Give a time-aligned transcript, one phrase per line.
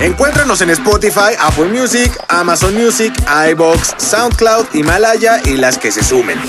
[0.00, 3.12] Encuéntranos en Spotify, Apple Music, Amazon Music,
[3.50, 6.40] iBox, SoundCloud, Himalaya y las que se sumen.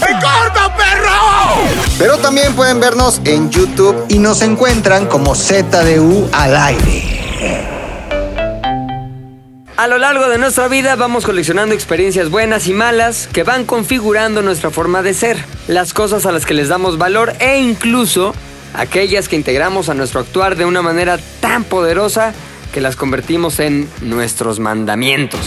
[2.00, 7.68] Pero también pueden vernos en YouTube y nos encuentran como ZDU al aire.
[9.76, 14.42] A lo largo de nuestra vida vamos coleccionando experiencias buenas y malas que van configurando
[14.42, 18.34] nuestra forma de ser, las cosas a las que les damos valor e incluso
[18.74, 22.34] aquellas que integramos a nuestro actuar de una manera tan poderosa
[22.72, 25.40] que las convertimos en nuestros mandamientos.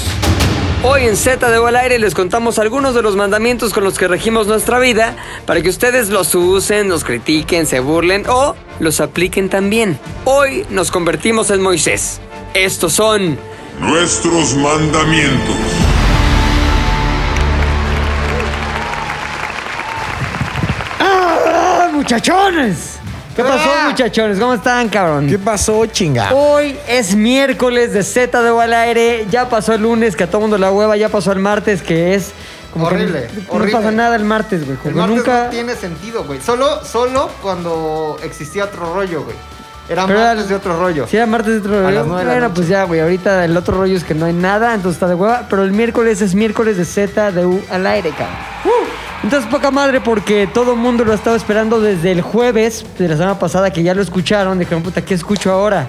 [0.82, 4.06] Hoy en Z de al aire les contamos algunos de los mandamientos con los que
[4.06, 5.16] regimos nuestra vida
[5.46, 9.98] para que ustedes los usen, los critiquen, se burlen o los apliquen también.
[10.24, 12.20] Hoy nos convertimos en Moisés.
[12.52, 13.38] Estos son
[13.80, 15.56] Nuestros mandamientos.
[21.00, 23.03] ¡Ah, muchachones!
[23.34, 24.38] ¿Qué pasó, muchachones?
[24.38, 25.28] ¿Cómo están, cabrón?
[25.28, 26.32] ¿Qué pasó, chinga?
[26.32, 29.26] Hoy es miércoles de Z de al aire.
[29.30, 30.96] Ya pasó el lunes, que a todo mundo la hueva.
[30.96, 32.30] Ya pasó el martes, que es.
[32.72, 34.76] Como que Horrible, no pasa nada el martes, güey.
[34.84, 35.44] El martes nunca.
[35.44, 36.40] no tiene sentido, güey.
[36.40, 39.36] Solo, solo cuando existía otro rollo, güey.
[39.88, 41.06] Era Pero era- martes de otro rollo.
[41.08, 41.90] Sí, era martes de otro A rollo.
[41.94, 42.54] las nueve de la Bueno, noche.
[42.56, 43.00] pues ya, güey.
[43.00, 45.46] Ahorita el otro rollo es que no hay nada, entonces está de hueva.
[45.50, 48.36] Pero el miércoles es miércoles de Z de U al aire, cabrón.
[49.24, 53.08] Entonces, poca madre, porque todo el mundo lo ha estado esperando desde el jueves de
[53.08, 54.58] la semana pasada, que ya lo escucharon.
[54.58, 55.88] Dijeron, puta, ¿qué escucho ahora?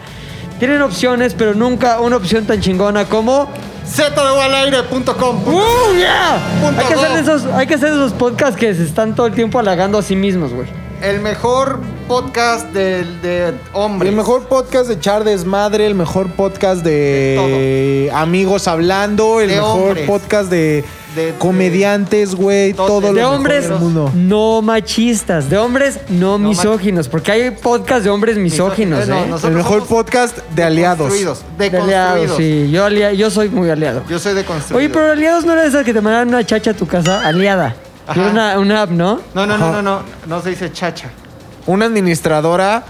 [0.57, 3.49] Tienen opciones, pero nunca una opción tan chingona como.
[3.85, 5.53] ZDUalaire.com.
[5.53, 6.39] ¡Uh, yeah!
[6.77, 9.59] Hay que, hacer esos, hay que hacer esos podcasts que se están todo el tiempo
[9.59, 10.69] halagando a sí mismos, güey.
[11.01, 14.11] El mejor podcast de, de hombres.
[14.11, 19.89] El mejor podcast de echar desmadre, el mejor podcast de, amigos hablando, el De mejor
[19.89, 20.07] hombres.
[20.07, 24.11] podcast de, De- comediantes, güey, todo- de lo De mejor hombres del mundo.
[24.13, 29.27] no machistas, de hombres no, misóginos, porque hay podcast de hombres misóginos, Eh, no, ¿eh?
[29.27, 30.97] nosotros El mejor somos podcast de aliados.
[31.07, 32.05] Construidos, De deconstruidos.
[32.11, 32.69] aliados, sí.
[32.71, 34.03] Yo, alia- yo soy muy aliado.
[34.09, 34.77] Yo soy de construidos.
[34.85, 37.75] Oye, pero aliados no era esa que te mandaban una chacha a tu casa, aliada.
[38.07, 38.21] Ajá.
[38.21, 39.19] Era una, una app, ¿no?
[39.33, 39.99] No, no, no, no, no.
[40.27, 41.09] No se dice chacha.
[41.65, 42.83] Una administradora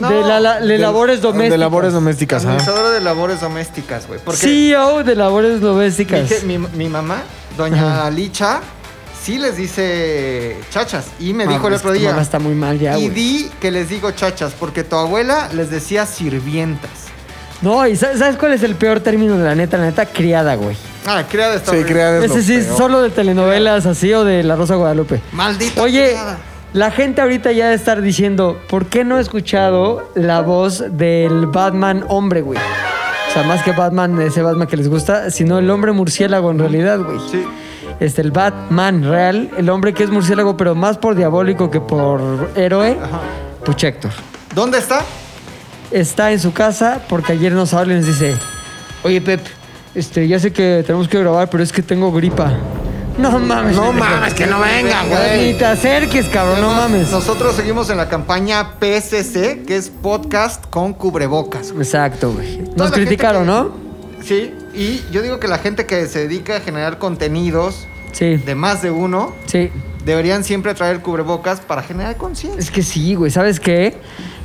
[0.00, 0.10] No.
[0.10, 1.50] de, la- la- de de- labores domésticas.
[1.52, 2.48] De labores domésticas, ajá.
[2.54, 4.20] Administradora de labores domésticas, güey.
[4.24, 6.42] Porque CEO de labores domésticas.
[6.44, 7.22] mi, mi- mi mamá,
[7.56, 8.60] doña Licha,
[9.22, 11.06] sí les dice chachas.
[11.18, 12.10] Y me Ah, dijo el otro tu día.
[12.10, 15.70] mamá está muy mal ya, y di que les digo chachas, porque tu abuela les
[15.70, 16.90] decía sirvientas.
[17.60, 19.78] No, y sa- ¿sabes cuál es el peor término de la neta?
[19.78, 20.76] La neta, criada, güey.
[21.06, 21.92] Ah, criada está Sí, horrible.
[21.92, 22.78] criada es Ese lo sí, peor.
[22.78, 25.20] solo de telenovelas así o de La Rosa Guadalupe.
[25.32, 26.38] Maldita Oye, criada.
[26.72, 31.46] La gente ahorita ya debe estar diciendo, ¿por qué no he escuchado la voz del
[31.46, 32.58] Batman hombre, güey?
[32.58, 36.58] O sea, más que Batman, ese Batman que les gusta, sino el hombre murciélago en
[36.58, 37.18] realidad, güey.
[37.30, 37.44] Sí.
[38.00, 42.50] Este, el Batman real, el hombre que es murciélago, pero más por diabólico que por
[42.54, 42.96] héroe,
[43.64, 44.12] Puch Héctor.
[44.54, 45.02] ¿Dónde está?
[45.90, 48.36] Está en su casa porque ayer nos habla y nos dice,
[49.02, 49.40] oye Pep,
[49.94, 52.52] este, ya sé que tenemos que grabar, pero es que tengo gripa.
[53.18, 53.74] No mames.
[53.76, 55.58] No mames, que no venga, Ni güey.
[55.58, 57.10] te acerques, cabrón, no mames.
[57.10, 61.70] Nosotros seguimos en la campaña PSC, que es podcast con cubrebocas.
[61.76, 62.62] Exacto, güey.
[62.76, 63.72] Nos criticaron, que- ¿no?
[64.22, 68.36] Sí, y yo digo que la gente que se dedica a generar contenidos Sí.
[68.36, 69.70] de más de uno, Sí.
[70.04, 72.60] deberían siempre traer cubrebocas para generar conciencia.
[72.60, 73.30] Es que sí, güey.
[73.32, 73.96] ¿Sabes qué?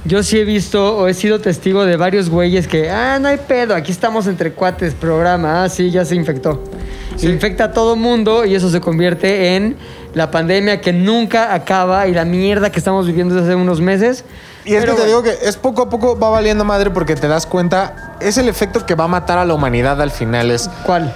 [0.05, 3.37] Yo sí he visto o he sido testigo de varios güeyes que, ah, no hay
[3.37, 6.61] pedo, aquí estamos entre cuates, programa, ah, sí, ya se infectó.
[7.15, 7.27] Sí.
[7.27, 9.77] Infecta a todo mundo y eso se convierte en
[10.13, 14.25] la pandemia que nunca acaba y la mierda que estamos viviendo desde hace unos meses.
[14.65, 17.15] Y es Pero, que te digo que es poco a poco va valiendo madre porque
[17.15, 20.51] te das cuenta, es el efecto que va a matar a la humanidad al final.
[20.51, 21.15] Es, ¿Cuál?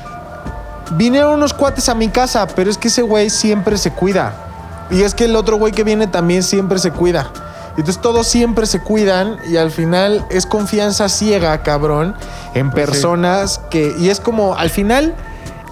[0.92, 4.34] vinieron unos cuates a mi casa, pero es que ese güey siempre se cuida.
[4.90, 7.30] Y es que el otro güey que viene también siempre se cuida.
[7.78, 12.16] Entonces todos siempre se cuidan y al final es confianza ciega, cabrón,
[12.56, 13.94] en personas que...
[14.00, 15.14] Y es como, al final,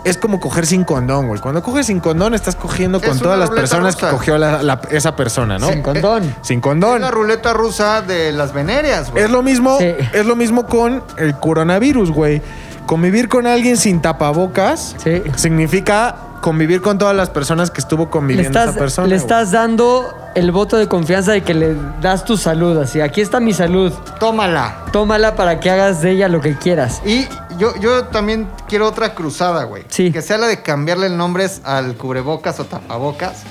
[0.03, 1.41] es como coger sin condón, güey.
[1.41, 4.07] Cuando coges sin condón estás cogiendo Es con todas las personas rusa.
[4.07, 5.67] que cogió la- la- esa persona, ¿no?
[5.67, 6.35] Sin condón.
[6.43, 7.01] Sin Es condón.
[7.01, 9.23] la ruleta rusa de las venerias, güey.
[9.23, 9.93] Es lo mismo, Sí.
[10.13, 12.39] es lo mismo con el coronavirus, güey.
[12.85, 15.23] Convivir con alguien sin tapabocas Sí.
[15.37, 19.07] significa convivir con todas las personas que estuvo Le conviviendo estás, esa persona.
[19.07, 19.21] le güey.
[19.23, 23.01] estás dando el voto de confianza de que le das tu salud, así.
[23.01, 23.91] Aquí está mi salud.
[24.19, 24.85] Tómala.
[24.91, 27.01] Tómala para que hagas de ella lo que quieras.
[27.05, 27.27] Y
[27.57, 29.83] yo, yo también quiero otra cruzada, güey.
[29.89, 30.11] Sí.
[30.11, 33.43] Que sea la de cambiarle el nombre al cubrebocas o tapabocas.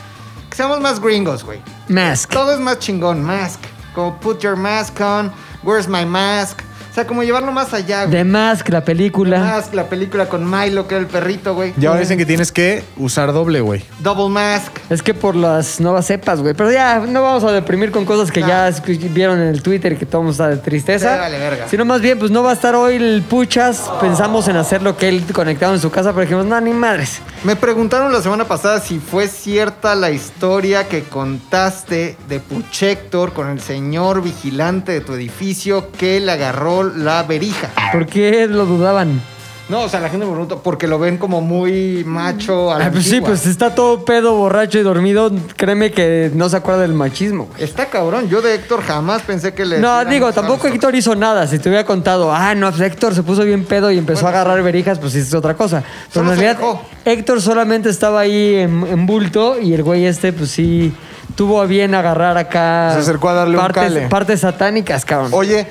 [0.50, 1.60] que seamos más gringos, güey.
[1.88, 2.30] Mask.
[2.30, 3.60] Todo es más chingón, mask.
[3.94, 5.32] Como put your mask on,
[5.62, 6.60] where's my mask.
[6.94, 8.18] O sea, como llevarlo más allá, güey.
[8.18, 9.40] The Mask, la película.
[9.40, 11.74] Mask, la película con Milo, que era el perrito, güey.
[11.76, 13.82] Y ahora dicen que tienes que usar doble, güey.
[13.98, 14.70] Double mask.
[14.90, 16.54] Es que por las nuevas cepas, güey.
[16.54, 18.46] Pero ya, no vamos a deprimir con cosas que No.
[18.46, 18.70] ya
[19.10, 21.14] vieron en el Twitter y que todo está de tristeza.
[21.14, 21.66] Sí, vale, verga.
[21.68, 23.90] Sino más bien, pues no va a estar hoy el Puchas.
[24.00, 27.18] Pensamos en hacer lo que él conectado en su casa, pero dijimos, no, ni madres.
[27.42, 33.48] Me preguntaron la semana pasada si fue cierta la historia que contaste de Puchector con
[33.50, 37.70] el señor vigilante de tu edificio que le agarró la verija.
[37.92, 39.20] ¿Por qué lo dudaban?
[39.66, 42.86] No, o sea, la gente me pregunta porque lo ven como muy macho a la
[42.86, 45.32] Ah, pues sí, pues está todo pedo, borracho y dormido.
[45.56, 47.64] Créeme que no se acuerda del machismo, güey.
[47.64, 48.28] Está cabrón.
[48.28, 49.78] Yo de Héctor jamás pensé que le.
[49.78, 50.68] No, digo, tampoco.
[50.68, 51.46] Héctor hizo nada.
[51.46, 54.36] Si te hubiera contado, ah, no, pues Héctor se puso bien pedo y empezó Bueno,
[54.36, 55.82] a agarrar verijas, pues es otra cosa.
[56.12, 56.58] Pero en realidad.
[57.06, 60.92] Héctor solamente estaba ahí en, en bulto y el güey este, pues sí,
[61.36, 62.90] tuvo a bien agarrar acá.
[62.92, 64.08] Se acercó a darle un partes, cale.
[64.08, 65.30] Partes satánicas, cabrón.
[65.32, 65.66] Oye,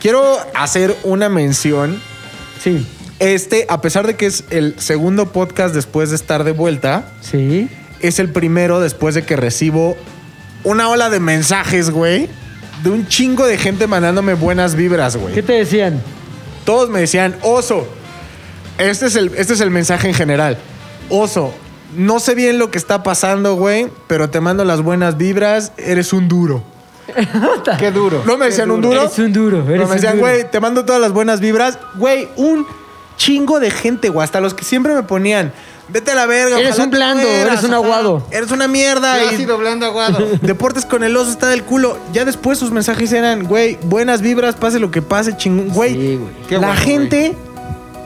[0.00, 2.00] quiero hacer una mención.
[2.62, 2.86] Sí,
[3.18, 7.68] Este, a pesar de que es el segundo podcast después de estar de vuelta, sí.
[8.00, 9.96] es el primero después de que recibo
[10.64, 12.28] una ola de mensajes, güey.
[12.82, 15.42] De un chingo de gente mandándome buenas vibras, ¿Qué güey.
[15.42, 16.00] te decían?
[16.64, 17.88] Todos me decían, oso.
[18.78, 20.58] Este es, el, este es el mensaje en general.
[21.10, 21.52] Oso,
[21.96, 25.72] no sé bien lo que está pasando, güey, pero te mando las buenas vibras.
[25.76, 26.62] Eres un duro.
[27.78, 28.22] Qué duro.
[28.26, 29.00] No me Qué decían un duro.
[29.00, 31.78] Eres un duro, me decían, güey, te mando todas las buenas vibras.
[31.94, 32.66] Güey, un
[33.16, 34.24] chingo de gente, güey.
[34.24, 35.52] Hasta los que siempre me ponían,
[35.88, 36.58] vete a la verga.
[36.58, 38.26] Eres un blando, mueras, eres un aguado.
[38.30, 39.18] Eres una mierda.
[39.18, 40.26] Yo y así doblando aguado.
[40.42, 41.98] Deportes con el oso está del culo.
[42.12, 45.68] Ya después sus mensajes eran, güey, buenas vibras, pase lo que pase, chingón.
[45.68, 46.32] Güey, Sí, güey.
[46.48, 47.36] Qué la bueno, gente...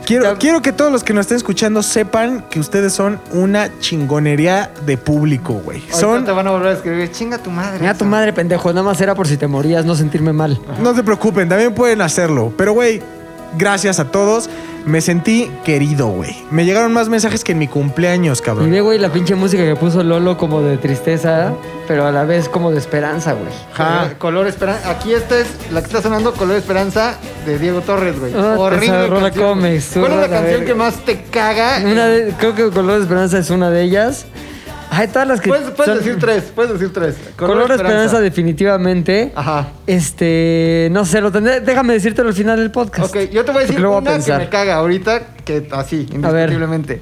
[0.04, 3.70] Quiero, Ya- quiero que todos los que nos estén escuchando sepan que ustedes son una
[3.78, 5.82] chingonería de público, güey.
[5.90, 6.24] Son...
[6.24, 7.10] te van a volver a escribir.
[7.10, 7.78] Chinga tu madre.
[7.80, 8.70] Mira tu madre, pendejo.
[8.72, 10.58] Nada más era por si te morías, no sentirme mal.
[10.80, 12.52] No se preocupen, también pueden hacerlo.
[12.56, 13.00] Pero, güey,
[13.56, 14.50] gracias a todos.
[14.84, 16.36] Me sentí querido, güey.
[16.50, 18.70] Me llegaron más mensajes que en mi cumpleaños, Y cabrón.
[18.70, 21.52] ve, güey, la pinche música que puso Lolo como de tristeza,
[21.86, 23.52] pero a la vez como de esperanza, güey.
[23.74, 24.00] Ajá.
[24.00, 24.90] Color, color Esperanza.
[24.90, 28.32] Aquí esta es la que está sonando, Color Esperanza de Diego Torres, güey.
[28.36, 29.08] Ah, Horrible.
[29.20, 29.30] canción.
[29.48, 30.66] comes, tú, ¿Cuál es la la canción verga.
[30.66, 31.78] que más te caga?
[31.84, 34.26] Una de- creo que Color de Esperanza es una de ellas.
[34.94, 35.48] Ay, todas las que.
[35.48, 37.14] Puedes, puedes son- decir tres, puedes decir tres.
[37.36, 39.32] Color, de Esperanza, definitivamente.
[39.34, 39.68] Ajá.
[39.86, 41.60] Este, no sé, lo tendré.
[41.60, 43.08] Déjame decírtelo al final del podcast.
[43.14, 46.06] Ok, yo te voy a decir lo a una que me caga ahorita, que así,
[46.22, 46.50] A ver.
[46.50, 47.00] indiscutiblemente.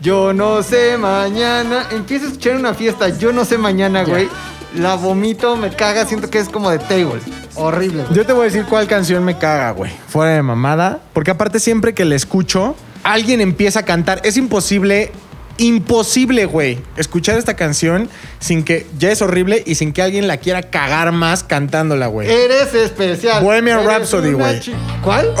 [0.00, 1.86] Yo no sé mañana.
[1.92, 4.28] Empiezo a escuchar una fiesta, yo no sé mañana, güey.
[4.74, 7.20] La vomito, me caga, siento que es como de table.
[7.54, 8.02] Horrible.
[8.04, 8.14] güey.
[8.16, 9.92] Yo te voy a decir cuál canción me caga, güey.
[10.08, 10.98] Fuera de mamada.
[11.12, 12.74] Porque aparte siempre que la escucho,
[13.04, 14.20] alguien empieza a cantar.
[14.24, 15.12] Es imposible,
[15.58, 18.08] imposible, güey, escuchar esta canción
[18.38, 22.30] sin que ya es horrible y sin que alguien la quiera cagar más cantándola, güey.
[22.30, 23.42] Eres especial.
[23.42, 24.60] Bohemian Eres Rhapsody, güey.
[25.02, 25.34] ¿Cuál?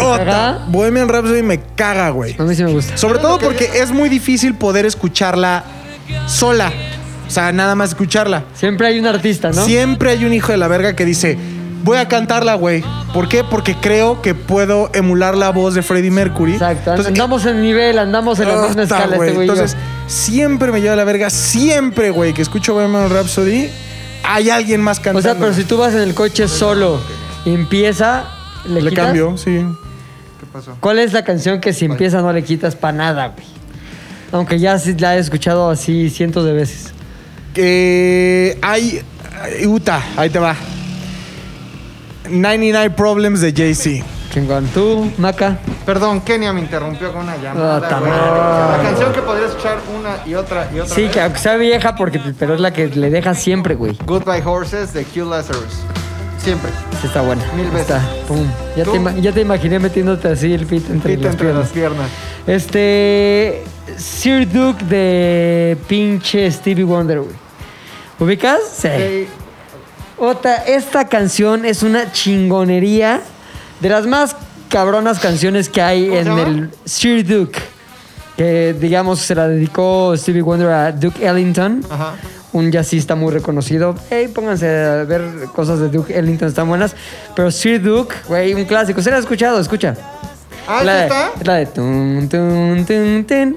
[0.68, 2.36] Bohemian Rhapsody me caga, güey.
[2.38, 2.96] A mí sí me gusta.
[2.96, 5.64] Sobre ¿Sabes todo porque es muy difícil poder escucharla
[6.26, 6.72] sola.
[7.26, 8.44] O sea, nada más escucharla.
[8.54, 9.64] Siempre hay un artista, ¿no?
[9.64, 11.38] Siempre hay un hijo de la verga que dice,
[11.82, 12.84] voy a cantarla, güey.
[13.12, 13.44] ¿Por qué?
[13.44, 16.54] Porque creo que puedo emular la voz de Freddie Mercury.
[16.54, 16.90] Exacto.
[16.90, 19.28] Entonces, andamos en nivel, andamos en la misma ¡Ota, escala güey!
[19.30, 19.52] este yo.
[19.52, 19.76] Entonces,
[20.06, 21.30] siempre me lleva la verga.
[21.30, 23.68] Siempre, güey, que escucho Bohemian Rhapsody,
[24.24, 25.18] hay alguien más cantando.
[25.18, 27.00] O sea, pero si tú vas en el coche solo
[27.44, 28.24] y empieza,
[28.66, 29.04] le, Le quitas?
[29.06, 29.64] cambio, sí.
[30.40, 30.76] ¿Qué pasó?
[30.80, 33.46] ¿Cuál es la canción que si empieza no le quitas para nada, güey?
[34.32, 36.92] Aunque ya la he escuchado así cientos de veces.
[37.52, 39.02] Que hay...
[39.42, 40.56] ay, Uta, ahí te va.
[42.40, 44.04] 99 Problems de Jay-Z.
[44.32, 44.66] Chingón.
[44.68, 45.58] ¿Tú, Maca?
[45.84, 47.86] Perdón, Kenia me interrumpió con una llamada.
[47.90, 48.10] Ah, güey.
[48.12, 51.10] la canción que podría escuchar una y otra y otra Sí, vez.
[51.12, 53.96] que aunque sea vieja, porque, pero es la que le deja siempre, güey.
[54.06, 55.80] Goodbye Horses de Hugh Lazarus.
[56.38, 56.70] Siempre.
[57.00, 57.42] Sí, está buena.
[57.54, 57.82] Mil veces.
[57.82, 58.46] Está, pum.
[58.76, 58.92] Ya ¿Tú?
[58.92, 61.64] te, ima- ya te imaginé metiéndote así el pito entre, Pita las entre piernas.
[61.64, 62.08] las piernas.
[62.46, 63.62] Este.
[63.98, 67.34] Sir Duke de pinche Stevie Wonder, güey.
[68.18, 68.60] ¿Ubicas?
[68.78, 68.88] Sí.
[68.88, 69.41] Ok,
[70.24, 73.20] Ota, esta canción es una chingonería.
[73.80, 74.36] De las más
[74.68, 76.42] cabronas canciones que hay ¿Cómo se en llama?
[76.42, 77.58] el Sir Duke.
[78.36, 81.84] Que digamos se la dedicó Stevie Wonder a Duke Ellington.
[81.90, 82.14] Ajá.
[82.52, 83.96] Un jazzista muy reconocido.
[84.10, 85.22] Hey, pónganse a ver
[85.56, 86.94] cosas de Duke Ellington, están buenas.
[87.34, 89.02] Pero Sir Duke, güey, un clásico.
[89.02, 89.58] ¿Se la ha escuchado?
[89.58, 89.96] Escucha.
[90.68, 91.30] Ah, la ¿sí de, está?
[91.40, 93.56] es la de tun, tun, tun,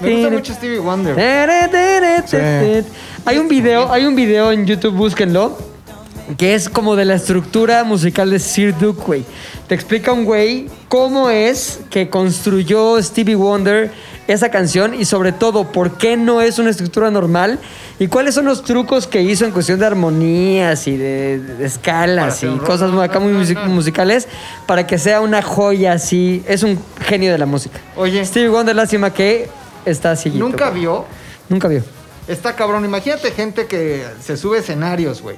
[0.00, 1.14] Me gusta mucho Stevie Wonder.
[3.24, 5.73] Hay un video, hay un video en YouTube, búsquenlo.
[6.38, 9.24] Que es como de la estructura musical de Sir Duke, güey.
[9.68, 13.90] Te explica un güey cómo es que construyó Stevie Wonder
[14.26, 17.58] esa canción y sobre todo por qué no es una estructura normal
[17.98, 22.42] y cuáles son los trucos que hizo en cuestión de armonías y de, de escalas
[22.42, 24.26] y cosas muy, acá muy music- musicales
[24.66, 26.42] para que sea una joya así.
[26.48, 27.78] Es un genio de la música.
[27.96, 28.24] Oye.
[28.24, 29.48] Stevie Wonder, lástima que
[29.84, 30.30] está así.
[30.30, 31.04] Nunca vio.
[31.50, 31.82] Nunca vio.
[32.26, 32.84] Está cabrón.
[32.84, 35.36] Imagínate gente que se sube a escenarios, güey.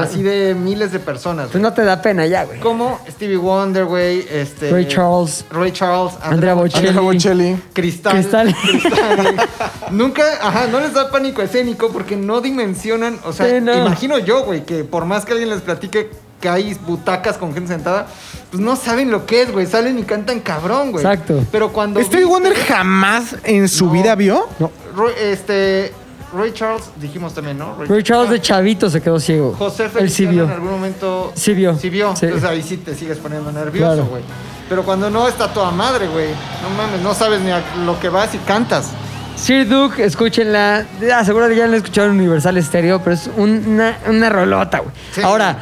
[0.00, 1.62] Así de miles de personas, Pues güey.
[1.64, 2.60] no te da pena ya, güey.
[2.60, 4.24] Como Stevie Wonder, güey.
[4.30, 5.44] Este, Ray Charles.
[5.50, 6.14] Ray Charles.
[6.22, 6.86] Andrea Bocelli.
[6.88, 7.56] Andrea Bocelli.
[7.72, 8.12] Cristal.
[8.12, 8.54] Cristal.
[8.62, 9.48] Cristal.
[9.90, 13.18] Nunca, ajá, no les da pánico escénico porque no dimensionan.
[13.24, 13.74] O sea, Sí, no.
[13.86, 16.10] imagino yo, güey, que por más que alguien les platique
[16.40, 18.06] que hay butacas con gente sentada,
[18.50, 19.66] pues no saben lo que es, güey.
[19.66, 21.04] Salen y cantan cabrón, güey.
[21.04, 21.44] Exacto.
[21.52, 22.00] Pero cuando.
[22.00, 23.92] ¿Stevie viste- Wonder jamás en su No.
[23.92, 24.48] vida vio?
[24.96, 25.92] Roy- este.
[26.34, 27.76] Ray Charles, dijimos también, ¿no?
[27.86, 29.54] Ray Charles de chavito se quedó ciego.
[29.58, 31.32] José Feliciano en algún momento.
[31.34, 31.76] Sí vio.
[31.78, 32.14] Sí vio.
[32.16, 32.26] Sí.
[32.26, 34.06] Entonces ahí sí te sigues poniendo nervioso, Claro.
[34.08, 34.22] güey.
[34.68, 36.28] Pero cuando no está toda madre, güey.
[36.62, 38.90] No mames, no sabes ni a lo que vas y cantas.
[39.36, 40.86] Sir Duke, escúchenla.
[41.14, 44.94] Ah, seguro ya la escucharon en Universal Stereo, pero es una, una rolota, güey.
[45.12, 45.20] Sí.
[45.22, 45.58] Ahora,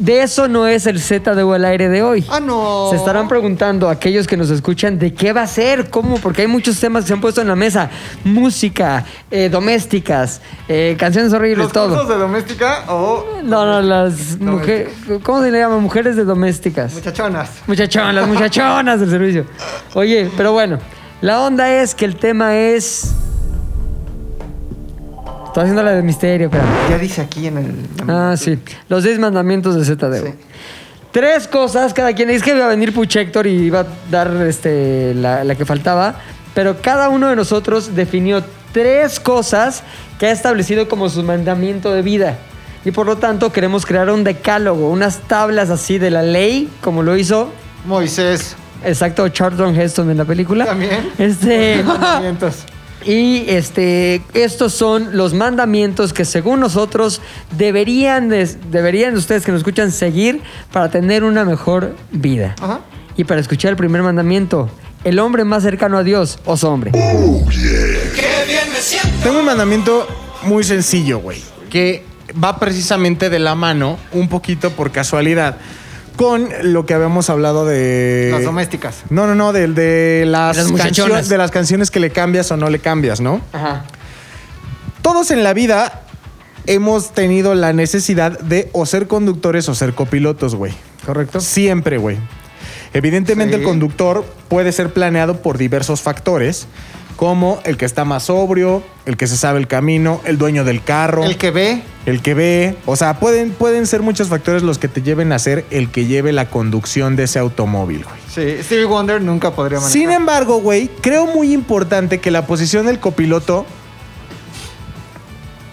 [0.00, 2.24] de eso no es el ZDU al aire de hoy.
[2.30, 2.88] Ah, no.
[2.90, 6.48] Se estarán preguntando aquellos que nos escuchan de qué va a ser, cómo, porque hay
[6.48, 7.90] muchos temas que se han puesto en la mesa.
[8.24, 12.14] Música, eh, domésticas, eh, canciones horribles, ¿Los cursos todo.
[12.14, 14.88] de doméstica o No, no, las mujeres.
[15.22, 15.78] ¿Cómo se le llama?
[15.78, 16.94] Mujeres de domésticas.
[16.94, 17.50] muchachonas?
[17.66, 19.44] Muchachonas, las muchachonas del servicio.
[19.94, 20.78] Oye, pero bueno,
[21.20, 23.14] la onda es que el tema es.
[25.50, 26.62] Estoy haciendo la de misterio, pero.
[26.88, 27.74] Ya dice aquí en el.
[28.08, 28.56] Ah, sí.
[28.88, 30.28] Los 10 mandamientos de ZDU.
[30.28, 30.32] Sí.
[31.10, 32.30] Tres cosas, cada quien.
[32.30, 36.14] Es que iba a venir Puchector y iba a dar este, la, la que faltaba.
[36.54, 39.82] Pero cada uno de nosotros definió tres cosas
[40.20, 42.38] que ha establecido como su mandamiento de vida.
[42.84, 47.02] Y por lo tanto queremos crear un decálogo, unas tablas así de la ley, como
[47.02, 47.52] lo hizo
[47.86, 48.54] Moisés.
[48.84, 50.64] Exacto, Charlton Heston en la película.
[50.64, 51.10] También.
[51.18, 51.82] Este.
[51.82, 52.66] Mandamientos.
[53.04, 57.20] Y este, estos son los mandamientos que según nosotros
[57.56, 60.42] deberían, de, deberían ustedes que nos escuchan seguir
[60.72, 62.54] para tener una mejor vida.
[62.60, 62.80] Ajá.
[63.16, 64.70] Y para escuchar el primer mandamiento,
[65.04, 66.92] el hombre más cercano a Dios, oso hombre.
[69.22, 70.06] Tengo un mandamiento
[70.42, 71.42] muy sencillo, güey.
[71.68, 72.04] Que
[72.42, 75.56] va precisamente de la mano, un poquito por casualidad,
[76.20, 78.28] con lo que habíamos hablado de.
[78.30, 79.04] Las domésticas.
[79.08, 82.68] No, no, no, del de las, canciones, de las canciones que le cambias o no
[82.68, 83.40] le cambias, ¿no?
[83.54, 83.86] Ajá.
[85.00, 86.02] Todos en la vida
[86.66, 90.74] hemos tenido la necesidad de o ser conductores o ser copilotos, güey.
[91.06, 91.40] ¿Correcto?
[91.40, 92.18] Siempre, güey.
[92.92, 93.60] Evidentemente Sí.
[93.62, 96.66] el conductor puede ser planeado por diversos factores,
[97.20, 100.82] como el que está más sobrio, el que se sabe el camino, el dueño del
[100.82, 101.82] carro, El que ve.
[102.06, 102.78] el que ve.
[102.86, 106.06] O sea, pueden, pueden ser muchos factores los que te lleven a ser el que
[106.06, 108.16] lleve la conducción de ese automóvil, güey.
[108.26, 109.92] Sí, Stevie Wonder nunca podría manejar.
[109.92, 113.66] Sin embargo, güey, creo muy importante que la posición del copiloto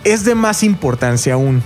[0.04, 1.64] es de más importancia aún.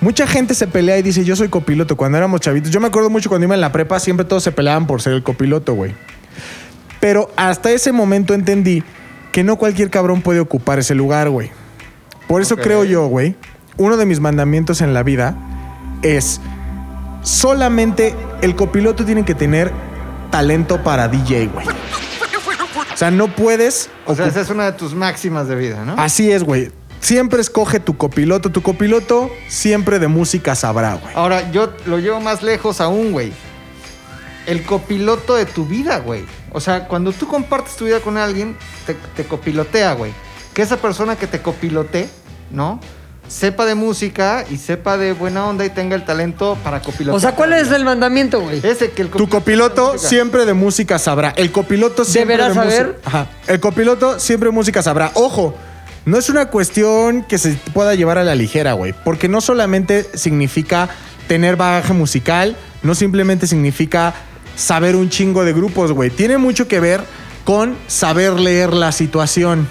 [0.00, 1.96] Mucha gente se pelea y dice, yo soy copiloto.
[1.96, 4.50] Cuando éramos chavitos, yo me acuerdo mucho cuando iba en la prepa, siempre todos se
[4.50, 5.94] peleaban por ser el copiloto, güey.
[7.02, 8.84] Pero hasta ese momento entendí
[9.32, 11.50] que no cualquier cabrón puede ocupar ese lugar, güey.
[12.28, 13.34] Por eso creo yo, güey,
[13.76, 15.36] uno de mis mandamientos en la vida
[16.02, 16.40] es
[17.22, 19.72] solamente el copiloto tiene que tener
[20.30, 21.66] talento para DJ, güey.
[21.66, 23.90] O sea, no puedes.
[24.06, 25.94] O sea, esa es una de tus máximas de vida, ¿no?
[25.98, 26.70] Así es, güey.
[27.00, 28.52] Siempre escoge tu copiloto.
[28.52, 31.12] Tu copiloto siempre de música sabrá, güey.
[31.16, 33.32] Ahora, yo lo llevo más lejos aún, güey.
[34.46, 36.24] El copiloto de tu vida, güey.
[36.52, 38.56] O sea, cuando tú compartes tu vida con alguien,
[38.86, 40.12] te, te copilotea, güey.
[40.54, 42.08] Que esa persona que te copilote,
[42.50, 42.78] ¿no?
[43.28, 47.16] Sepa de música y sepa de buena onda y tenga el talento para copilotear.
[47.16, 48.60] O sea, ¿cuál es el mandamiento, güey?
[48.62, 51.32] Ese que el Tu copiloto siempre de música sabrá.
[51.36, 52.86] El copiloto siempre ¿Deberá de saber?
[52.88, 53.26] música- Ajá.
[53.46, 55.12] El copiloto siempre de música sabrá.
[55.14, 55.54] Ojo,
[56.04, 58.92] no es una cuestión que se pueda llevar a la ligera, güey.
[59.04, 60.90] Porque no solamente significa
[61.26, 64.12] tener bagaje musical, no simplemente significa
[64.56, 66.10] saber un chingo de grupos, güey.
[66.10, 67.00] Tiene mucho que ver
[67.44, 69.68] con saber leer la situación.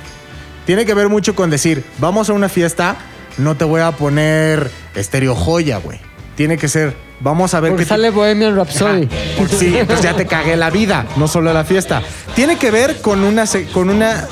[0.66, 2.96] Tiene que ver mucho con decir, vamos a una fiesta,
[3.38, 6.00] no te voy a poner estéreo joya, güey.
[6.36, 9.04] Tiene que ser, vamos a ver Porque qué sale Bohemian Rhapsody.
[9.04, 9.48] Ajá.
[9.58, 12.02] Sí, pues ya te cagué la vida, no solo la fiesta.
[12.36, 14.28] Tiene que ver con una con una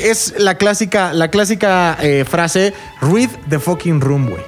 [0.00, 4.42] es la clásica la clásica eh, frase read the fucking room, güey.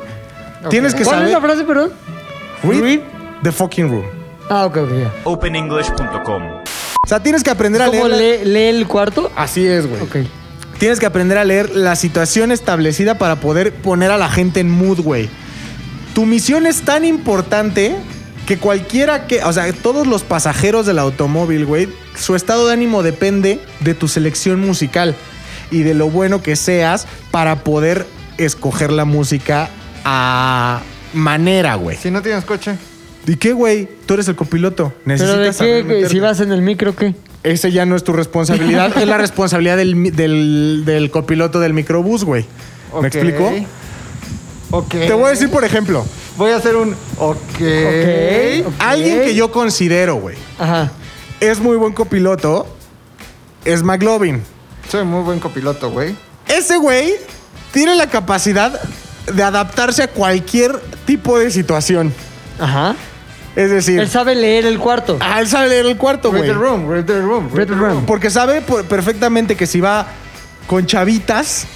[0.71, 1.93] Tienes que ¿Cuál saber es la frase, perdón?
[2.63, 3.01] read, Read?
[3.43, 4.05] the fucking room.
[4.51, 5.13] Ah, ok, ok, ya.
[5.25, 6.43] openenglish.com.
[7.05, 8.47] O sea, tienes que aprender a ¿Cómo leer.
[8.47, 9.31] lee, lee el cuarto?
[9.37, 10.03] Así es, güey.
[10.03, 10.17] Ok.
[10.79, 14.71] Tienes que aprender a leer la situación establecida para poder poner a la gente en
[14.71, 15.29] mood, güey.
[16.15, 17.97] Tu misión es tan importante
[18.47, 23.03] que cualquiera que, o sea, todos los pasajeros del automóvil, güey, su estado de ánimo
[23.03, 25.15] depende de tu selección musical
[25.71, 29.71] y de lo bueno que seas para poder escoger la música
[30.05, 30.81] a
[31.15, 31.97] manera, güey.
[31.97, 32.77] Si no tienes coche.
[33.27, 33.89] ¿Y qué, güey?
[34.07, 34.93] Tú eres el copiloto.
[35.05, 35.53] ¿Pero de Necesitas qué?
[35.81, 36.09] saber güey?
[36.09, 37.15] Si vas en el micro, ¿qué?
[37.43, 41.73] Ese ya no es tu responsabilidad, es la responsabilidad del, mi- del, del copiloto del
[41.75, 42.45] microbús, güey.
[42.93, 43.05] ¿Me Ok.
[43.07, 43.53] explico?
[44.71, 44.89] Ok.
[44.91, 46.05] Te voy a decir, por ejemplo,
[46.37, 46.95] Voy a hacer un.
[47.19, 47.37] Ok.
[47.39, 48.75] Ok.
[48.81, 50.91] alguien que yo considero, güey, Ajá.
[51.39, 52.67] es muy buen copiloto,
[53.65, 54.43] es McLovin.
[54.91, 56.17] Soy muy buen copiloto, güey.
[56.49, 57.15] Ese güey
[57.73, 58.81] tiene la capacidad
[59.33, 60.77] de adaptarse a cualquier
[61.07, 62.13] tipo de situación.
[62.59, 62.97] Ajá.
[63.57, 65.17] Es decir, Él sabe leer el cuarto.
[65.21, 66.53] ah, él sabe leer el cuarto, Read güey.
[66.53, 67.49] the room, read the room.
[67.53, 68.05] Read the room.
[68.07, 70.07] Porque sabe perfectamente que si va
[70.67, 71.67] con chavitas,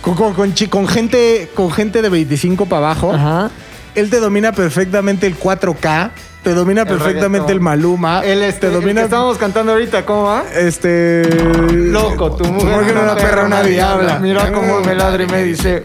[0.00, 3.50] con, con- con chi- con gente, con gente de 25 para abajo, Ajá.
[3.94, 6.10] él te domina perfectamente el 4K,
[6.42, 7.50] te domina perfectamente reggaetón.
[7.50, 10.44] el Maluma, El, este, te el domina que estábamos cantando ahorita, ¿cómo va?
[10.54, 11.22] este
[11.70, 14.18] Loco, tu mujer, no una perra, una diabla.
[14.20, 15.84] Mira cómo me ladra y me dice.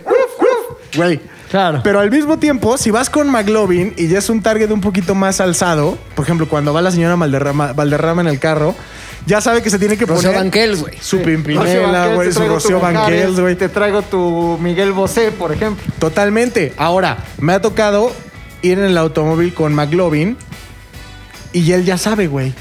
[0.96, 1.20] Güey.
[1.56, 1.80] Claro.
[1.86, 5.16] Pero al mismo tiempo, si vas con McLovin y ya es un target un poquito
[5.16, 8.76] más alzado, por ejemplo, cuando va la señora Valderrama, Valderrama en el carro,
[9.26, 10.98] ya sabe que se tiene que Rocío poner Banquels, güey.
[11.00, 13.56] su pimpinela, güey, su Rocío Banquels, güey.
[13.56, 15.82] Te traigo tu Miguel Bosé, por ejemplo.
[15.98, 16.74] Totalmente.
[16.76, 18.12] Ahora, me ha tocado
[18.62, 20.36] ir en el automóvil con McLovin
[21.54, 22.54] y él ya sabe, güey.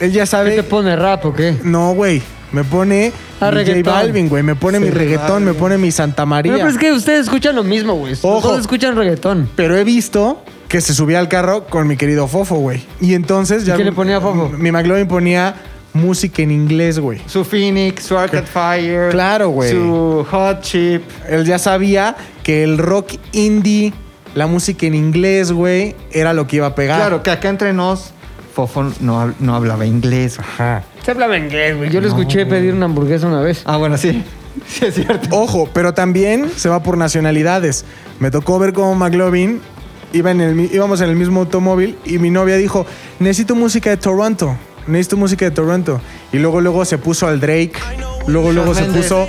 [0.00, 0.56] Él ya ¿Qué sabe.
[0.56, 1.56] te pone rap o qué?
[1.62, 2.20] No, güey.
[2.52, 3.92] Me pone Ah, mi J reggaetón.
[3.92, 4.42] Balvin, güey.
[4.42, 6.52] Me pone mi reggaetón, me pone mi Santa María.
[6.52, 8.14] Pero, pero es que ustedes escuchan lo mismo, güey.
[8.22, 8.40] Ojo.
[8.48, 9.48] Todos escuchan reggaetón.
[9.56, 12.82] Pero he visto que se subía al carro con mi querido Fofo, güey.
[13.00, 13.76] Y entonces ya.
[13.76, 14.48] qué le ponía a Fofo?
[14.50, 15.54] Mi McLovin ponía
[15.92, 17.20] música en inglés, güey.
[17.26, 19.10] Su Phoenix, su Arcade Fire.
[19.10, 19.70] Claro, güey.
[19.70, 21.02] Su Hot Chip.
[21.28, 23.92] Él ya sabía que el rock indie,
[24.34, 26.98] la música en inglés, güey, era lo que iba a pegar.
[26.98, 28.13] Claro, que acá entre nos,
[28.54, 30.38] Fofo no, no hablaba inglés.
[30.38, 30.82] Ajá.
[31.04, 31.90] Se hablaba inglés, güey.
[31.90, 33.62] Yo le escuché pedir una hamburguesa una vez.
[33.64, 34.22] Ah, bueno, sí.
[34.68, 35.28] Sí, es cierto.
[35.36, 37.84] Ojo, pero también se va por nacionalidades.
[38.20, 39.60] Me tocó ver cómo McLovin
[40.12, 42.86] iba en el, mi- íbamos en el mismo automóvil y mi novia dijo,
[43.18, 46.00] necesito música de Toronto, necesito música de Toronto.
[46.32, 47.72] Y luego, luego se puso al Drake,
[48.28, 49.02] luego, Shawn luego se Mendes.
[49.02, 49.26] puso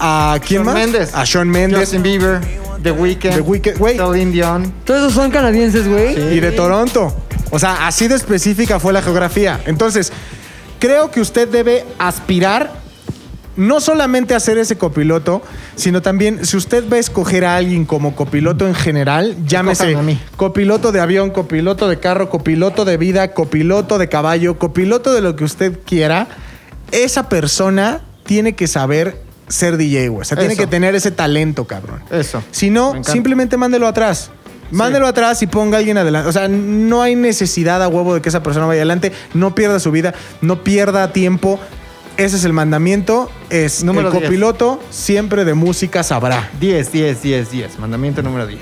[0.00, 0.36] a...
[0.44, 0.74] ¿Quién Shawn más?
[0.74, 1.14] Mendes.
[1.14, 1.78] A Shawn Mendes.
[1.78, 2.40] Justin Bieber.
[2.82, 3.34] The Weeknd.
[3.34, 3.96] The Weeknd, güey.
[3.96, 4.72] Celine Dion.
[4.84, 6.34] Todos esos son canadienses, güey.
[6.36, 7.14] y de Toronto.
[7.54, 9.60] O sea, así de específica fue la geografía.
[9.66, 10.12] Entonces,
[10.80, 12.72] creo que usted debe aspirar
[13.56, 15.40] no solamente a ser ese copiloto,
[15.76, 19.96] sino también, si usted va a escoger a alguien como copiloto en general, llámese
[20.36, 25.36] copiloto de avión, copiloto de carro, copiloto de vida, copiloto de caballo, copiloto de lo
[25.36, 26.26] que usted quiera,
[26.90, 30.22] esa persona tiene que saber ser DJ, güey.
[30.22, 32.02] O sea, tiene que tener ese talento, cabrón.
[32.10, 32.42] Eso.
[32.50, 34.32] Si no, simplemente mándelo atrás.
[34.70, 36.28] Mándelo atrás y ponga a alguien adelante.
[36.28, 39.12] O sea, no hay necesidad a huevo de que esa persona vaya adelante.
[39.34, 41.60] No pierda su vida, no pierda tiempo.
[42.16, 43.30] Ese es el mandamiento.
[43.50, 44.24] Es Número el 10.
[44.24, 46.50] copiloto siempre de música sabrá.
[46.60, 47.78] 10, 10, 10, 10.
[47.78, 48.60] Mandamiento número 10.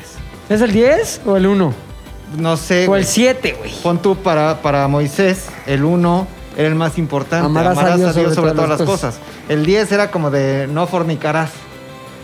[0.48, 1.74] ¿Es el 10 o el 1?
[2.38, 2.80] No sé.
[2.88, 3.04] O el güey.
[3.04, 3.72] 7, güey.
[3.82, 7.46] Pon tú para, para Moisés, el 1 era el más importante.
[7.46, 9.16] Amarás a Dios sobre todas las cosas.
[9.48, 11.50] El 10 era como de no fornicarás.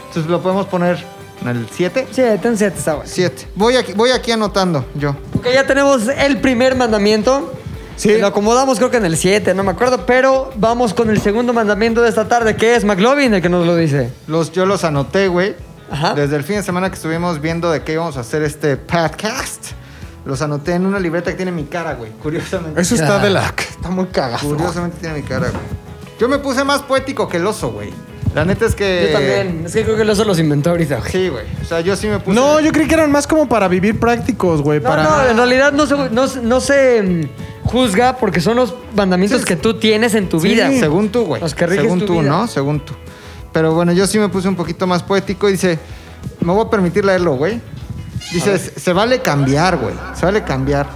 [0.09, 0.99] Entonces lo podemos poner
[1.43, 2.09] en el 7.
[2.11, 3.11] 7, en 7 está bueno.
[3.13, 3.49] 7.
[3.55, 5.11] Voy aquí, voy aquí anotando yo.
[5.37, 7.53] Ok, ya tenemos el primer mandamiento.
[7.97, 8.17] Sí.
[8.19, 11.53] Lo acomodamos creo que en el 7, no me acuerdo, pero vamos con el segundo
[11.53, 14.13] mandamiento de esta tarde, que es McLovin el que nos lo dice.
[14.29, 15.57] Los, yo los anoté, güey.
[15.91, 16.15] Ajá.
[16.15, 19.73] Desde el fin de semana que estuvimos viendo de qué íbamos a hacer este podcast.
[20.25, 22.13] Los anoté en una libreta que tiene mi cara, güey.
[22.13, 22.81] Curiosamente.
[22.81, 23.47] Eso está de la...
[23.79, 24.47] Está muy cagado.
[24.47, 25.63] Curiosamente tiene mi cara, güey.
[26.21, 27.93] Yo me puse más poético que el oso, güey.
[28.39, 29.07] La neta es que.
[29.09, 29.63] Yo también.
[29.67, 31.11] Es que creo que el oso los inventó ahorita, güey.
[31.11, 31.45] Sí, güey.
[31.63, 32.35] O sea, yo sí me puse.
[32.39, 34.81] No, yo creí que eran más como para vivir prácticos, güey.
[34.81, 35.03] No, para...
[35.03, 39.45] no, en realidad no se, no, se- no se mm, juzga porque son los mandamientos
[39.45, 40.49] que tú tienes en tu Sí.
[40.49, 40.71] vida.
[40.79, 41.41] Según tú, güey.
[41.41, 42.31] Los que riges Según tu tú, vida.
[42.31, 42.47] ¿no?
[42.47, 42.95] Según tú.
[43.53, 45.79] Pero bueno, yo sí me puse un poquito más poético y dice.
[46.41, 47.61] Me voy a permitir leerlo, güey.
[48.33, 49.95] Dice, se vale cambiar, güey.
[50.15, 50.87] Se vale cambiar.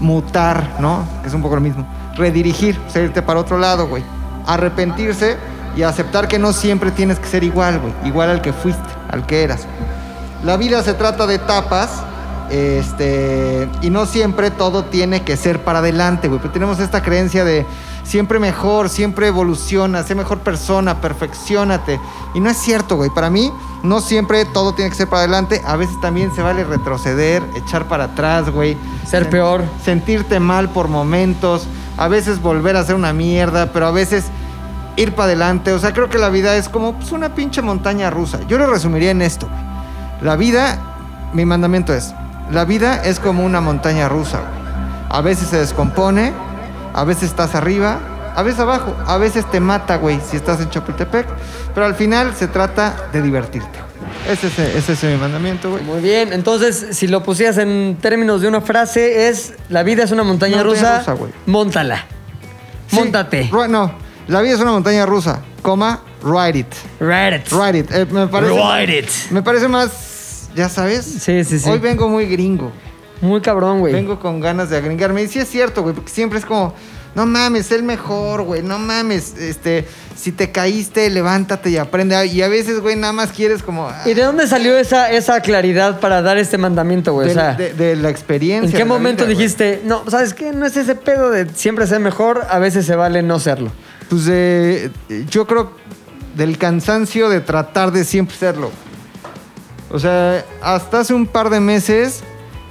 [0.00, 1.06] Mutar, ¿no?
[1.22, 1.86] Que es un poco lo mismo.
[2.16, 4.02] Redirigir, o sea, irte para otro lado, güey.
[4.46, 5.36] Arrepentirse
[5.76, 7.92] y aceptar que no siempre tienes que ser igual, güey.
[8.04, 9.66] Igual al que fuiste, al que eras.
[10.44, 11.90] La vida se trata de etapas.
[12.50, 16.40] Este, y no siempre todo tiene que ser para adelante, güey.
[16.40, 17.64] Pero tenemos esta creencia de
[18.02, 22.00] siempre mejor, siempre evoluciona, sé mejor persona, perfeccionate.
[22.34, 23.08] Y no es cierto, güey.
[23.10, 23.52] Para mí,
[23.84, 25.62] no siempre todo tiene que ser para adelante.
[25.64, 28.76] A veces también se vale retroceder, echar para atrás, güey.
[29.06, 29.64] Ser Sen- peor.
[29.84, 31.66] Sentirte mal por momentos.
[31.96, 34.24] A veces volver a ser una mierda, pero a veces
[34.96, 35.72] ir para adelante.
[35.72, 38.38] O sea, creo que la vida es como pues, una pinche montaña rusa.
[38.48, 39.60] Yo lo resumiría en esto, güey.
[40.22, 40.78] La vida,
[41.32, 42.12] mi mandamiento es,
[42.50, 44.40] La vida es como una montaña rusa.
[45.08, 46.32] A veces se descompone,
[46.94, 47.98] a veces estás arriba,
[48.34, 51.26] a veces abajo, a veces te mata, güey, si estás en Chapultepec.
[51.74, 53.78] Pero al final se trata de divertirte.
[54.28, 55.82] Ese es, ese es mi mandamiento, güey.
[55.84, 60.10] Muy bien, entonces si lo pusieras en términos de una frase es la vida es
[60.10, 61.32] una montaña, Montaña rusa, rusa, güey.
[61.46, 62.04] móntala.
[62.88, 62.96] Sí,
[63.68, 63.92] no,
[64.30, 66.66] la vida es una montaña rusa, coma, ride it.
[67.00, 67.52] Ride it.
[67.52, 67.90] Ride it.
[67.92, 69.08] Eh, me parece, Ride it.
[69.30, 71.04] Me parece más, ya sabes.
[71.04, 71.68] Sí, sí, sí.
[71.68, 72.72] Hoy vengo muy gringo.
[73.20, 73.92] Muy cabrón, güey.
[73.92, 75.22] Vengo con ganas de agringarme.
[75.22, 76.74] Y sí es cierto, güey, porque siempre es como,
[77.14, 82.24] no mames, el mejor, güey, no mames, este, si te caíste, levántate y aprende.
[82.26, 83.88] Y a veces, güey, nada más quieres como...
[83.88, 87.26] ah, ¿Y de dónde salió esa, esa claridad para dar este mandamiento, güey?
[87.26, 88.70] O de, sea, de- de la experiencia.
[88.70, 90.52] ¿en qué momento vida, dijiste, no, ¿sabes qué?
[90.52, 93.70] No es ese pedo de siempre ser mejor, a veces se vale no serlo?
[94.10, 94.90] Pues eh,
[95.30, 95.70] yo creo
[96.36, 98.70] del cansancio de tratar de siempre serlo.
[99.90, 102.20] O sea, hasta hace un par de meses,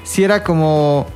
[0.03, 1.07] si era como.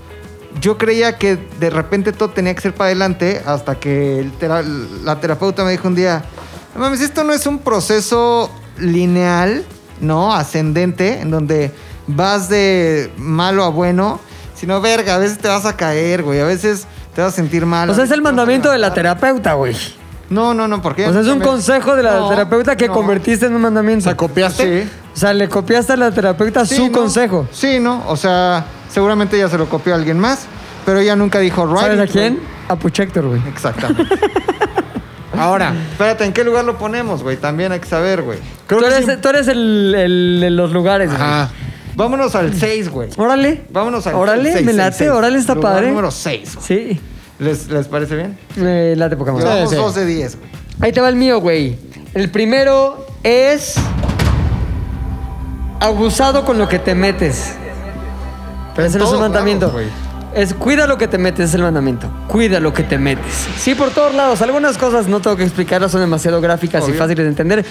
[0.62, 4.62] Yo creía que de repente todo tenía que ser para adelante, hasta que el tera-
[5.04, 6.24] la terapeuta me dijo un día:
[6.76, 9.64] No mames, esto no es un proceso lineal,
[10.00, 10.34] ¿no?
[10.34, 11.72] Ascendente, en donde
[12.08, 14.20] vas de malo a bueno,
[14.56, 17.66] sino verga, a veces te vas a caer, güey, a veces te vas a sentir
[17.66, 17.90] mal.
[17.90, 19.76] O sea, es el mandamiento de la terapeuta, güey.
[20.34, 21.08] No, no, no, porque.
[21.08, 22.94] O sea, es un consejo de la No, terapeuta que no.
[22.94, 24.04] convertiste en un mandamiento.
[24.04, 24.84] O sea, ¿copiaste?
[24.84, 24.90] Sí.
[25.14, 26.92] O sea, le copiaste a la terapeuta Sí, su ¿no?
[26.92, 27.48] consejo.
[27.52, 28.04] Sí, ¿no?
[28.08, 30.46] O sea, seguramente ya se lo copió a alguien más,
[30.86, 31.78] pero ella nunca dijo right.
[31.80, 32.40] ¿Sabes a quién?
[32.68, 33.42] A Puchector, güey.
[33.48, 34.04] Exactamente.
[35.38, 37.38] Ahora, Espérate, ¿en qué lugar lo ponemos, güey?
[37.38, 38.38] También hay que saber, güey.
[38.68, 41.22] creo Tú que eres, sí- tú eres el, el de los lugares, güey.
[41.22, 41.50] Ajá.
[41.96, 43.10] Vámonos al 6, güey.
[43.18, 43.64] Órale.
[43.72, 45.10] Vámonos al Órale, seis, me seis, late, seis.
[45.12, 45.90] órale, está Lugar padre.
[45.90, 46.58] número 6.
[46.62, 47.00] Sí,
[47.40, 48.38] ¿Les, ¿Les parece bien?
[48.98, 49.46] late poca madre.
[49.46, 49.76] Llevamos sí.
[49.76, 50.50] 2 de 10, güey.
[50.82, 51.78] Ahí te va el mío, güey.
[52.14, 53.76] El primero es
[55.80, 57.54] abusado con lo que te metes.
[58.76, 59.68] Pero ese no es un todos mandamiento.
[59.68, 59.88] lados, güey.
[60.42, 62.10] es cuida lo que te metes, es el mandamiento.
[62.28, 63.48] Cuida lo que te metes.
[63.58, 64.42] Sí, por todos lados.
[64.42, 67.00] Algunas cosas no tengo que explicarlas, son demasiado gráficas y Obvio.
[67.00, 67.66] fáciles de entender.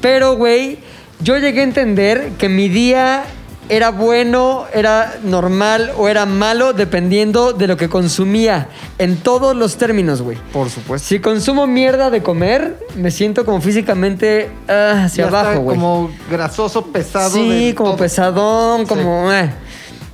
[0.00, 0.78] Pero, güey,
[1.20, 3.24] yo llegué a entender que mi día
[3.68, 8.68] era bueno, era normal o era malo dependiendo de lo que consumía.
[8.98, 10.38] En todos los términos, güey.
[10.52, 11.08] Por supuesto.
[11.08, 15.76] Si consumo mierda de comer, me siento como físicamente ah, hacia Ya abajo, güey.
[15.76, 17.30] Como grasoso, pesado.
[17.30, 17.98] Sí, como todo.
[17.98, 19.32] pesadón, como...
[19.32, 19.50] eh.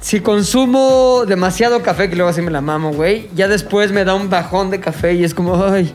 [0.01, 4.14] Si consumo demasiado café, que luego así me la mamo, güey, ya después me da
[4.14, 5.95] un bajón de café y es como, ay,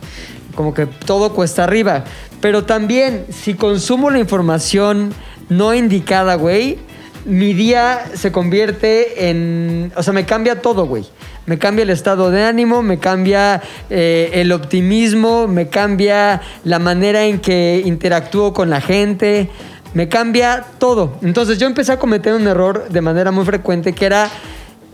[0.56, 2.06] como que todo cuesta arriba.
[2.42, 5.14] Pero también, si consumo la información
[5.50, 6.80] no indicada, güey,
[7.26, 9.92] mi día se convierte en...
[9.96, 11.06] O sea, me cambia todo, güey.
[11.46, 17.26] Me cambia el estado de ánimo, me cambia eh, el optimismo, me cambia la manera
[17.26, 19.50] en que interactúo con la gente,
[19.94, 21.18] me cambia todo.
[21.24, 24.30] Entonces yo empecé a cometer un error de manera muy frecuente que era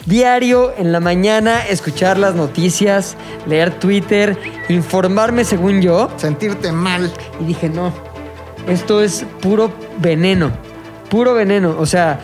[0.06, 4.38] diario en la mañana escuchar las noticias, leer Twitter,
[4.70, 6.10] informarme según yo.
[6.18, 7.12] Sentirte mal.
[7.42, 7.92] Y dije, no,
[8.68, 10.52] esto es puro veneno,
[11.10, 11.76] puro veneno.
[11.80, 12.20] O sea,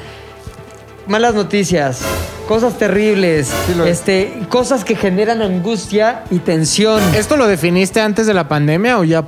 [1.08, 2.00] malas noticias,
[2.48, 4.00] cosas terribles, Sí lo es.
[4.00, 7.02] este, cosas que generan angustia y tensión.
[7.16, 9.24] ¿Esto lo definiste antes de la pandemia o ya?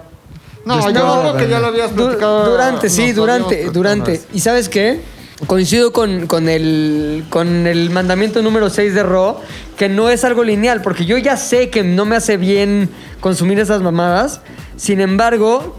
[0.65, 2.51] No, yo creo que ya lo habías Du- platicado.
[2.51, 4.21] durante, sí, durante, durante.
[4.33, 5.01] ¿Y sabes qué?
[5.45, 9.41] Coincido con, con el, con el mandamiento número 6 de Ro,
[9.75, 12.89] que no es algo lineal, porque yo ya sé que no me hace bien
[13.19, 14.39] consumir esas mamadas.
[14.77, 15.75] Sin embargo,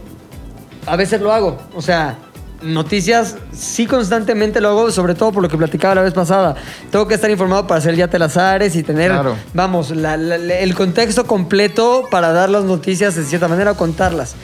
[0.84, 1.56] a veces lo hago.
[1.74, 2.18] O sea,
[2.64, 6.54] noticias sí constantemente lo hago, sobre todo por lo que platicaba la vez pasada.
[6.90, 9.36] Tengo que estar informado para hacer ya te las ares y tener, Claro.
[9.52, 13.76] vamos, la- la- la- el contexto completo para dar las noticias de cierta manera o
[13.76, 14.34] contarlas.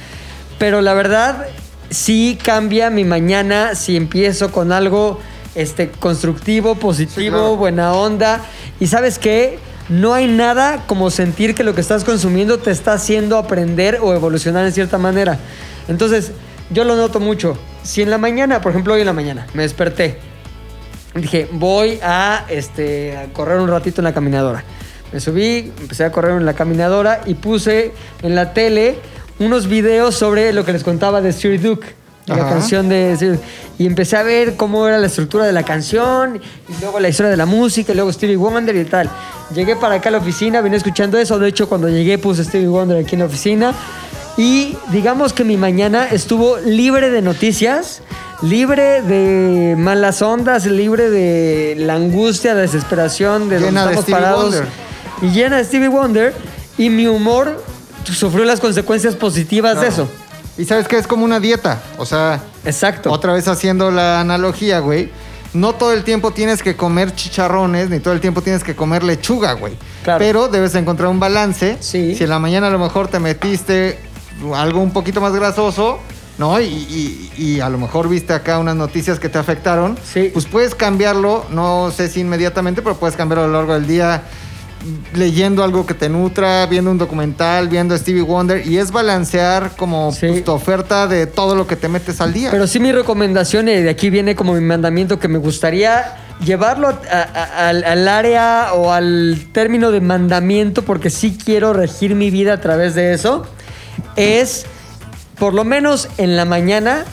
[0.58, 1.46] Pero la verdad,
[1.90, 5.18] sí cambia mi mañana si empiezo con algo
[5.56, 7.56] este, constructivo, positivo, Sí, claro.
[7.56, 8.40] buena onda.
[8.78, 9.58] Y sabes qué?
[9.88, 14.14] No hay nada como sentir que lo que estás consumiendo te está haciendo aprender o
[14.14, 15.38] evolucionar en cierta manera.
[15.88, 16.30] Entonces,
[16.70, 17.58] yo lo noto mucho.
[17.82, 20.18] Si en la mañana, por ejemplo, hoy en la mañana, me desperté,
[21.14, 24.64] dije, voy a, este, a correr un ratito en la caminadora.
[25.12, 28.96] Me subí, empecé a correr en la caminadora y puse en la tele
[29.38, 32.00] unos videos sobre lo que les contaba de Sir Duke.
[32.26, 33.38] La canción de
[33.76, 36.36] y empecé a ver cómo era la estructura de la canción
[36.68, 39.10] y luego la historia de la música y luego Stevie Wonder y tal.
[39.52, 41.40] Llegué para acá a la oficina, vine escuchando eso.
[41.40, 43.74] De hecho, cuando llegué puse Stevie Wonder aquí en la oficina.
[44.36, 48.02] Y digamos que mi mañana estuvo libre de noticias,
[48.42, 54.10] libre de malas ondas, libre de la angustia, la desesperación de donde Llena de estamos
[54.10, 54.44] parados.
[54.44, 54.68] Wonder.
[55.22, 56.34] Y llena de Stevie Wonder.
[56.78, 57.62] Y mi humor
[58.04, 60.08] sufrió las consecuencias positivas de eso.
[60.56, 61.82] Y sabes que es como una dieta.
[61.98, 63.10] O sea, Exacto.
[63.12, 65.10] otra vez haciendo la analogía, güey.
[65.52, 69.02] no todo el tiempo tienes que comer chicharrones, ni todo el tiempo tienes que comer
[69.02, 69.74] lechuga, güey.
[70.04, 70.20] Claro.
[70.20, 71.76] Pero debes encontrar un balance.
[71.80, 72.14] Sí.
[72.14, 73.98] Si en la mañana a lo mejor te metiste
[74.54, 75.98] algo un poquito más grasoso,
[76.38, 76.60] ¿no?
[76.60, 80.30] Y, y- y a lo mejor viste acá unas noticias que te afectaron, Sí.
[80.32, 84.22] pues puedes cambiarlo, no sé si inmediatamente, pero puedes cambiarlo a lo largo del día
[85.14, 90.10] leyendo algo que te nutra, viendo un documental, viendo Stevie Wonder y es balancear como
[90.12, 90.28] Sí.
[90.28, 92.50] pues, tu oferta de todo lo que te metes al día.
[92.50, 96.88] Pero sí mi recomendación, y de aquí viene como mi mandamiento, que me gustaría llevarlo
[96.88, 102.30] a- a- al, al área o al término de mandamiento, porque sí quiero regir mi
[102.30, 103.44] vida a través de eso,
[104.16, 104.66] es
[105.38, 107.04] por lo menos en la mañana,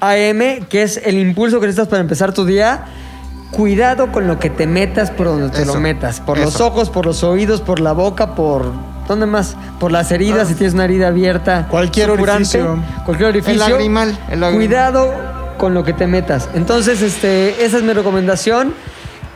[0.00, 2.84] AM, que es el impulso que necesitas para empezar tu día,
[3.50, 6.20] cuidado con lo que te metas por donde te Eso, lo metas.
[6.20, 8.70] Por los ojos, por los oídos, por la boca, por...
[9.08, 9.54] ¿Dónde más?
[9.78, 11.66] Por las heridas, si tienes una herida abierta.
[11.68, 12.78] Cualquier orificio.
[13.04, 13.52] Cualquier orificio.
[13.52, 14.66] El lagrimal, el lagrimal.
[14.66, 15.14] Cuidado
[15.58, 16.48] con lo que te metas.
[16.54, 18.72] Entonces, este, esa es mi recomendación.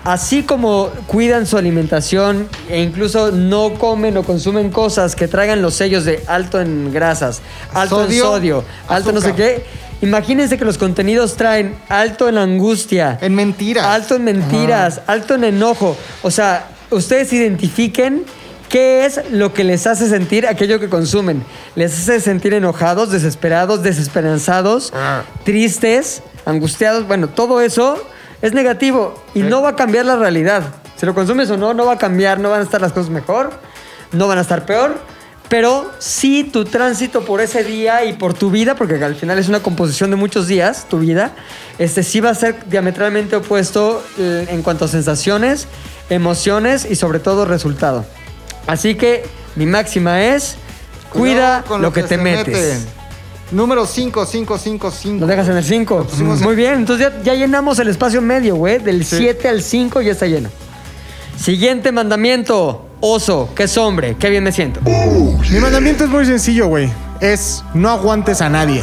[0.09, 5.75] Así como cuidan su alimentación e incluso no comen o consumen cosas que traigan los
[5.75, 7.43] sellos de alto en grasas,
[7.75, 9.67] alto Sodio, en sodio, alto no sé qué.
[10.01, 13.85] Imagínense que los contenidos traen alto en angustia, en mentiras.
[13.85, 15.95] alto en mentiras, alto en enojo.
[16.23, 18.25] O sea, ustedes identifiquen
[18.71, 21.45] qué es lo que les hace sentir aquello que consumen.
[21.75, 25.25] Les hace sentir enojados, desesperados, desesperanzados, Ah.
[25.45, 27.07] tristes, angustiados.
[27.07, 28.03] Bueno, todo eso
[28.43, 30.63] es negativo y no va a cambiar la realidad.
[30.97, 33.11] Si lo consumes o no, no va a cambiar, no van a estar las cosas
[33.11, 33.51] mejor,
[34.13, 34.97] no van a estar peor.
[35.49, 39.49] Pero sí tu tránsito por ese día y por tu vida, porque al final es
[39.49, 41.33] una composición de muchos días, tu vida,
[41.79, 45.67] este sí va a ser diametralmente opuesto eh, en cuanto a sensaciones,
[46.11, 48.05] emociones y sobre todo resultado.
[48.67, 49.25] Así que
[49.57, 50.57] mi máxima es,
[51.11, 52.87] cuida Cuidado con lo que, te metes.
[53.51, 55.21] Número 5555.
[55.21, 56.05] ¿Lo dejas en el 5?
[56.05, 58.79] pusimos Muy bien, entonces ya, ya llenamos el espacio medio, güey.
[58.79, 59.17] Del Sí.
[59.19, 60.51] 7 al 5 ya está lleno.
[61.39, 62.85] Siguiente mandamiento.
[63.01, 64.81] Oso, que es hombre, qué bien me siento.
[64.83, 66.91] Mi mandamiento es muy sencillo, güey.
[67.21, 68.83] Es no aguantes a nadie.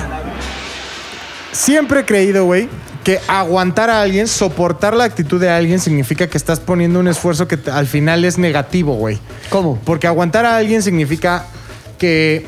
[1.52, 2.70] Siempre he creído, güey,
[3.04, 7.48] que aguantar a alguien, soportar la actitud de alguien significa que estás poniendo un esfuerzo
[7.48, 9.20] que al final es negativo, güey.
[9.50, 9.78] ¿Cómo?
[9.84, 11.46] Porque aguantar a alguien significa
[11.98, 12.46] que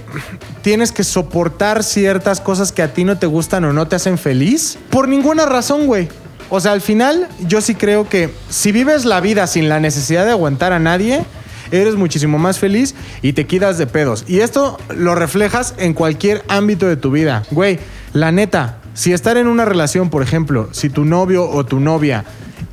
[0.62, 4.17] tienes que soportar ciertas cosas que a ti no te gustan o no te hacen
[4.17, 6.10] feliz por ninguna razón, güey.
[6.49, 10.25] O sea, al final yo sí creo que si vives la vida sin la necesidad
[10.25, 11.25] de aguantar a nadie,
[11.71, 14.23] eres muchísimo más feliz y te quitas de pedos.
[14.27, 17.43] Y esto lo reflejas en cualquier ámbito de tu vida.
[17.51, 17.79] Güey,
[18.13, 22.23] la neta, si estar en una relación, por ejemplo, si tu novio o tu novia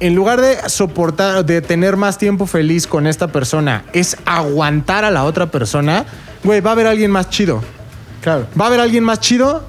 [0.00, 5.10] en lugar de soportar, de tener más tiempo feliz con esta persona, es aguantar a
[5.10, 6.04] la otra persona,
[6.44, 7.62] güey, va a haber alguien más chido.
[8.22, 8.46] Claro.
[8.58, 9.64] Va a haber alguien más chido,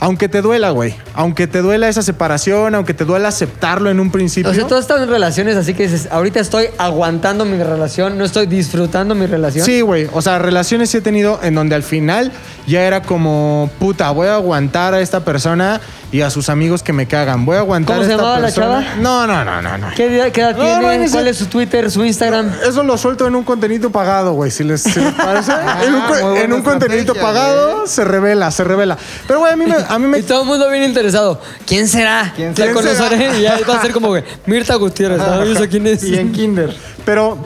[0.00, 0.94] aunque te duela, güey.
[1.14, 4.50] Aunque te duela esa separación, aunque te duela aceptarlo en un principio.
[4.50, 8.16] O sea, tú has estado en relaciones así que dices, ahorita estoy aguantando mi relación,
[8.18, 9.64] no estoy disfrutando mi relación.
[9.66, 10.08] Sí, güey.
[10.12, 12.30] O sea, relaciones sí he tenido en donde al final
[12.66, 15.80] ya era como, puta, voy a aguantar a esta persona
[16.10, 17.44] y a sus amigos que me cagan.
[17.44, 18.82] Voy a aguantar ¿Cómo a se esta llamaba la persona.
[18.82, 18.96] chava?
[19.02, 19.88] No, no, no, no, no.
[19.94, 20.80] ¿Qué edad, qué edad No, tiene?
[20.80, 22.50] no, ese- ¿Cuál es su Twitter, su Instagram?
[22.66, 24.50] Eso lo suelto en un contenido pagado, güey.
[24.50, 25.52] Si les, si les parece.
[25.84, 28.96] en un, buena en un contenido pagado se revela, se revela.
[29.26, 29.74] Pero, güey, a mí me.
[29.88, 31.40] A mí me Y todo el mundo bien interesado.
[31.66, 32.32] ¿Quién será?
[32.36, 32.72] ¿Quién será?
[32.72, 35.20] conoceré y ya va a ser como que Mirta Gutiérrez.
[35.68, 36.04] quién es.
[36.04, 36.74] Y en Kinder.
[37.04, 37.38] Pero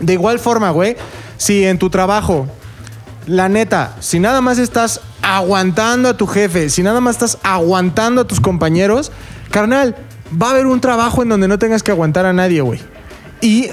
[0.00, 0.96] de igual forma, güey,
[1.36, 2.46] si en tu trabajo,
[3.26, 8.22] la neta, si nada más estás aguantando a tu jefe, si nada más estás aguantando
[8.22, 9.12] a tus compañeros,
[9.50, 9.96] carnal,
[10.40, 12.80] va a haber un trabajo en donde no tengas que aguantar a nadie, güey.
[13.40, 13.68] Y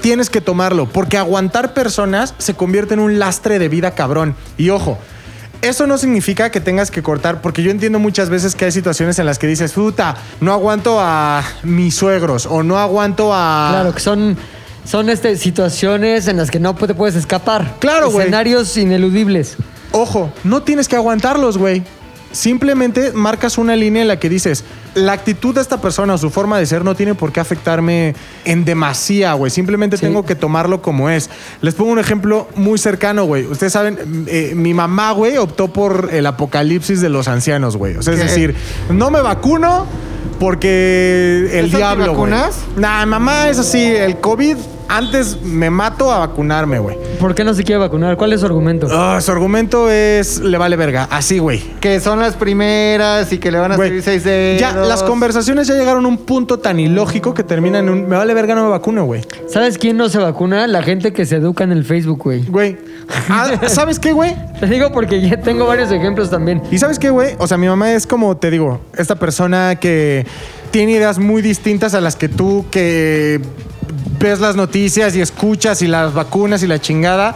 [0.00, 4.34] tienes que tomarlo, porque aguantar personas se convierte en un lastre de vida cabrón.
[4.58, 4.98] Y ojo,
[5.62, 9.18] eso no significa que tengas que cortar, porque yo entiendo muchas veces que hay situaciones
[9.18, 13.68] en las que dices, puta, no aguanto a mis suegros o no aguanto a...
[13.70, 14.36] Claro, que son,
[14.84, 17.76] son este, situaciones en las que no te puedes escapar.
[17.78, 18.26] Claro, güey.
[18.26, 19.56] Escenarios ineludibles.
[19.92, 21.84] Ojo, no tienes que aguantarlos, güey.
[22.32, 24.64] Simplemente marcas una línea en la que dices,
[24.94, 28.14] la actitud de esta persona o su forma de ser no tiene por qué afectarme
[28.44, 29.50] en demasía, güey.
[29.50, 30.02] Simplemente Sí.
[30.06, 31.30] tengo que tomarlo como es.
[31.60, 33.46] Les pongo un ejemplo muy cercano, güey.
[33.46, 37.96] Ustedes saben, eh, mi mamá, güey, optó por el apocalipsis de los ancianos, güey.
[37.96, 38.54] O sea, es decir,
[38.90, 39.86] no me vacuno
[40.38, 42.32] porque el ¿Es diablo, güey.
[42.32, 42.64] antivacunas?
[42.76, 44.56] Nah, mamá es así, el COVID,
[44.88, 46.98] antes me mato a vacunarme, güey.
[47.18, 48.16] ¿Por qué no se quiere vacunar?
[48.16, 48.88] ¿Cuál es su argumento?
[48.90, 51.60] Ah, su argumento es, le vale verga, así, güey.
[51.80, 54.60] Que son las primeras y que le van a Güey, servir seis dedos.
[54.60, 58.08] Ya, las conversaciones ya llegaron a un punto tan ilógico que terminan en un.
[58.08, 59.22] Me vale verga, no me vacuno, güey.
[59.48, 60.66] ¿Sabes quién no se vacuna?
[60.66, 62.42] La gente que se educa en el Facebook, güey.
[62.44, 62.76] Güey.
[63.28, 64.34] Ah, ¿Sabes qué, güey?
[64.58, 66.62] Te digo porque ya tengo varios ejemplos también.
[66.70, 67.34] ¿Y sabes qué, güey?
[67.38, 70.26] O sea, mi mamá es como, te digo, esta persona que
[70.70, 73.40] tiene ideas muy distintas a las que tú que
[74.18, 77.34] ves las noticias y escuchas y las vacunas y la chingada.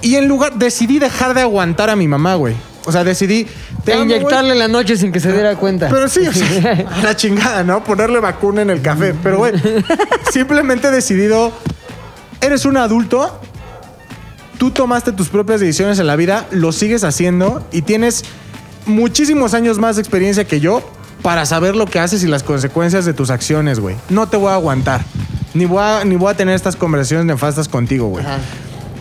[0.00, 2.54] Y en lugar, decidí dejar de aguantar a mi mamá, güey.
[2.84, 3.46] O sea, decidí...
[3.84, 4.16] Te amo, güey.
[4.16, 5.88] inyectarle en la noche sin que se diera cuenta.
[5.88, 7.84] Pero sí, o sea, la chingada, ¿no?
[7.84, 9.14] Ponerle vacuna en el café.
[9.22, 9.52] Pero, güey,
[10.32, 11.52] simplemente he decidido,
[12.40, 13.40] eres un adulto,
[14.62, 18.24] tú tomaste tus propias decisiones en la vida, lo sigues haciendo y tienes
[18.86, 20.88] muchísimos años más de experiencia que yo
[21.20, 23.96] para saber lo que haces y las consecuencias de tus acciones, güey.
[24.08, 25.00] No te voy a aguantar.
[25.52, 28.24] Ni voy a, ni voy a tener estas conversaciones nefastas contigo, güey.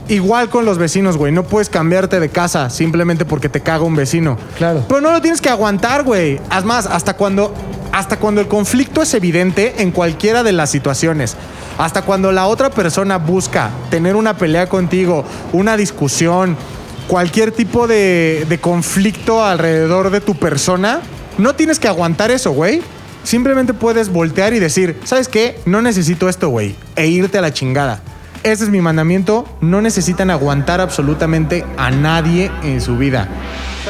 [0.07, 1.31] Igual con los vecinos, güey.
[1.31, 4.39] No puedes cambiarte de casa simplemente porque te caga un vecino.
[4.57, 4.83] Claro.
[4.87, 6.41] Pero no lo tienes que aguantar, güey.
[6.49, 7.53] Haz más, hasta cuando,
[7.91, 11.35] hasta cuando el conflicto es evidente en cualquiera de las situaciones.
[11.77, 16.57] Hasta cuando la otra persona busca tener una pelea contigo, una discusión,
[17.07, 21.01] cualquier tipo de, conflicto alrededor de tu persona,
[21.37, 22.81] no tienes que aguantar eso, güey.
[23.23, 25.59] Simplemente puedes voltear y decir, ¿sabes qué?
[25.65, 26.75] No necesito esto, güey.
[26.95, 28.01] E irte a la chingada.
[28.43, 29.45] Ese es mi mandamiento.
[29.61, 33.27] No necesitan aguantar absolutamente a nadie en su vida.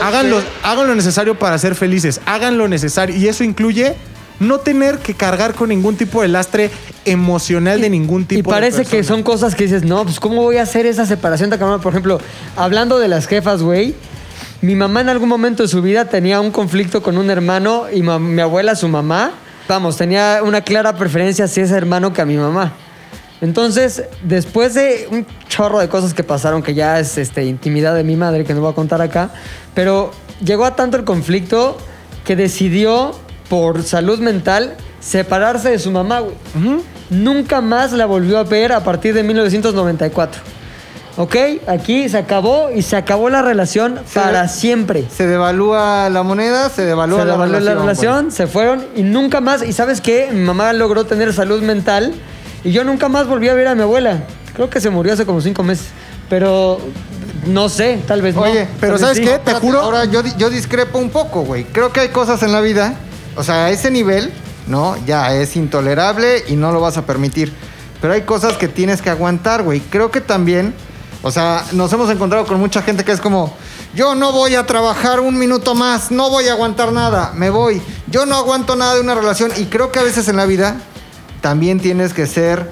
[0.01, 2.21] Hagan lo, hagan lo necesario para ser felices.
[2.25, 3.15] Hagan lo necesario.
[3.15, 3.95] Y eso incluye
[4.41, 6.71] no tener que cargar con ningún tipo de lastre
[7.05, 10.41] emocional de ningún tipo Y parece de que son cosas que dices, no, pues ¿cómo
[10.41, 11.81] voy a hacer esa separación tan cabrona?
[11.81, 12.19] Por ejemplo,
[12.57, 13.95] hablando de las jefas, güey,
[14.61, 18.01] mi mamá en algún momento de su vida tenía un conflicto con un hermano y
[18.01, 19.31] mi abuela, su mamá,
[19.67, 22.73] vamos, tenía una clara preferencia hacia ese hermano que a mi mamá.
[23.41, 28.03] Entonces, después de un chorro de cosas que pasaron, que ya es este, intimidad de
[28.03, 29.31] mi madre, que no voy a contar acá,
[29.73, 30.11] pero
[30.43, 31.77] llegó a tanto el conflicto
[32.23, 33.15] que decidió,
[33.49, 36.35] por salud mental, separarse de su mamá, güey.
[37.09, 40.41] Nunca más la volvió a ver a partir de 1994.
[41.17, 41.35] ¿Ok?
[41.67, 45.03] Aquí se acabó y se acabó la relación Se- para siempre.
[45.13, 49.41] Se devalúa la moneda, se devalúa, Se la, relación, la relación, se fueron y nunca
[49.41, 49.61] más.
[49.63, 50.29] ¿Y sabes qué?
[50.31, 52.13] Mi mamá logró tener salud mental
[52.63, 54.23] y yo nunca más volví a ver a mi abuela.
[54.53, 55.87] Creo que se murió hace como cinco meses.
[56.29, 56.79] Pero
[57.45, 58.41] no sé, tal vez no.
[58.41, 59.23] Oye, pero ¿sabes sí.
[59.23, 59.39] qué?
[59.39, 61.63] Te juro- Ahora yo, yo discrepo un poco, güey.
[61.65, 62.95] Creo que hay cosas en la vida,
[63.35, 64.31] o sea, a ese nivel,
[64.67, 64.95] ¿no?
[65.05, 67.53] Ya es intolerable y no lo vas a permitir.
[67.99, 69.79] Pero hay cosas que tienes que aguantar, güey.
[69.79, 70.73] Creo que también,
[71.21, 73.53] o sea, nos hemos encontrado con mucha gente que es como,
[73.93, 77.81] yo no voy a trabajar un minuto más, no voy a aguantar nada, me voy.
[78.07, 80.77] Yo no aguanto nada de una relación y creo que a veces en la vida
[81.41, 82.69] también tienes que ser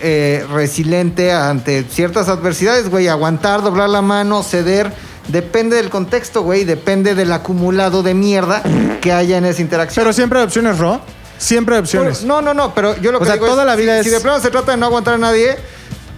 [0.00, 3.08] eh, resiliente ante ciertas adversidades, güey.
[3.08, 4.92] Aguantar, doblar la mano, ceder.
[5.28, 6.64] Depende del contexto, güey.
[6.64, 8.62] Depende del acumulado de mierda
[9.00, 10.02] que haya en esa interacción.
[10.04, 11.00] Pero siempre hay opciones, Ro.
[11.38, 12.24] Siempre hay opciones.
[12.24, 14.00] No, no, no, pero yo lo O que sea, digo toda es, la vida si,
[14.00, 15.56] es- si de plano se trata de no aguantar a nadie,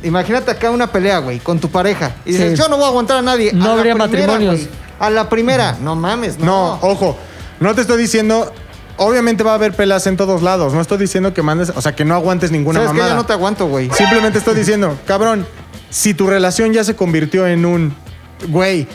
[0.02, 2.16] imagínate acá una pelea, güey, con tu pareja.
[2.24, 2.56] Y dices, Sí.
[2.56, 3.52] yo no voy a aguantar a nadie.
[3.52, 4.68] No A habría primera, matrimonios.
[4.98, 5.76] A la primera.
[5.80, 6.44] No mames, no.
[6.46, 7.16] No, ojo,
[7.60, 8.52] no te estoy diciendo.
[8.98, 10.74] Obviamente va a haber pelas en todos lados.
[10.74, 13.10] No estoy diciendo que mandes, o sea, que no aguantes ninguna ¿Sabes mamada.
[13.10, 13.90] Ya no te aguanto, güey.
[13.96, 15.46] Simplemente estoy diciendo, cabrón,
[15.90, 17.94] si tu relación ya se convirtió en un,
[18.48, 18.86] güey,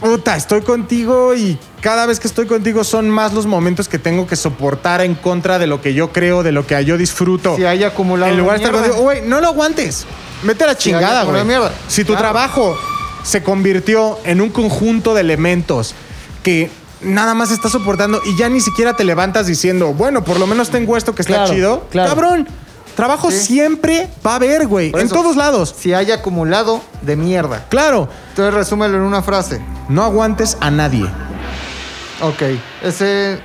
[0.00, 4.26] puta, estoy contigo y cada vez que estoy contigo son más los momentos que tengo
[4.26, 7.56] que soportar en contra de lo que yo creo, de lo que yo disfruto.
[7.56, 8.88] Si hay acumulado En lugar de estar mierda.
[8.88, 10.06] contigo, güey, no lo aguantes.
[10.42, 11.42] Vete a la chingada, güey.
[11.86, 12.22] Si tu Claro.
[12.22, 12.76] trabajo
[13.22, 15.94] se convirtió en un conjunto de elementos
[16.42, 16.70] que
[17.02, 20.70] nada más estás soportando y ya ni siquiera te levantas diciendo, bueno, por lo menos
[20.70, 21.86] tengo esto que está Claro, chido.
[21.90, 22.08] claro.
[22.10, 22.48] Cabrón,
[22.94, 23.38] trabajo Sí.
[23.38, 24.92] siempre va a haber, güey.
[24.94, 25.74] En todos lados.
[25.78, 27.66] Si hay acumulado de mierda.
[27.70, 29.60] Claro, Entonces resúmelo en una frase.
[29.88, 31.06] no aguantes a nadie.
[32.22, 32.42] Ok.
[32.82, 33.40] Ese.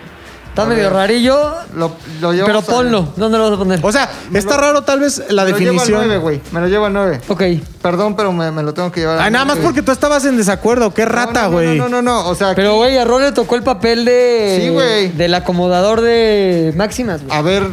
[0.55, 1.91] Está a medio ver, rarillo, Lo,
[2.21, 3.09] lo llevamos pero ponlo.
[3.17, 3.79] ¿Dónde lo vas a poner?
[3.83, 5.97] O sea, está raro tal vez la Me lo llevo al definición.
[6.07, 6.41] 9, güey.
[6.53, 7.21] Me lo llevo al 9.
[7.27, 7.41] ok.
[7.81, 9.67] Perdón, pero me, me lo tengo que llevar al Ay, nada más nueve.
[9.67, 10.93] porque tú estabas en desacuerdo.
[10.93, 11.77] Qué No, rata, no, no, güey.
[11.77, 12.29] No, no, no, no.
[12.29, 14.59] O sea, Pero, güey, a Ron le tocó el papel de.
[14.61, 15.09] Sí, güey.
[15.09, 17.37] Del acomodador de máximas, güey.
[17.37, 17.67] a ver,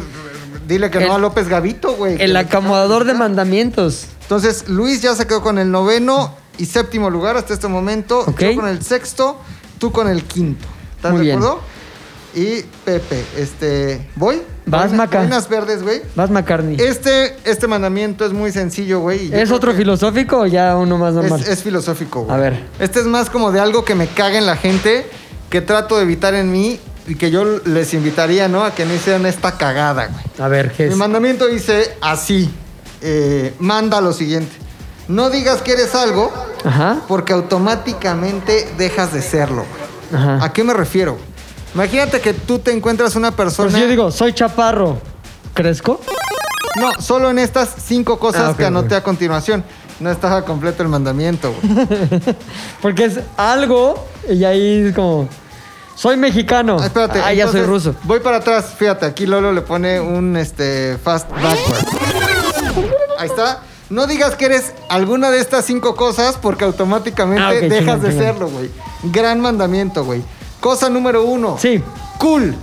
[0.67, 2.21] dile que El- no a López Gavito, güey.
[2.21, 4.07] El acomodador de mandamientos.
[4.23, 8.19] Entonces, Luis ya se quedó con el noveno y séptimo lugar hasta este momento.
[8.27, 8.39] Ok.
[8.41, 9.37] Yo con el sexto,
[9.79, 10.65] tú con el quinto.
[10.97, 11.37] ¿Estás Muy de bien.
[11.39, 11.59] acuerdo?
[12.35, 14.09] Y Pepe, este.
[14.15, 14.41] ¿Voy?
[14.65, 15.27] Vas, Maca.
[15.49, 16.01] Verdes, güey.
[16.15, 16.77] Vas McCartney.
[16.79, 19.33] Este, este mandamiento es muy sencillo, güey.
[19.33, 21.39] ¿Es otro filosófico o ya uno más normal?
[21.41, 22.35] Es, es filosófico, güey.
[22.35, 22.63] A ver.
[22.79, 25.05] Este es más como de algo que me caga en la gente,
[25.49, 28.63] que trato de evitar en mí y que yo les invitaría, ¿no?
[28.63, 30.23] A que no hicieran esta cagada, güey.
[30.39, 30.97] A ver, ¿qué Mi es?
[30.97, 32.49] mandamiento dice así:
[33.01, 34.53] eh, manda lo siguiente.
[35.09, 36.31] No digas que eres algo
[36.63, 37.01] Ajá.
[37.09, 39.65] porque automáticamente dejas de serlo.
[40.09, 40.21] güey.
[40.23, 40.43] Ajá.
[40.45, 41.17] ¿A qué me refiero?
[41.73, 43.71] Imagínate que tú te encuentras una persona.
[43.71, 44.97] si yo digo, soy chaparro,
[45.53, 45.99] ¿crezco?
[46.79, 49.01] No, solo en estas cinco cosas Ah, ok, que anoté ok.
[49.01, 49.63] a continuación.
[49.99, 51.79] No estaba completo el mandamiento, güey.
[52.81, 55.27] Porque es algo y ahí es como.
[55.95, 56.77] Soy mexicano.
[56.79, 57.19] Ah, espérate.
[57.23, 57.95] Ah, ya soy entonces, ruso.
[58.03, 61.85] Voy para atrás, fíjate, aquí Lolo le pone un este fast backward.
[63.19, 63.61] Ahí está.
[63.89, 68.01] No digas que eres alguna de estas cinco cosas porque automáticamente Ah, ok, dejas chingón,
[68.01, 68.25] de chingón.
[68.25, 68.71] serlo, güey.
[69.03, 70.23] Gran mandamiento, güey.
[70.63, 71.57] Cosa número uno.
[71.59, 71.83] Sí.
[72.17, 72.55] Cool.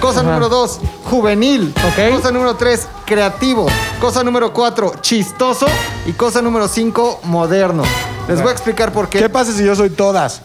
[0.00, 0.28] Cosa Ajá.
[0.28, 0.78] número dos,
[1.10, 1.74] juvenil.
[1.88, 2.14] Ok.
[2.14, 3.66] Cosa número tres, creativo.
[4.00, 5.66] Cosa número cuatro, chistoso.
[6.06, 7.82] Y cosa número cinco, moderno.
[8.28, 9.18] Les voy a explicar por qué.
[9.18, 10.40] ¿Qué pasa si yo soy todas?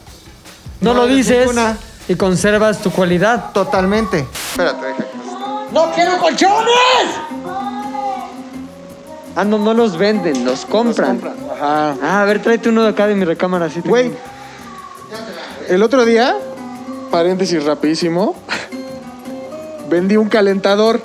[0.82, 1.78] No, No lo dices ninguna.
[2.08, 3.52] y conservas tu cualidad.
[3.54, 4.26] Totalmente.
[4.50, 5.04] Espérate, deja.
[5.72, 6.66] ¡No quiero colchones!
[9.36, 11.22] Ah, no, no los venden, los compran.
[11.56, 11.96] Ajá.
[12.02, 13.66] Ah, a ver, tráete uno de acá de mi recámara.
[13.68, 14.12] Así Güey,
[15.70, 16.38] el otro día,
[17.18, 18.36] paréntesis rapidísimo,
[19.88, 21.00] vendí un calentador.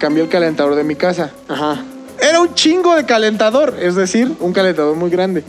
[0.00, 1.30] Cambié el calentador de mi casa.
[1.48, 1.80] Ajá.
[2.20, 5.44] Era un chingo de calentador, es decir, un calentador muy grande.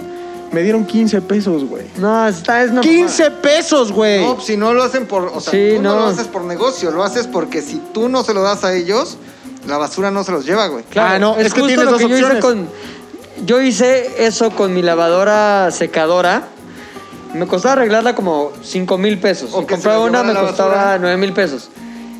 [0.52, 1.86] Me dieron 15 pesos, güey.
[1.98, 4.22] No, está, es una 15 pesos, güey.
[4.24, 5.24] No, si no lo hacen por.
[5.34, 5.96] O sea, Sí, tú no.
[5.96, 6.02] no.
[6.02, 9.18] lo haces por negocio, lo haces porque si tú no se lo das a ellos,
[9.68, 10.84] la basura no se los lleva, güey.
[10.84, 12.44] Claro, Ah, no, es que justo tienes lo dos que yo hice opciones.
[12.46, 13.46] con.
[13.48, 16.50] Yo hice eso con mi lavadora secadora.
[17.36, 19.50] Me costaba arreglarla como 5 mil pesos.
[19.54, 20.98] O Y compraba una, me costaba basura.
[21.00, 21.70] 9 mil pesos.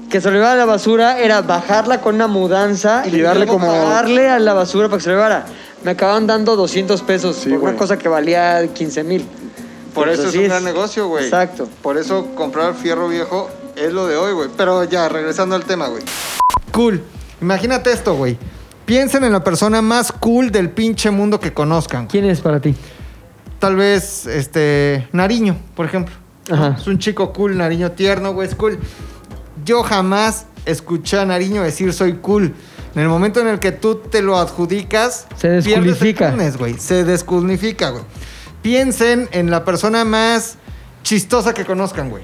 [0.10, 3.54] Que se lo llevara a la basura era bajarla con una mudanza Y darle luego
[3.60, 5.46] como- pagarle a la basura para que se lo llevara.
[5.84, 7.72] Me acababan dando 200 pesos Sí, por güey.
[7.72, 9.26] una cosa que valía 15 mil.
[9.94, 11.24] Por Pues eso es un gran negocio, güey.
[11.26, 11.68] Exacto.
[11.82, 14.50] Por eso comprar fierro viejo es lo de hoy, güey.
[14.58, 16.04] Pero ya, regresando al tema, güey.
[16.72, 17.02] Cool.
[17.42, 18.38] Imagínate esto, güey.
[18.86, 22.08] Piensen en la persona más cool del pinche mundo que conozcan.
[22.08, 22.76] ¿Quién es para ti?
[23.60, 26.14] Tal vez, este, Nariño, por ejemplo.
[26.52, 26.76] Ajá.
[26.80, 28.78] Es un chico cool, Nariño tierno, güey, es cool.
[29.64, 32.54] Yo jamás escuché a Nariño decir soy cool.
[32.96, 35.62] En el momento en el que tú te lo adjudicas, Se
[36.18, 36.78] coolness, güey.
[36.80, 38.04] Se descoolnifica, güey.
[38.62, 40.58] Piensen en la persona más
[41.04, 42.24] chistosa que conozcan, güey.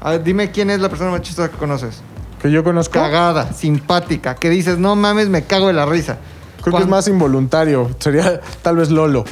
[0.00, 2.02] A ver, dime quién es la persona más chistosa que conoces.
[2.40, 2.94] Que yo conozco.
[2.94, 6.18] Cagada, simpática, que dices, no mames, me cago de la risa.
[6.60, 7.88] Creo que es más involuntario.
[8.00, 9.24] Sería tal vez Lolo.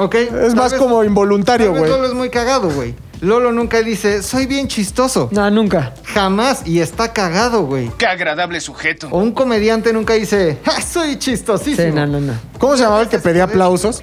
[0.00, 0.14] Ok.
[0.14, 1.88] Es más vez- como involuntario, güey.
[1.90, 2.94] Lolo es muy cagado, güey.
[3.20, 5.28] Lolo nunca dice, soy bien chistoso.
[5.30, 5.92] No, nunca.
[6.04, 6.62] Jamás.
[6.66, 7.90] Y está cagado, güey.
[7.98, 9.08] Qué agradable sujeto.
[9.10, 11.86] O un comediante nunca dice, "Ja, soy chistosísimo.
[11.88, 12.32] Sí, no, no, no.
[12.58, 14.02] ¿Cómo se llamaba el que pedía aplausos?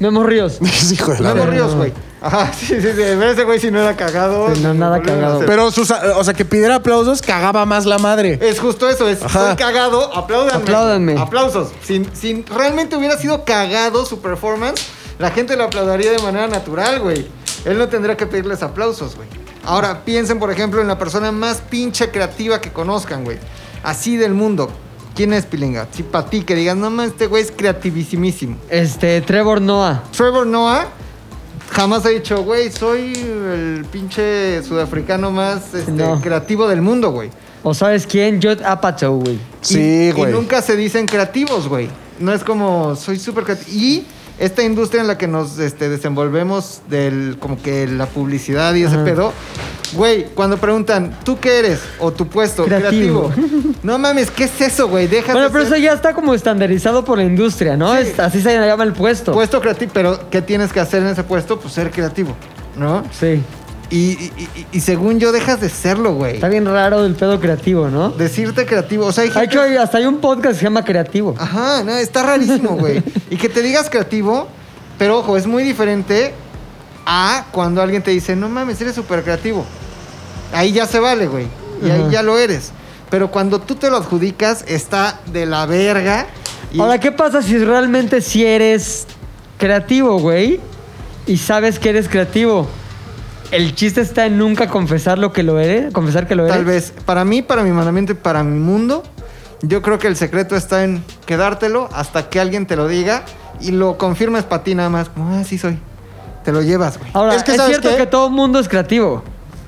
[0.00, 0.58] Memo Ríos.
[0.92, 1.50] Hijo de la Memo.
[1.50, 1.92] Ríos, güey.
[2.22, 3.02] Ajá, sí, sí, sí.
[3.02, 4.52] Ese güey si no era cagado.
[4.54, 5.40] Sí, no, nada cagado.
[5.46, 8.38] Pero sus, o sea, que pidiera aplausos cagaba más la madre.
[8.42, 9.48] Es justo eso, es Ajá.
[9.48, 10.62] soy cagado, apláudanme.
[10.62, 11.18] Apláudanme.
[11.18, 11.68] Aplausos.
[11.82, 14.82] Si, si realmente hubiera sido cagado su performance,
[15.20, 17.26] la gente lo aplaudiría de manera natural, güey.
[17.64, 19.28] Él no tendría que pedirles aplausos, güey.
[19.64, 23.38] Ahora, piensen, por ejemplo, en la persona más pinche creativa que conozcan, güey.
[23.82, 24.70] Así del mundo.
[25.14, 25.86] ¿Quién es Pilinga?
[25.92, 28.56] Si para ti que digas, no mames, este güey es creativísimísimo.
[28.70, 30.02] Este, Trevor Noah.
[30.16, 30.86] Trevor Noah
[31.72, 36.20] jamás ha dicho, güey, soy el pinche sudafricano más este, No.
[36.20, 37.30] creativo del mundo, güey.
[37.62, 38.40] ¿O sabes quién?
[38.40, 39.38] Judd Apatow, güey.
[39.60, 40.30] Sí, Y- güey.
[40.32, 41.90] Y nunca se dicen creativos, güey.
[42.18, 43.70] No es como, soy súper creativo.
[43.76, 44.06] Y
[44.40, 48.96] esta industria en la que nos este, desenvolvemos del, como que la publicidad y ese
[48.96, 49.04] Ajá.
[49.04, 49.32] pedo,
[49.92, 51.80] güey, cuando preguntan, ¿tú qué eres?
[52.00, 53.28] O tu puesto, Creativo.
[53.28, 53.72] creativo.
[53.82, 55.06] no mames, ¿qué es eso, güey?
[55.06, 57.94] Deja Bueno, pero eso ya está como estandarizado por la industria, ¿no?
[57.96, 58.08] Sí.
[58.08, 59.32] Es- así se llama el puesto.
[59.32, 59.90] puesto creativo.
[59.94, 61.60] Pero, ¿qué tienes que hacer en ese puesto?
[61.60, 62.34] Pues ser creativo,
[62.76, 63.04] ¿no?
[63.12, 63.42] Sí.
[63.90, 66.34] Y, y- y- y según yo, dejas de serlo, güey.
[66.36, 68.10] Está bien raro el pedo creativo, ¿no?
[68.10, 69.06] Decirte creativo.
[69.06, 69.58] O sea, hay gente...
[69.58, 71.34] hay- hasta hay un podcast que se llama Creativo.
[71.38, 73.02] Ajá, no, está rarísimo, güey.
[73.30, 74.46] y que te digas creativo,
[74.98, 76.32] pero ojo, es muy diferente
[77.04, 79.64] a cuando alguien te dice, no mames, eres súper creativo.
[80.52, 81.46] Ahí ya se vale, güey.
[81.84, 82.70] Y ahí ya lo eres.
[83.10, 86.26] Pero cuando tú te lo adjudicas, está de la verga.
[86.72, 89.06] Y Ahora, ¿qué pasa si realmente si eres
[89.58, 90.60] creativo, güey?
[91.26, 92.68] Y sabes que eres creativo.
[93.50, 96.54] El chiste está en nunca confesar lo que lo eres, confesar que lo eres.
[96.56, 99.02] tal vez, para mí, para mi mandamiento y para mi mundo,
[99.62, 103.24] yo creo que el secreto está en quedártelo hasta que alguien te lo diga
[103.60, 105.08] y lo confirmes para ti nada más.
[105.08, 105.78] Como, ah, sí soy.
[106.44, 107.10] Te lo llevas, güey.
[107.12, 107.96] Ahora, Es es, que, ¿sabes cierto qué?
[107.96, 109.22] que todo mundo es creativo.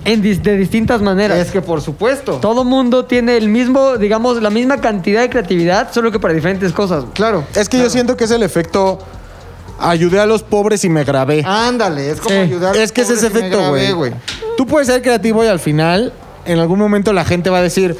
[0.04, 1.38] En dis- de distintas maneras.
[1.38, 2.34] Es que por supuesto.
[2.38, 6.72] Todo mundo tiene el mismo, digamos, la misma cantidad de creatividad, solo que para diferentes
[6.72, 7.02] cosas.
[7.02, 7.12] güey.
[7.14, 7.44] Claro.
[7.54, 7.84] Es que claro.
[7.84, 8.98] yo siento que es el efecto
[9.82, 11.42] ayudé a los pobres y me grabé.
[11.46, 12.40] Ándale, es como Sí.
[12.42, 12.76] ayudar.
[12.76, 14.12] es que es ese pobres y me efecto, grabé, güey.
[14.56, 16.12] Tú puedes ser creativo y al final,
[16.44, 17.96] en algún momento la gente va a decir,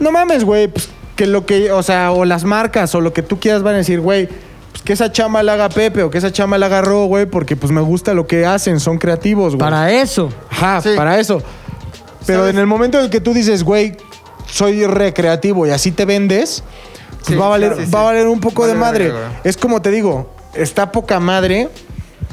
[0.00, 3.22] no mames, güey, pues que lo que, o sea, o las marcas o lo que
[3.22, 4.28] tú quieras van a decir, güey,
[4.70, 7.26] pues que esa chama la haga Pepe o que esa chama la haga Ro, güey,
[7.26, 9.58] porque pues me gusta lo que hacen, son creativos, güey.
[9.60, 10.30] Para eso.
[10.50, 10.90] Ajá, Sí.
[10.96, 11.42] para eso.
[12.26, 12.54] Pero ¿Sabes?
[12.54, 13.96] en el momento en el que tú dices, güey,
[14.50, 16.62] soy recreativo y así te vendes,
[17.10, 18.06] pues Sí, va, a valer, sí, va a sí.
[18.06, 19.04] valer un poco Vale de madre.
[19.06, 19.40] verga, güey.
[19.44, 21.68] es como te digo, está poca madre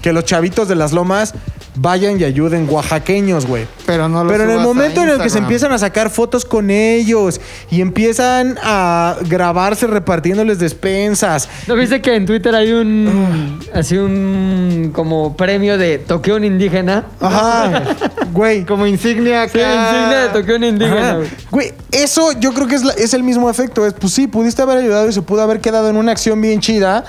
[0.02, 1.34] que los chavitos de las lomas
[1.78, 3.66] vayan y ayuden oaxaqueños, güey.
[3.86, 6.46] Pero no lo Pero en el momento en el que se empiezan a sacar fotos
[6.46, 11.50] con ellos y empiezan a grabarse repartiéndoles despensas.
[11.68, 13.60] ¿No viste que en Twitter hay un.
[13.74, 14.92] así un.
[14.94, 17.06] como premio de toqueo un indígena?
[17.20, 17.84] Ajá,
[18.32, 18.64] güey.
[18.64, 19.52] Como insignia acá.
[19.52, 21.10] Sí, insignia de toqueo un indígena.
[21.10, 21.16] Ajá.
[21.18, 21.30] güey.
[21.52, 23.86] Güey, eso yo creo que es, la- es el mismo efecto.
[23.86, 26.62] Es, pues sí, pudiste haber ayudado y se pudo haber quedado en una acción bien
[26.62, 27.04] chida.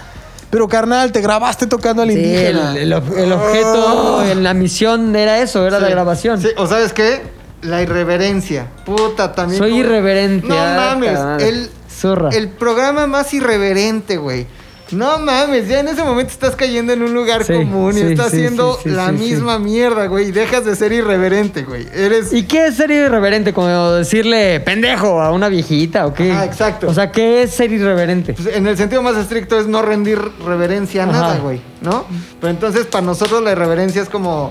[0.50, 2.70] Pero carnal, te grabaste tocando al Sí, indígena.
[2.72, 6.40] el, el el objeto en la misión era eso, era la grabación.
[6.40, 7.22] Sí, o sabes qué?
[7.62, 8.68] La irreverencia.
[8.84, 9.58] Puta, también.
[9.58, 11.18] Soy como- irreverente, No ah, mames.
[11.42, 12.28] El, Zorra.
[12.30, 14.46] el programa más irreverente, güey.
[14.92, 18.30] No mames, ya en ese momento estás cayendo en un lugar Sí, común y estás
[18.30, 20.28] sí, haciendo la misma mierda, güey.
[20.28, 21.88] Y dejas de ser irreverente, güey.
[21.92, 22.32] Eres.
[22.32, 23.52] ¿Y qué es ser irreverente?
[23.52, 26.30] Como decirle pendejo a una viejita o qué?
[26.30, 26.88] Ajá, exacto.
[26.88, 28.34] O sea, ¿qué es ser irreverente?
[28.34, 31.12] pues, en el sentido más estricto es no rendir reverencia a Ajá.
[31.20, 32.04] nada, güey, ¿no?
[32.40, 34.48] Pero entonces para nosotros la irreverencia es como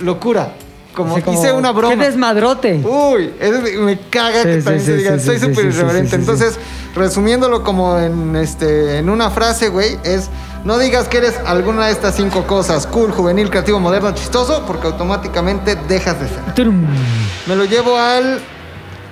[0.00, 0.52] locura.
[0.94, 1.94] Como, hice una broma.
[1.94, 2.80] ¡Qué desmadrote!
[2.84, 3.32] Uy,
[3.80, 6.16] me- caga Sí, que sí, también sí, se diga, sí, soy súper irreverente.
[6.16, 6.58] Entonces,
[6.94, 10.28] resumiéndolo como en este en una frase, güey, es
[10.64, 14.86] no digas que eres alguna de estas cinco cosas, cool, juvenil, creativo, moderno, chistoso, porque
[14.86, 16.54] automáticamente dejas de ser.
[16.54, 16.84] Turum.
[17.46, 18.40] Me lo llevo al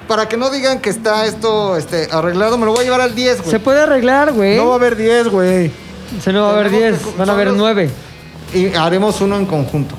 [0.06, 3.14] para que no digan que está esto este, arreglado, me lo voy a llevar al
[3.14, 3.50] 10, güey.
[3.50, 4.56] Se puede arreglar, güey.
[4.56, 5.70] No va a haber 10, güey.
[6.22, 7.90] Se no va a haber Tenemos 10, que- van a haber son los- 9.
[8.52, 9.94] Y haremos uno en conjunto.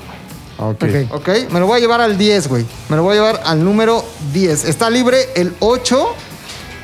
[0.70, 0.84] Ok.
[1.10, 1.28] Ok.
[1.28, 1.28] ¿Ok?
[1.50, 2.64] Me lo voy a llevar al 10, güey.
[2.88, 4.64] Me lo voy a llevar al número 10.
[4.64, 6.14] Está libre el 8,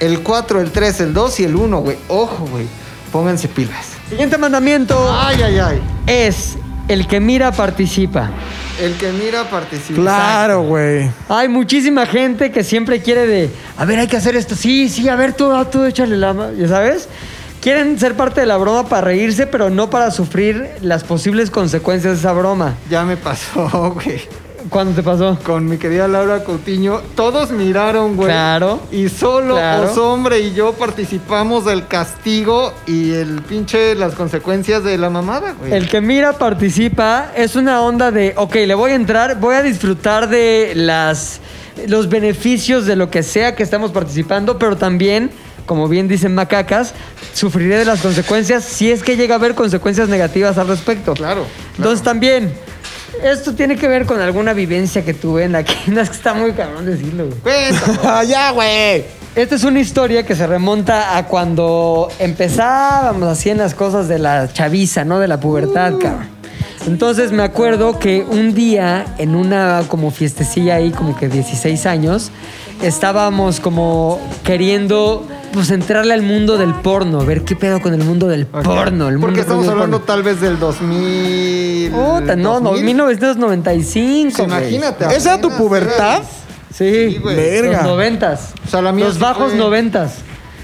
[0.01, 1.97] el 4, el 3, el 2 y el 1, güey.
[2.09, 2.67] Ojo, güey.
[3.13, 3.87] Pónganse pilas.
[4.09, 5.83] Siguiente mandamiento Ay, ay, ay.
[6.07, 6.57] es
[6.89, 8.31] el que mira participa.
[8.81, 10.01] El que mira participa.
[10.01, 11.11] Claro, güey.
[11.29, 14.55] Hay muchísima gente que siempre quiere de, a ver, hay que hacer esto.
[14.55, 17.09] Sí, sí, a ver, tú, ah, tú échale la mano, ¿ya sabes?
[17.61, 22.15] Quieren ser parte de la broma para reírse, pero no para sufrir las posibles consecuencias
[22.15, 22.75] de esa broma.
[22.89, 24.21] Ya me pasó, güey.
[24.71, 25.39] ¿Cuándo te pasó?
[25.45, 28.29] Con mi querida Laura Coutinho, todos miraron, güey.
[28.29, 28.81] Claro.
[28.91, 29.91] Y solo Claro.
[29.91, 35.73] Osombre y yo participamos del castigo y el pinche, las consecuencias de la mamada, güey.
[35.73, 39.63] El que mira participa es una onda de, ok, le voy a entrar, voy a
[39.63, 41.41] disfrutar de las,
[41.87, 45.31] los beneficios de lo que sea que estamos participando, pero también,
[45.69, 46.95] como bien dicen macacas,
[47.33, 51.15] sufriré de las consecuencias si es que llega a haber consecuencias negativas al respecto.
[51.15, 51.47] Claro,
[51.77, 52.53] Entonces también,
[53.23, 56.17] esto tiene que ver con alguna vivencia que tuve en la que no es que
[56.17, 57.29] está muy cabrón decirlo.
[57.45, 58.27] güey.
[58.29, 59.05] Ya, güey.
[59.37, 64.19] Esta es una historia que se remonta a cuando empezábamos así en las cosas de
[64.19, 65.21] la chaviza, ¿no?
[65.21, 66.27] De la pubertad, cabrón.
[66.87, 72.31] Entonces me acuerdo que un día en una como fiestecilla ahí, como que 16 años,
[72.83, 78.27] estábamos como queriendo pues entrarle al mundo del porno, ver qué pedo con el mundo
[78.29, 78.63] del Ok.
[78.63, 79.09] porno.
[79.09, 80.07] El Porque mundo estamos del hablando porno.
[80.15, 81.91] tal vez del 2000.
[81.91, 82.85] Puta, no, no, 2000.
[82.85, 84.31] 1995.
[84.37, 84.47] Sí, güey.
[84.75, 85.05] imagínate.
[85.17, 86.23] ¿Esa era tu pubertad?
[86.75, 87.21] Sí, Sí.
[87.25, 87.79] Verga.
[87.79, 88.53] los noventas.
[88.67, 90.17] O sea, la mía los sí bajos fue- noventas.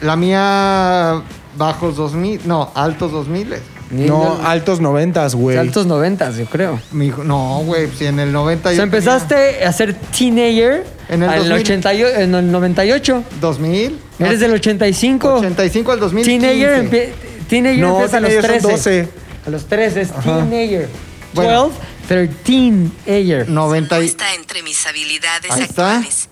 [0.03, 1.22] La mía,
[1.57, 2.41] bajos 2000.
[2.45, 3.55] No, altos 2000.
[3.97, 5.57] No, altos noventas, güey.
[5.57, 6.81] Altos noventas, yo creo.
[6.93, 10.85] Mi hijo- no, güey, si en el 90 O yo sea, empezaste a ser teenager
[11.09, 11.53] En el en, 2000.
[11.53, 13.23] 88 en el 98.
[13.29, 13.99] tenía 2000.
[14.19, 15.35] Eres del 85.
[15.35, 16.25] 85 al 2000.
[16.27, 17.09] Teenager, empie-
[17.49, 18.63] teenager No, empieza a los teenager 13.
[18.63, 19.09] son 12.
[19.47, 20.89] A los 13 es teenager.
[21.35, 21.63] Bueno.
[21.65, 21.77] 12,
[22.09, 23.49] 13 ager.
[23.49, 25.97] 90 y- está entre mis habilidades Ahí está.
[25.97, 26.29] actuales.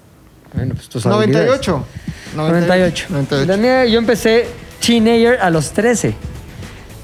[0.54, 1.84] Bueno, pues tus 98.
[2.34, 3.06] 98.
[3.10, 3.46] 98.
[3.46, 4.46] La mía, yo empecé
[4.84, 6.14] teenager a los 13.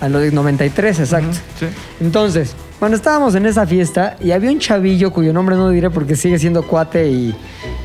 [0.00, 1.36] A los 93, exacto.
[1.58, 1.66] Sí.
[2.00, 6.14] Entonces, cuando estábamos en esa fiesta y había un chavillo cuyo nombre no diré porque
[6.14, 7.34] sigue siendo cuate y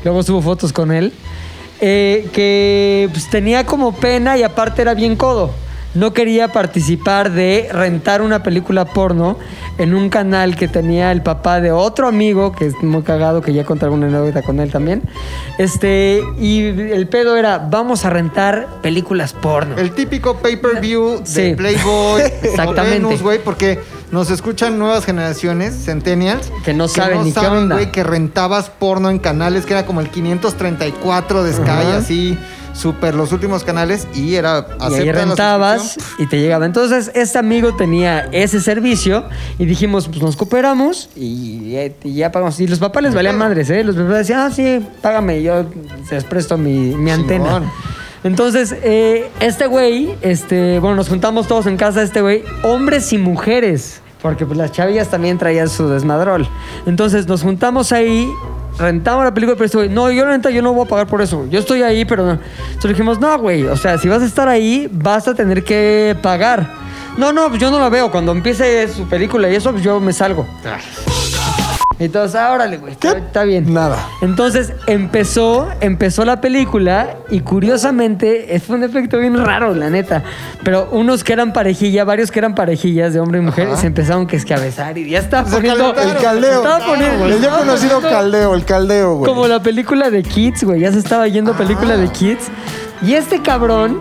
[0.04, 1.12] luego subo fotos con él,
[1.80, 5.50] eh, que pues, tenía como pena y aparte era bien codo.
[5.94, 9.38] No quería participar de rentar una película porno
[9.78, 13.52] en un canal que tenía el papá de otro amigo, que es muy cagado, que
[13.52, 15.02] ya conté alguna anécdota con él también.
[15.58, 19.76] Este, y el pedo era, vamos a rentar películas porno.
[19.78, 21.54] El típico pay-per-view de Sí.
[21.56, 23.16] Playboy Exactamente.
[23.18, 23.78] güey, porque
[24.14, 27.74] nos escuchan nuevas generaciones, centennials, Que no saben ni qué saben, onda.
[27.74, 32.38] güey, que rentabas porno en canales que era como el 534 de Sky, así,
[32.72, 36.64] súper los últimos canales, y era Y ahí rentabas y te llegaba.
[36.64, 39.24] Entonces, este amigo tenía ese servicio
[39.58, 42.60] y dijimos, pues nos cooperamos y, y ya pagamos.
[42.60, 43.82] Y los papás les valían madres, ¿eh?
[43.82, 45.66] Los papás decían, ah, sí, págame, yo
[46.08, 47.62] les presto mi, mi antena.
[48.22, 53.18] Entonces, eh, este güey, este, bueno, nos juntamos todos en casa este güey, hombres y
[53.18, 56.48] mujeres, porque pues las chavillas también traían su desmadrol.
[56.86, 58.32] Entonces, nos juntamos ahí,
[58.78, 61.44] rentamos la película, pero este güey, no, yo yo no voy a pagar por eso.
[61.50, 62.38] Yo estoy ahí, pero no.
[62.68, 66.16] Entonces dijimos, no, güey, o sea, si vas a estar ahí, vas a tener que
[66.22, 66.72] pagar.
[67.18, 68.10] No, no, pues yo no la veo.
[68.10, 70.46] Cuando empiece su película y eso, pues yo me salgo.
[71.98, 73.72] Entonces, ah, órale, güey, está, está bien.
[73.72, 73.96] Nada.
[74.20, 80.22] Entonces empezó, empezó la película y curiosamente fue un efecto bien raro, la neta.
[80.64, 84.26] Pero unos que eran parejilla, varios que eran parejillas de hombre y mujer, se empezaron
[84.26, 85.94] que es que a besar y ya estaba Se poniendo.
[85.94, 86.56] El caldeo.
[86.62, 89.30] Estaba poniendo- El ya conocido caldeo, el caldeo, güey.
[89.32, 90.80] como la película de Kids, güey.
[90.80, 92.48] Ya se estaba yendo película de Kids.
[93.02, 94.00] Y este cabrón,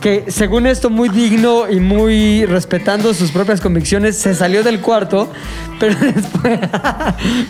[0.00, 5.28] que según esto muy digno y muy respetando sus propias convicciones, se salió del cuarto.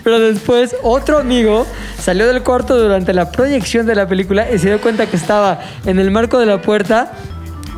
[0.04, 1.66] Pero después, otro amigo
[2.00, 5.60] salió del cuarto durante la proyección de la película y se dio cuenta que estaba
[5.86, 7.12] en el marco de la puerta.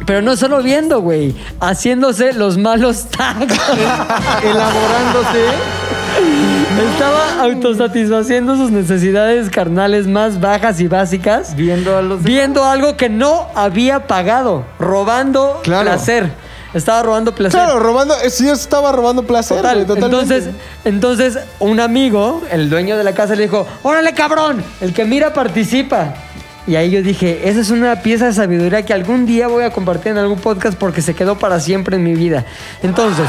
[0.06, 3.46] Pero no solo viendo, güey, haciéndose los malos tacos.
[4.42, 5.91] Elaborándose.
[6.92, 11.54] Estaba autosatisfaciendo sus necesidades carnales más bajas y básicas.
[11.56, 14.64] Viendo a los Viendo algo que no había pagado.
[14.78, 15.84] Robando Claro.
[15.84, 16.30] placer.
[16.74, 17.60] Estaba robando placer.
[17.60, 19.84] Claro, robando, eh, sí estaba robando placer, Total.
[19.84, 19.98] güey.
[20.02, 20.48] Entonces,
[20.86, 24.64] entonces, un amigo, el dueño de la casa, le dijo: ¡Órale, cabrón!
[24.80, 26.14] El que mira participa.
[26.66, 29.70] Y ahí yo dije: Esa es una pieza de sabiduría que algún día voy a
[29.70, 32.46] compartir en algún podcast porque se quedó para siempre en mi vida.
[32.82, 33.28] Entonces.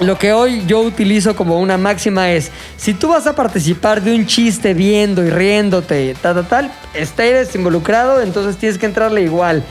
[0.00, 4.14] Lo que hoy yo utilizo como una máxima es, si tú vas a participar de
[4.14, 9.62] un chiste viendo y riéndote, tal, tal, tal, estés involucrado, entonces tienes que entrarle igual.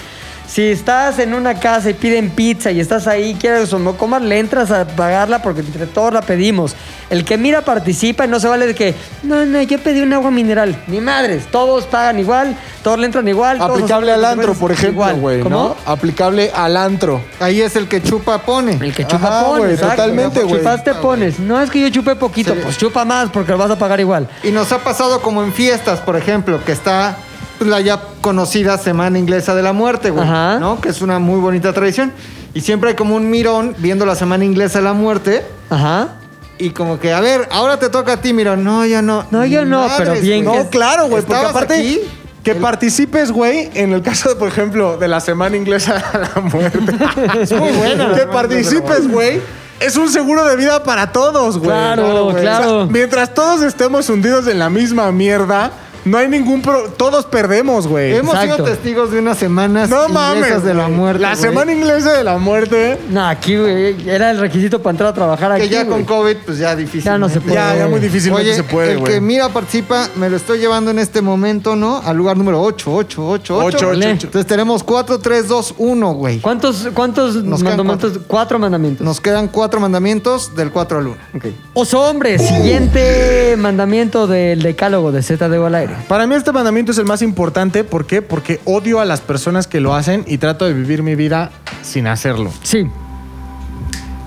[0.51, 4.21] Si estás en una casa y piden pizza y estás ahí, quieres o no comer,
[4.21, 6.75] le entras a pagarla porque entre todos la pedimos.
[7.09, 8.93] El que mira participa y no se vale de que,
[9.23, 10.75] no, no, yo pedí un agua mineral.
[10.87, 13.59] Ni madres, todos pagan igual, todos le entran igual.
[13.59, 15.55] todos Aplicable al antro, por ejemplo, güey, ¿Cómo?
[15.55, 15.75] ¿no?
[15.89, 17.21] Aplicable al antro.
[17.39, 18.73] Ahí es el que chupa pone.
[18.73, 19.95] El que chupa Ajá, pone, güey, exacto.
[19.95, 20.57] totalmente, güey.
[20.57, 21.39] Chupaste pones.
[21.39, 22.59] No es que yo chupe poquito, Sí.
[22.61, 24.27] pues chupa más porque lo vas a pagar igual.
[24.43, 27.15] Y nos ha pasado como en fiestas, por ejemplo, que está
[27.57, 30.23] pues, la ya conocida Semana Inglesa de la Muerte, güey.
[30.23, 30.59] Ajá.
[30.59, 30.79] ¿No?
[30.79, 32.11] Que es una muy bonita tradición.
[32.53, 35.43] Y siempre hay como un mirón viendo la Semana Inglesa de la Muerte.
[35.69, 36.09] Ajá.
[36.57, 38.63] Y como que, a ver, ahora te toca a ti, mirón.
[38.63, 39.25] No, ya no.
[39.31, 41.99] No, yo no, pero bien que- No, claro, güey, porque ¿Estabas aparte aquí?
[42.43, 46.41] que participes, güey, en el caso, de, por ejemplo, de la semana inglesa a la
[46.41, 46.79] muerte.
[47.41, 48.13] es muy buena.
[48.13, 49.41] Que participes, güey.
[49.79, 51.71] Es un seguro de vida para todos, güey.
[51.71, 52.87] Claro, claro.
[52.87, 55.71] mientras todos estemos hundidos en la misma mierda,
[56.05, 56.83] no hay ningún pro...
[56.97, 58.15] Todos perdemos, güey.
[58.15, 58.55] Hemos Exacto.
[58.55, 60.63] sido testigos de unas semanas No inglesas mames.
[60.63, 61.21] de la muerte.
[61.21, 61.41] La güey.
[61.41, 62.97] semana inglesa de la muerte.
[63.09, 65.71] No, aquí, güey, era el requisito para entrar a trabajar Que aquí.
[65.73, 66.03] ya güey.
[66.03, 67.03] con COVID, pues ya difícil.
[67.03, 67.55] Ya no se puede.
[67.55, 69.13] Ya, ya muy difícilmente Oye, se puede, el güey.
[69.13, 71.97] que mira participa, me lo estoy llevando en este momento, ¿no?
[72.03, 73.65] Al lugar número 8, 8, 8, 8.
[73.65, 74.07] Ocho, ocho, ocho.
[74.27, 76.39] Entonces tenemos 4, 3, 2, 1, güey.
[76.39, 78.23] ¿Cuántos, cuántos Nos quedan mandamientos?
[78.27, 79.05] Cuatro, mandamientos.
[79.05, 81.17] Nos quedan cuatro mandamientos del 4 al 1.
[81.35, 81.45] Ok.
[81.73, 85.90] Oso hombre, siguiente mandamiento del decálogo de Z de aire.
[86.07, 87.83] Para mí este mandamiento es el más importante.
[87.83, 88.21] ¿Por qué?
[88.21, 92.07] Porque odio a las personas que lo hacen y trato de vivir mi vida sin
[92.07, 92.51] hacerlo.
[92.63, 92.87] Sí.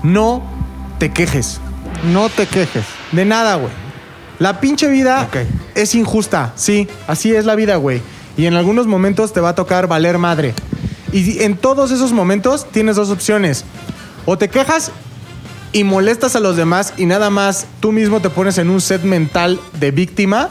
[0.03, 0.43] No
[0.99, 1.59] te quejes.
[2.11, 2.85] No te quejes.
[3.11, 3.71] De nada, güey.
[4.39, 5.27] La pinche vida
[5.75, 6.53] es injusta.
[6.55, 8.01] Sí, así es la vida, güey.
[8.37, 10.53] Y en algunos momentos te va a tocar valer madre.
[11.11, 13.63] Y en todos esos momentos tienes dos opciones.
[14.25, 14.91] O te quejas
[15.71, 19.03] y molestas a los demás y nada más tú mismo te pones en un set
[19.03, 20.49] mental de víctima.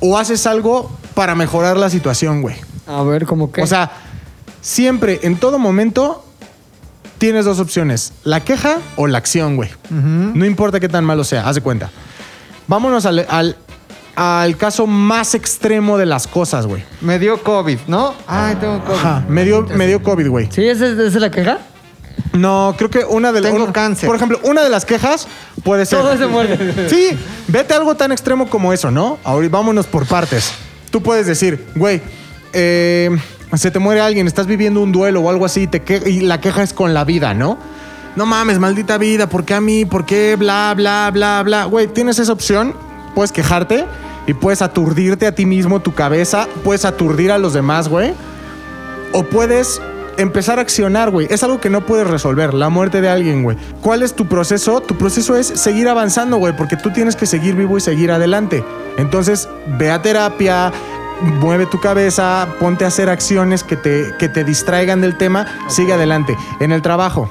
[0.00, 2.56] O haces algo para mejorar la situación, güey.
[2.86, 3.62] A ver, ¿cómo que?
[3.62, 3.90] O sea,
[4.60, 6.24] siempre, en todo momento,
[7.18, 9.70] tienes dos opciones: la queja o la acción, güey.
[9.90, 11.90] No importa qué tan malo sea, haz de cuenta.
[12.66, 13.56] Vámonos al, al,
[14.14, 16.84] al caso más extremo de las cosas, güey.
[17.00, 18.14] Me dio COVID, ¿no?
[18.26, 18.98] Ay, tengo COVID.
[18.98, 20.48] Ajá, me dio, me dio COVID, güey.
[20.52, 20.68] ¿Sí?
[20.68, 21.58] ¿Esa es, esa es la queja?
[22.32, 23.52] No, creo que una de las.
[23.52, 24.06] Tengo cáncer.
[24.06, 25.26] Por ejemplo, una de las quejas
[25.64, 25.98] puede ser.
[26.00, 26.88] Todo se muere.
[26.88, 27.10] Sí,
[27.48, 29.18] vete a algo tan extremo como eso, ¿no?
[29.24, 30.52] Ahora vámonos por partes.
[30.90, 32.00] Tú puedes decir, güey,
[32.52, 33.10] eh,
[33.54, 36.20] se te muere alguien, estás viviendo un duelo o algo así y, te que- y
[36.20, 37.58] la queja es con la vida, ¿no?
[38.16, 39.84] No mames, maldita vida, ¿por qué a mí?
[39.84, 40.36] ¿Por qué?
[40.36, 41.64] Bla, bla, bla, bla.
[41.66, 42.74] Güey, tienes esa opción,
[43.14, 43.84] puedes quejarte
[44.26, 48.12] y puedes aturdirte a ti mismo, tu cabeza, puedes aturdir a los demás, güey.
[49.12, 49.80] O puedes
[50.18, 51.26] empezar a accionar, güey.
[51.30, 53.56] Es algo que no puedes resolver, la muerte de alguien, güey.
[53.80, 54.80] ¿Cuál es tu proceso?
[54.80, 58.62] Tu proceso es seguir avanzando, güey, porque tú tienes que seguir vivo y seguir adelante.
[58.98, 59.48] Entonces,
[59.78, 60.72] ve a terapia,
[61.40, 65.92] mueve tu cabeza, ponte a hacer acciones que te, que te distraigan del tema, sigue
[65.92, 66.36] adelante.
[66.60, 67.30] En el trabajo.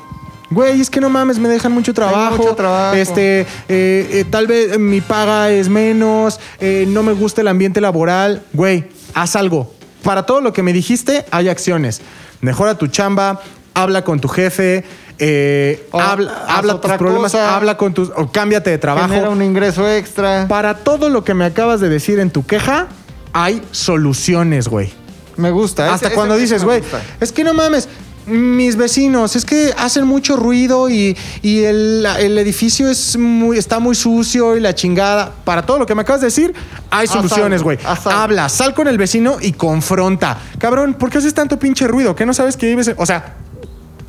[0.49, 2.37] Güey, es que no mames, me dejan mucho trabajo.
[2.37, 2.95] mucho trabajo.
[2.95, 7.81] Este, eh, eh, tal vez mi paga es menos, eh, no me gusta el ambiente
[7.81, 8.43] laboral.
[8.53, 9.73] Güey, haz algo.
[10.03, 12.01] Para todo lo que me dijiste, hay acciones.
[12.41, 13.41] Mejora tu chamba,
[13.73, 14.83] habla con tu jefe,
[15.19, 17.55] eh, O habla, habla tus problemas, cosa.
[17.55, 18.11] habla con tus.
[18.15, 19.07] o cámbiate de trabajo.
[19.09, 20.47] Genera un ingreso extra.
[20.47, 22.87] Para todo lo que me acabas de decir en tu queja,
[23.33, 24.93] hay soluciones, güey.
[25.35, 25.93] Me gusta.
[25.93, 26.81] Hasta ese cuando dices, güey,
[27.19, 27.87] es que no mames,
[28.27, 33.79] mis vecinos, es que hacen mucho ruido y, y el, el edificio es muy, está
[33.79, 35.33] muy sucio y la chingada.
[35.43, 36.53] Para todo lo que me acabas de decir,
[36.89, 37.79] hay soluciones, güey.
[38.05, 40.37] Habla, sal con el vecino y confronta.
[40.59, 42.15] Cabrón, ¿por qué haces tanto pinche ruido?
[42.15, 42.89] ¿Qué no sabes que vives?
[42.89, 43.35] en-?" O sea,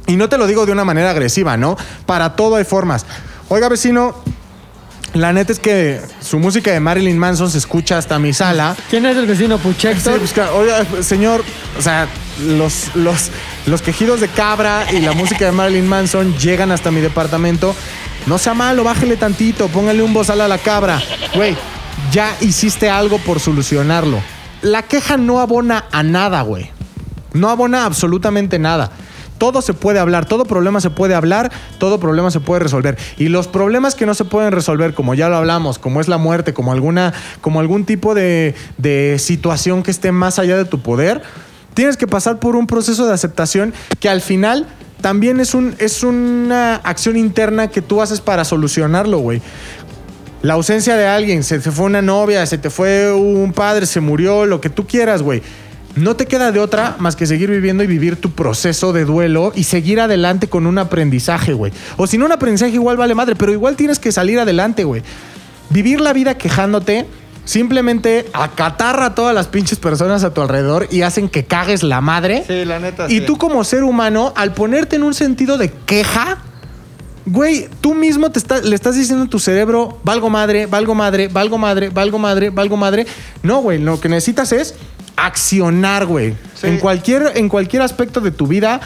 [0.06, 1.76] y no te lo digo de una manera agresiva, ¿no?
[2.06, 3.06] Para todo hay formas.
[3.48, 4.16] Oiga, vecino,
[5.14, 8.76] la neta es que su música de Marilyn Manson se escucha hasta mi sala.
[8.90, 10.18] ¿Quién es el vecino Sí, Puchector?
[10.18, 11.42] pues, ca- oiga, señor,
[11.78, 12.06] o sea,
[12.44, 13.30] los, los,
[13.66, 17.74] los quejidos de cabra y la música de Marilyn Manson llegan hasta mi departamento.
[18.26, 21.00] No sea malo, bájele tantito, póngale un bozal a la cabra.
[21.34, 21.56] Güey,
[22.12, 24.20] ya hiciste algo por solucionarlo.
[24.60, 26.70] La queja no abona a nada, güey.
[27.32, 28.90] No abona absolutamente nada.
[29.38, 32.98] Todo se puede hablar, todo problema se puede hablar, todo problema se puede resolver.
[33.16, 36.18] Y los problemas que no se pueden resolver, como ya lo hablamos, como es la
[36.18, 38.54] muerte, como, alguna, como algún tipo de,
[39.18, 41.22] situación que esté más allá de tu poder,
[41.74, 44.66] tienes que pasar por un proceso de aceptación que al final
[45.00, 49.40] también es, un, es una acción interna que tú haces para solucionarlo, güey.
[50.42, 54.00] La ausencia de alguien, se te fue una novia, se te fue un padre, se
[54.00, 55.42] murió, lo que tú quieras, güey.
[55.98, 59.52] No te queda de otra más que seguir viviendo y vivir tu proceso de duelo
[59.54, 61.72] y seguir adelante con un aprendizaje, güey.
[61.96, 65.02] O si no, un aprendizaje igual vale madre, pero igual tienes que salir adelante, güey.
[65.70, 67.06] Vivir la vida quejándote
[67.44, 72.00] simplemente acatarra a todas las pinches personas a tu alrededor y hacen que cagues la
[72.02, 72.44] madre.
[72.46, 73.06] Sí, la neta.
[73.08, 73.20] Y sí.
[73.22, 76.38] tú como ser humano, al ponerte en un sentido de queja,
[77.24, 81.28] güey, tú mismo te está- le estás diciendo a tu cerebro, valgo madre, valgo madre,
[81.28, 83.06] valgo madre, valgo madre, valgo madre.
[83.42, 84.74] No, güey, lo que necesitas es
[85.18, 86.34] accionar, güey.
[86.54, 86.66] Sí.
[86.68, 88.80] En, cualquier, en cualquier aspecto de tu vida,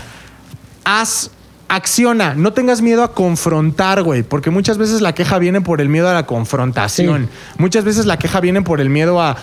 [0.85, 1.31] haz,
[1.69, 2.35] acciona.
[2.35, 6.09] No tengas miedo a confrontar, güey, porque muchas veces la queja viene por el miedo
[6.09, 7.29] a la confrontación.
[7.59, 9.37] Muchas veces la queja viene por el miedo a,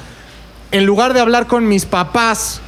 [0.71, 2.61] en lugar de hablar con mis papás,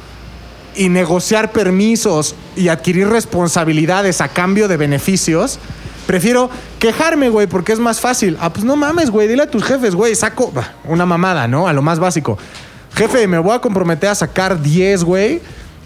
[0.74, 5.58] y negociar permisos y adquirir responsabilidades a cambio de beneficios,
[6.06, 8.36] prefiero quejarme, güey, porque es más fácil.
[8.40, 10.52] Ah, pues no mames, güey, dile a tus jefes, güey, saco
[10.84, 11.68] una mamada, ¿no?
[11.68, 12.38] A lo más básico.
[12.94, 15.40] Jefe, me voy a comprometer a sacar 10, güey,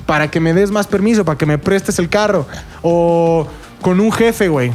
[0.07, 2.47] para que me des más permiso, para que me prestes el carro.
[2.83, 3.47] O
[3.81, 4.73] con un jefe, güey.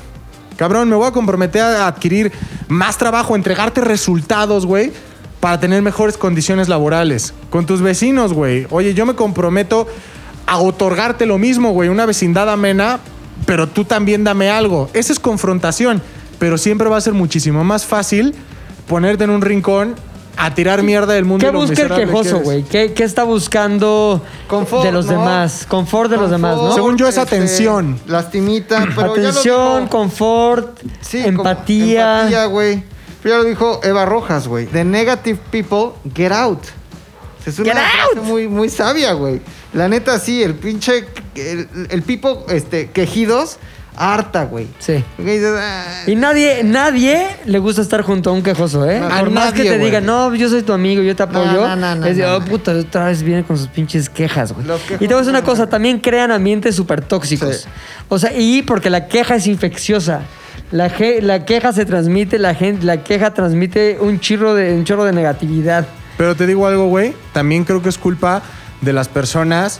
[0.55, 2.31] Cabrón, me voy a comprometer a adquirir
[2.67, 4.91] más trabajo, entregarte resultados, güey,
[5.39, 7.33] para tener mejores condiciones laborales.
[7.49, 8.67] Con tus vecinos, güey.
[8.69, 9.87] Oye, yo me comprometo
[10.45, 12.99] a otorgarte lo mismo, güey, una vecindad amena,
[13.45, 14.89] pero tú también dame algo.
[14.93, 16.01] Esa es confrontación,
[16.39, 18.35] pero siempre va a ser muchísimo más fácil
[18.87, 19.95] ponerte en un rincón
[20.37, 21.45] a tirar mierda del mundo.
[21.45, 22.63] ¿Qué busca el quejoso, güey?
[22.63, 25.11] ¿Qué, qué está buscando Confort, de los ¿no?
[25.13, 25.65] demás?
[25.67, 26.73] Confort de los demás, ¿no?
[26.73, 27.99] Según yo es atención.
[28.07, 32.19] Lastimita, pero ya lo Atención, confort, Sí, empatía.
[32.21, 32.83] Empatía, güey.
[33.21, 34.65] Pero ya lo dijo Eva Rojas, güey.
[34.65, 36.61] The negative people, get out.
[37.45, 38.25] Es una Get frase out.
[38.25, 39.41] muy, muy sabia, güey.
[39.73, 41.07] La neta, sí, el pinche.
[41.35, 43.57] El, el pipo, este, quejidos,
[43.95, 44.67] harta, güey.
[44.79, 45.03] Sí.
[45.17, 46.03] Dices, "Ah".
[46.07, 48.99] Y nadie, nadie le gusta estar junto a un quejoso, ¿eh?
[48.99, 51.67] No, Por más que te digan, no, yo soy tu amigo, yo te apoyo.
[51.67, 52.45] No, no, no, es de, no, oh, no.
[52.45, 54.65] puta, otra vez viene con sus pinches quejas, güey.
[54.95, 57.57] Y te voy a decir una cosa, también crean ambientes súper tóxicos.
[57.57, 57.69] Sí.
[58.07, 60.21] O sea, y porque la queja es infecciosa.
[60.71, 64.85] La, je- la queja se transmite, la gente, la queja transmite un chirro de, un
[64.85, 65.85] chorro de negatividad.
[66.17, 67.13] Pero te digo algo, güey.
[67.33, 68.41] También creo que es culpa
[68.79, 69.79] de las personas,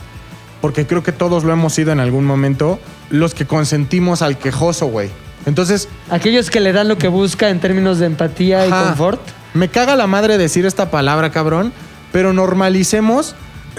[0.60, 2.78] porque creo que todos lo hemos sido en algún momento,
[3.10, 5.10] los que consentimos al quejoso, güey.
[5.46, 9.20] Entonces, Aquellos que le dan lo que busca en términos de empatía y confort.
[9.54, 11.72] Me caga la madre decir esta palabra, cabrón,
[12.10, 13.34] pero normalicemos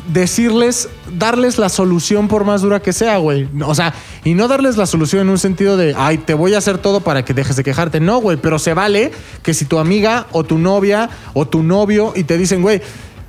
[0.07, 3.47] decirles, darles la solución por más dura que sea, güey.
[3.65, 3.93] O sea,
[4.23, 7.01] y no darles la solución en un sentido de, ay, te voy a hacer todo
[7.01, 7.99] para que dejes de quejarte.
[7.99, 9.11] No, güey, pero se vale
[9.41, 12.81] que si tu amiga o tu novia o tu novio y te dicen, güey,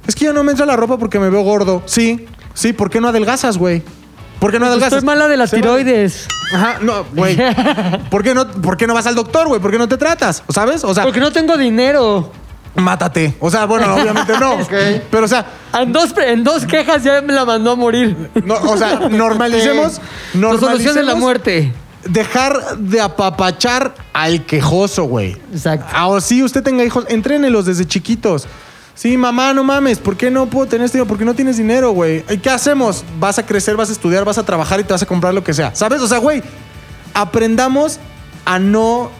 [0.07, 1.83] es que ya no me entra la ropa porque me veo gordo.
[1.87, 3.83] Sí, sí, ¿por qué no adelgazas, güey?
[4.39, 4.99] ¿Por qué no Pues adelgazas?
[4.99, 5.85] estoy mala de las Se vale.
[5.85, 6.29] tiroides.
[6.55, 7.37] Ajá, no, güey.
[8.11, 9.61] ¿Por qué no, por qué no vas al doctor, güey?
[9.61, 10.43] ¿Por qué no te tratas?
[10.49, 10.85] ¿Sabes?
[10.85, 12.31] O sea, Porque no tengo dinero.
[12.77, 13.35] mátate.
[13.41, 14.59] O sea, bueno, obviamente no.
[15.11, 15.47] Pero, o sea,
[15.81, 18.31] En dos, pre- en dos quejas ya me la mandó a morir.
[18.45, 20.01] no, o sea, normalicemos.
[20.35, 21.73] La solución de la normalicemos muerte.
[22.07, 25.39] Dejar de apapachar al quejoso, güey.
[25.53, 25.87] Exacto.
[25.91, 28.47] Ah, o sí, usted tenga hijos, entrénelos desde chiquitos.
[28.95, 31.09] Sí, mamá, no mames, ¿por qué no puedo tener este dinero?
[31.09, 32.25] Porque no tienes dinero, güey.
[32.31, 33.05] ¿Y qué hacemos?
[33.19, 35.43] Vas a crecer, vas a estudiar, vas a trabajar y te vas a comprar lo
[35.43, 35.75] que sea.
[35.75, 36.01] ¿Sabes?
[36.01, 36.43] O sea, güey,
[37.13, 37.99] aprendamos
[38.45, 39.11] a no.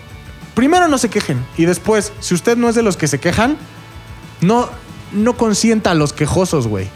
[0.55, 1.45] Primero no se quejen.
[1.57, 3.57] Y después, si usted no es de los que se quejan,
[4.41, 4.69] no,
[5.13, 6.87] no consienta a los quejosos, güey.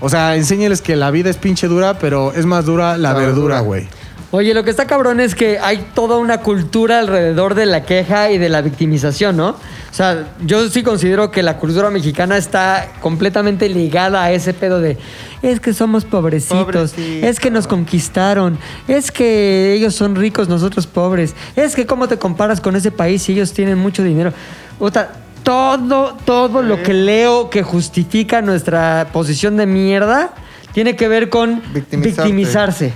[0.00, 3.14] O sea, enséñeles que la vida es pinche dura, pero es más dura la, La
[3.14, 3.60] verdura, verdura.
[3.60, 3.88] güey.
[4.30, 8.30] Oye, lo que está cabrón es que hay toda una cultura alrededor de la queja
[8.30, 9.48] y de la victimización, ¿no?
[9.50, 14.80] O sea, yo sí considero que la cultura mexicana está completamente ligada a ese pedo
[14.80, 14.96] de
[15.42, 17.26] es que somos pobrecitos, Pobrecito.
[17.26, 18.58] es que nos conquistaron,
[18.88, 23.22] es que ellos son ricos, nosotros pobres, es que cómo te comparas con ese país
[23.22, 24.32] si ellos tienen mucho dinero.
[24.78, 25.12] Puta,
[25.42, 30.32] todo, todo lo que leo que justifica nuestra posición de mierda
[30.72, 32.94] tiene que ver con victimizarse.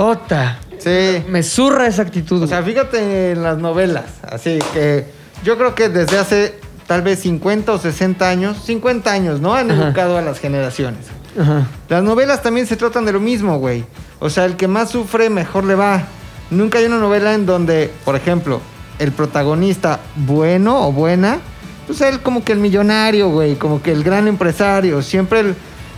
[0.00, 0.58] Ota.
[0.78, 1.22] Sí.
[1.28, 2.42] Me zurra esa actitud.
[2.42, 4.06] O sea, fíjate en las novelas.
[4.22, 5.04] Así que
[5.44, 9.54] yo creo que desde hace tal vez 50 o 60 años, 50 años, ¿no?
[9.54, 9.84] Han Ajá.
[9.84, 11.00] educado a las generaciones.
[11.38, 11.66] Ajá.
[11.90, 13.84] Las novelas también se tratan de lo mismo, güey.
[14.20, 16.04] O sea, el que más sufre, mejor le va.
[16.50, 18.62] Nunca hay una novela en donde, por ejemplo,
[18.98, 21.40] el protagonista bueno o buena,
[21.86, 25.02] pues él como que el millonario, güey, como que el gran empresario.
[25.02, 25.54] Siempre el,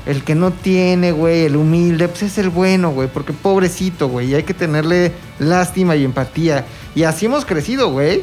[0.06, 4.30] el que no tiene, güey, el humilde, pues es el bueno, güey, porque pobrecito, güey,
[4.30, 6.64] y hay que tenerle lástima y empatía.
[6.94, 8.22] Y así hemos crecido, güey.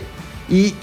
[0.50, 0.76] Y,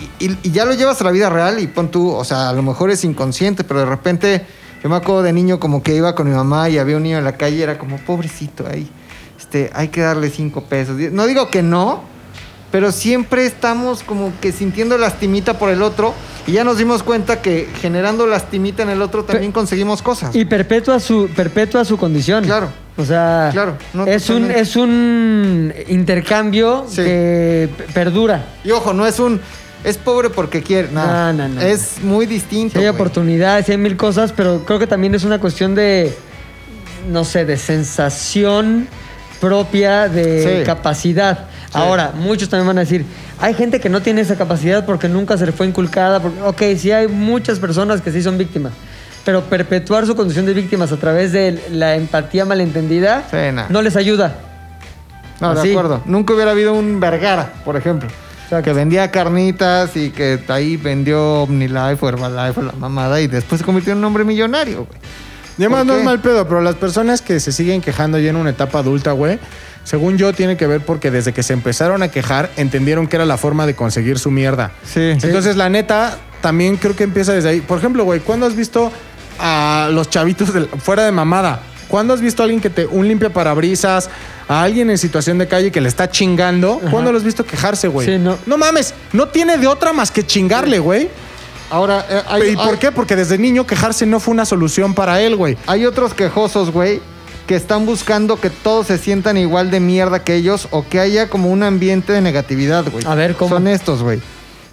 [0.44, 2.90] ya lo llevas a la vida real y pon tú, o sea, a lo mejor
[2.90, 4.46] es inconsciente, pero de repente
[4.82, 7.18] yo me acuerdo de niño como que iba con mi mamá y había un niño
[7.18, 8.88] en la calle y era como, pobrecito, ahí,
[9.36, 10.96] este, hay que darle cinco pesos.
[11.12, 12.04] No digo que no,
[12.70, 16.14] pero siempre estamos como que sintiendo lastimita por el otro
[16.46, 20.34] y ya nos dimos cuenta que generando lastimita en el otro también conseguimos cosas.
[20.34, 22.44] Y perpetúa su, perpetúa su condición.
[22.44, 22.68] Claro.
[22.98, 26.96] O sea, Claro, no, es, un, es un intercambio Sí.
[27.02, 28.46] que perdura.
[28.64, 29.40] Y ojo, no es un,
[29.84, 30.88] es pobre porque quiere.
[30.92, 32.78] No, no, no, es muy distinto.
[32.78, 36.14] Sí hay oportunidades, hay mil cosas, pero creo que también es una cuestión de,
[37.10, 38.88] no sé, de sensación
[39.40, 40.64] propia de Sí.
[40.66, 41.46] capacidad.
[41.72, 43.04] Ahora, muchos también van a decir,
[43.38, 46.20] hay gente que no tiene esa capacidad porque nunca se le fue inculcada.
[46.20, 48.72] Porque, ok, sí hay muchas personas que sí son víctimas,
[49.24, 53.36] pero perpetuar su condición de víctimas a través de la empatía malentendida Sí,
[53.68, 54.34] no les ayuda.
[55.40, 56.00] No, de acuerdo.
[56.06, 58.08] Nunca hubiera habido un Vergara, por ejemplo.
[58.44, 58.64] Exacto.
[58.64, 63.58] Que vendía carnitas y que ahí vendió OmniLife o Herbalife o la mamada y después
[63.58, 64.98] se convirtió en un hombre millonario, güey.
[65.58, 68.30] Y además ¿Por no es mal pedo, pero las personas que se siguen quejando ya
[68.30, 69.38] en una etapa adulta, güey,
[69.84, 73.24] según yo, tiene que ver porque desde que se empezaron a quejar, entendieron que era
[73.24, 74.72] la forma de conseguir su mierda.
[74.84, 75.00] Sí.
[75.22, 77.60] Entonces, la neta, también creo que empieza desde ahí.
[77.60, 78.90] Por ejemplo, güey, ¿cuándo has visto
[79.38, 80.50] a los chavitos
[80.82, 81.60] fuera de mamada?
[81.88, 82.84] ¿Cuándo has visto a alguien que te.
[82.86, 84.10] un limpia parabrisas,
[84.48, 86.80] a alguien en situación de calle que le está chingando?
[86.90, 88.06] ¿Cuándo lo has visto quejarse, güey?
[88.08, 88.36] Sí, no.
[88.46, 91.08] No mames, no tiene de otra más que chingarle, güey.
[91.70, 92.92] Ahora, eh, hay, ¿Y por hay- qué?
[92.92, 95.56] Porque desde niño quejarse no fue una solución para él, güey.
[95.66, 97.00] hay otros quejosos, güey,
[97.46, 101.28] que están buscando que todos se sientan igual de mierda que ellos o que haya
[101.28, 103.04] como un ambiente de negatividad, güey.
[103.06, 103.50] A ver, ¿cómo?
[103.56, 104.20] Son estos, güey.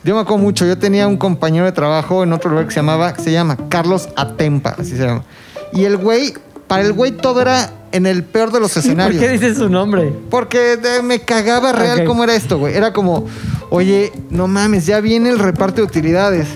[0.04, 2.80] Yo me acuerdo mucho, yo tenía un compañero de trabajo en otro lugar que se
[2.80, 5.24] llamaba, que se llama Carlos Atempa, así se llama.
[5.72, 6.34] Y el güey,
[6.68, 9.22] para el güey todo era en el peor de los ¿Por escenarios.
[9.22, 10.12] qué dices su nombre?
[10.30, 12.06] Porque de- me cagaba real Ok.
[12.06, 12.76] cómo era esto, güey.
[12.76, 13.28] Era como,
[13.70, 16.48] oye, no mames, ya viene el reparto de utilidades.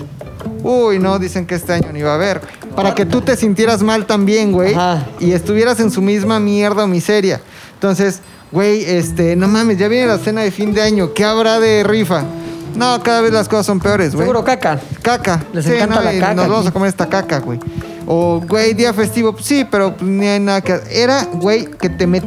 [0.62, 2.40] Uy, no, dicen que este año ni va a haber.
[2.74, 4.74] Para que tú te sintieras mal también, güey.
[5.20, 7.40] Y estuvieras en su misma mierda o miseria.
[7.74, 8.20] Entonces,
[8.52, 11.12] güey, este, no mames, ya viene la cena de fin de año.
[11.14, 12.24] ¿Qué habrá de rifa?
[12.76, 14.24] No, cada vez las cosas son peores, güey.
[14.24, 14.78] Seguro caca.
[15.02, 15.44] Caca.
[15.52, 16.68] Les encanta la y caca Nos vamos aquí.
[16.68, 17.58] a comer esta caca, güey.
[18.06, 19.34] O, güey, día festivo.
[19.40, 22.24] Sí, pero pues, ni hay nada que Era, güey, que te, met-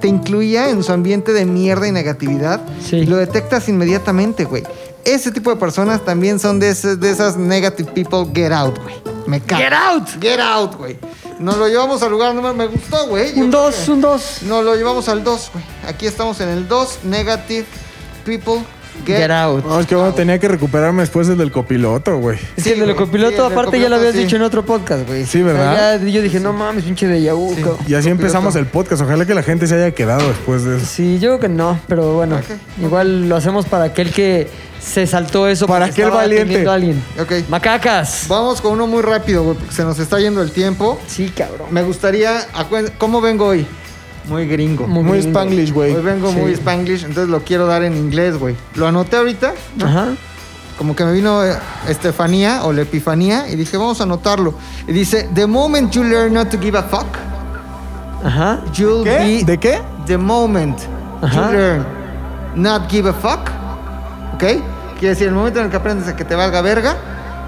[0.00, 2.60] te incluía en su ambiente de mierda y negatividad.
[2.84, 2.96] Sí.
[2.96, 4.62] Y lo detectas inmediatamente, güey.
[5.04, 8.26] Ese tipo de personas también son de, ese- de esas negative people.
[8.34, 8.94] Get out, güey.
[9.26, 9.60] Me cago.
[9.62, 10.08] Get out.
[10.20, 10.98] Get out, güey.
[11.38, 12.54] Nos lo llevamos al lugar número...
[12.54, 13.30] Me gustó, güey.
[13.40, 14.42] Un creo 2, que- un 2.
[14.42, 15.64] Nos lo llevamos al 2, güey.
[15.88, 17.00] Aquí estamos en el 2.
[17.04, 17.66] Negative
[18.24, 18.62] people.
[19.06, 19.64] Get, Get out.
[19.64, 22.38] No, es que bueno, tenía que recuperarme después del del copiloto, güey.
[22.56, 23.06] Es Sí, que el de lo güey.
[23.06, 24.18] copiloto, Sí, el del aparte ya lo habías sí.
[24.20, 25.26] dicho en otro podcast, güey.
[25.26, 25.72] Sí, ¿verdad?
[25.72, 27.54] O sea, ya yo dije, no mames, pinche de Yahoo.
[27.56, 27.62] Sí.
[27.88, 29.02] Y así empezamos el podcast.
[29.02, 30.86] Ojalá que la gente se haya quedado después de eso.
[30.86, 32.44] Sí, yo creo que no, pero bueno, Ok.
[32.82, 34.48] igual lo hacemos para aquel que
[34.80, 35.66] se saltó eso.
[35.66, 36.66] Para aquel valiente.
[36.68, 37.02] a alguien.
[37.20, 37.48] Ok.
[37.48, 38.26] Macacas.
[38.28, 41.00] Vamos con uno muy rápido, güey, porque se nos está yendo el tiempo.
[41.06, 41.68] Sí, cabrón.
[41.70, 42.46] Me gustaría.
[42.98, 43.66] ¿Cómo vengo hoy?
[44.28, 44.86] Muy gringo.
[44.86, 45.38] Muy Muy gringo.
[45.40, 45.94] spanglish, güey.
[45.94, 46.36] Hoy vengo Sí.
[46.38, 48.56] muy spanglish, entonces lo quiero dar en inglés, güey.
[48.76, 49.52] Lo anoté ahorita,
[49.84, 50.08] Ajá.
[50.78, 51.56] como que me vino eh,
[51.88, 54.54] Estefanía o la epifanía, y dije, vamos a anotarlo.
[54.86, 57.06] Y dice: The moment you learn not to give a fuck,
[58.24, 58.60] Ajá.
[58.74, 59.18] you'll ¿Qué?
[59.18, 59.44] be.
[59.44, 59.80] ¿De qué?
[60.06, 60.78] The moment
[61.20, 61.46] Ajá.
[61.50, 61.86] you learn
[62.54, 63.50] not give a fuck,
[64.34, 64.44] ¿ok?
[64.98, 66.96] Quiere decir, el momento en el que aprendes a que te valga verga,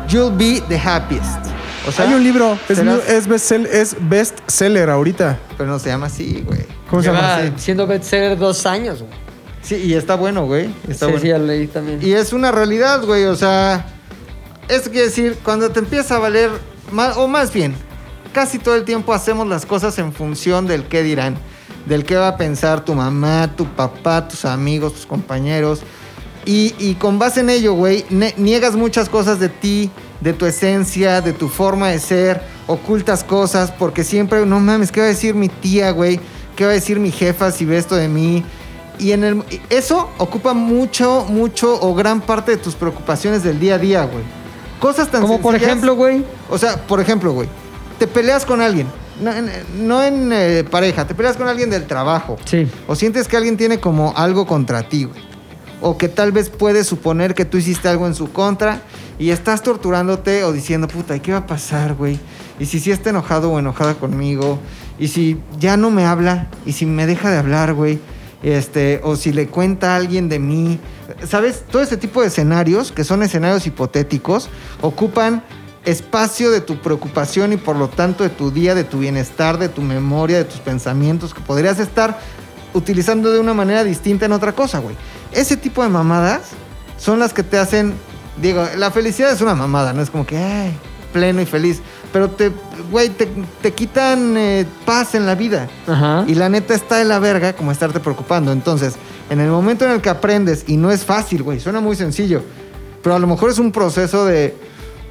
[0.08, 1.38] you'll be the happiest.
[1.86, 2.58] O sea, Hay un libro.
[2.68, 5.38] Es, es, bestsell- es best seller ahorita.
[5.56, 6.60] Pero no se llama así, güey.
[6.88, 7.58] ¿Cómo se Lleva llama?
[7.58, 9.12] siendo bestseller dos años, güey.
[9.62, 10.66] Sí, y está bueno, güey.
[10.88, 11.20] Está sí, bueno.
[11.20, 11.98] sí, ya leí también.
[12.02, 13.24] Y es una realidad, güey.
[13.24, 13.86] O sea,
[14.68, 16.50] esto quiere decir, cuando te empieza a valer,
[16.92, 17.74] ma- o más bien,
[18.32, 21.36] casi todo el tiempo hacemos las cosas en función del qué dirán.
[21.86, 25.80] del qué va a pensar tu mamá, tu papá, tus amigos, tus compañeros.
[26.46, 29.90] Y, y con base en ello, güey, ne- niegas muchas cosas de ti,
[30.24, 35.00] de tu esencia, de tu forma de ser, ocultas cosas, porque siempre, no mames, ¿qué
[35.00, 36.18] va a decir mi tía, güey?
[36.56, 38.42] ¿Qué va a decir mi jefa si ve esto de mí?
[38.98, 43.74] Y en el, eso ocupa mucho, mucho o gran parte de tus preocupaciones del día
[43.74, 44.24] a día, güey.
[44.80, 46.24] Cosas tan Como por ejemplo, güey.
[46.48, 47.48] o sea, por ejemplo, güey,
[47.98, 48.86] te peleas con alguien,
[49.20, 49.50] no en,
[49.86, 52.38] no en, eh, pareja, te peleas con alguien del trabajo.
[52.46, 52.66] Sí.
[52.86, 55.33] O sientes que alguien tiene como algo contra ti, güey.
[55.86, 58.80] O que tal vez puedes suponer que tú hiciste algo en su contra
[59.18, 62.18] y estás torturándote o diciendo, puta, ¿y qué va a pasar, güey?
[62.58, 64.58] Y si sí está enojado o enojada conmigo,
[64.98, 67.98] y si ya no me habla, y si me deja de hablar, güey,
[68.42, 70.80] este, o si le cuenta a alguien de mí.
[71.28, 71.64] ¿Sabes?
[71.70, 74.48] Todo ese tipo de escenarios, que son escenarios hipotéticos,
[74.80, 75.44] ocupan
[75.84, 79.68] espacio de tu preocupación y por lo tanto de tu día, de tu bienestar, de
[79.68, 82.18] tu memoria, de tus pensamientos, que podrías estar
[82.74, 84.96] utilizando de una manera distinta en otra cosa, güey.
[85.32, 86.42] Ese tipo de mamadas
[86.98, 87.94] son las que te hacen,
[88.40, 90.76] digo, la felicidad es una mamada, no es como que, ay,
[91.12, 91.80] pleno y feliz,
[92.12, 92.50] pero te,
[92.90, 93.28] güey, te,
[93.62, 95.68] te quitan eh, paz en la vida.
[95.86, 96.24] Ajá.
[96.26, 98.52] Y la neta está de la verga como estarte preocupando.
[98.52, 98.94] Entonces,
[99.30, 102.42] en el momento en el que aprendes, y no es fácil, güey, suena muy sencillo,
[103.02, 104.54] pero a lo mejor es un proceso de,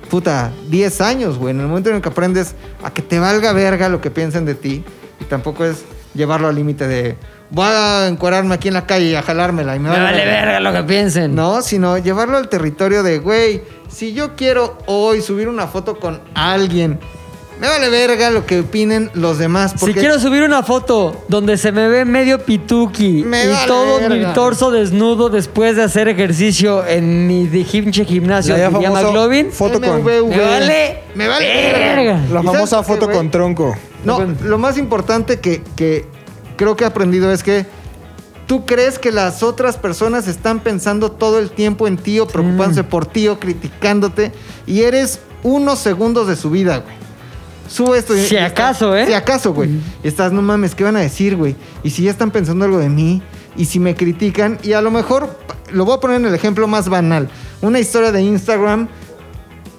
[0.09, 1.51] puta, 10 años, güey.
[1.51, 4.45] En el momento en el que aprendes a que te valga verga lo que piensen
[4.45, 4.84] de ti,
[5.20, 5.84] y tampoco es
[6.14, 7.18] llevarlo al límite de,
[7.53, 10.59] voy a encuadrarme aquí en la calle y a jalármela y me, Me vale verga
[10.59, 11.35] lo que piensen.
[11.35, 16.19] no, sino llevarlo al territorio de, güey, si yo quiero hoy subir una foto con
[16.33, 16.99] alguien,
[17.61, 19.75] me vale verga lo que opinen los demás.
[19.77, 23.99] Si quiero subir una foto donde se me ve medio pituki Me y vale todo
[23.99, 24.15] verga.
[24.29, 29.51] mi torso desnudo después de hacer ejercicio en mi de pinche gimnasio, La ya McLovin,
[29.51, 31.77] foto con me vale Me vale verga.
[31.95, 32.13] verga.
[32.13, 33.75] la ¿Y sabes famosa qué, foto con tronco.
[34.03, 36.07] No, lo más importante que, que
[36.57, 37.65] creo que he aprendido es que
[38.47, 42.83] tú crees que las otras personas están pensando todo el tiempo en ti o preocupándose
[42.83, 44.31] por ti o criticándote
[44.67, 46.95] y eres unos segundos de su vida, güey.
[47.69, 48.13] Sube esto.
[48.13, 49.05] Si está- acaso, ¿eh?
[49.07, 49.69] Si acaso, güey.
[50.03, 51.55] Estás, no mames, ¿qué van a decir, güey?
[51.83, 53.21] Y si ya están pensando algo de mí
[53.55, 55.39] y si me critican y a lo mejor,
[55.71, 57.29] lo voy a poner en el ejemplo más banal.
[57.61, 58.89] Una historia de Instagram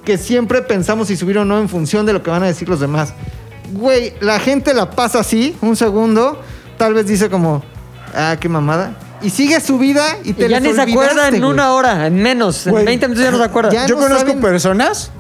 [0.05, 2.69] que siempre pensamos si subir o no en función de lo que van a decir
[2.69, 3.15] los demás.
[3.73, 6.41] Güey, la gente la pasa así, un segundo,
[6.77, 7.63] tal vez dice como,
[8.15, 8.95] ah, qué mamada.
[9.23, 11.51] Y sigue su vida y te Y ya les ni se acuerda en güey.
[11.51, 12.85] una hora, en menos, en Güey.
[12.85, 13.71] 20 minutos ya no se acuerda.
[13.73, 15.11] Ya Yo no conozco saben- personas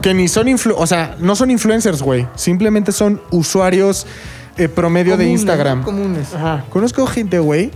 [0.00, 2.26] que ni son influ o sea, no son influencers, güey.
[2.36, 4.06] Simplemente son usuarios
[4.58, 5.82] eh, promedio de Instagram.
[5.82, 6.34] Comunes.
[6.34, 6.64] Ajá.
[6.70, 7.70] Conozco gente, güey,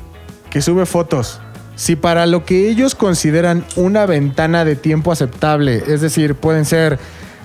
[0.51, 1.41] que sube fotos.
[1.75, 6.99] Si para lo que ellos consideran una ventana de tiempo aceptable, es decir, pueden ser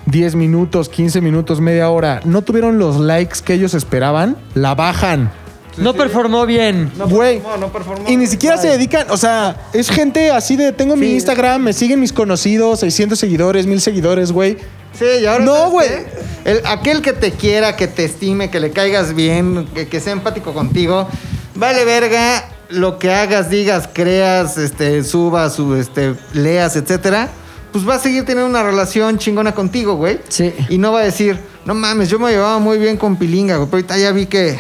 [0.05, 5.31] 10 minutos, 15 minutos, media hora, no tuvieron los likes que ellos esperaban, la bajan.
[5.77, 6.91] No performó bien.
[7.09, 7.37] Güey.
[7.39, 8.09] performó, no performó.
[8.09, 11.73] Y ni siquiera se dedican, o sea, es gente así de, tengo mi Instagram, me
[11.73, 14.57] siguen mis conocidos, 600 seguidores, 1000 seguidores, güey.
[14.97, 15.43] Sí, y ahora.
[15.45, 15.87] No, ¿sabes güey.
[15.89, 16.51] qué?
[16.51, 20.11] El- Aquel que te quiera, que te estime, que le caigas bien, que, que sea
[20.13, 21.07] empático contigo,
[21.55, 27.29] vale verga lo que hagas, digas, creas, este, subas, su- este, leas, etcétera.
[27.71, 30.19] Pues va a seguir teniendo una relación chingona contigo, güey.
[30.27, 30.53] Sí.
[30.67, 33.67] Y no va a decir, no mames, yo me llevaba muy bien con Pilinga, güey,
[33.69, 34.59] pero ahorita ya vi que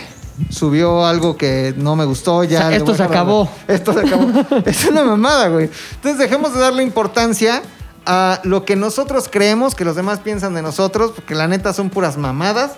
[0.49, 2.59] subió algo que no me gustó, ya.
[2.59, 3.49] O sea, esto se acabó.
[3.67, 4.27] Esto se acabó.
[4.65, 5.69] es una mamada, güey.
[5.95, 7.61] Entonces dejemos de darle importancia
[8.05, 11.89] a lo que nosotros creemos que los demás piensan de nosotros, porque la neta son
[11.89, 12.71] puras mamadas.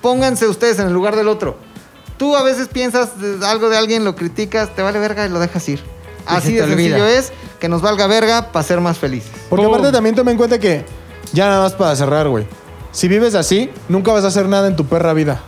[0.00, 1.56] Pónganse ustedes en el lugar del otro.
[2.16, 3.10] Tú a veces piensas
[3.42, 5.80] algo de alguien, lo criticas, te vale verga y lo dejas ir.
[5.80, 7.18] Y Así de te sencillo olvida.
[7.18, 9.30] es que nos valga verga para ser más felices.
[9.48, 9.74] Porque Pum.
[9.74, 10.84] aparte también toma en cuenta que,
[11.32, 12.46] ya nada más para cerrar, güey.
[12.92, 15.40] Si vives así, nunca vas a hacer nada en tu perra vida.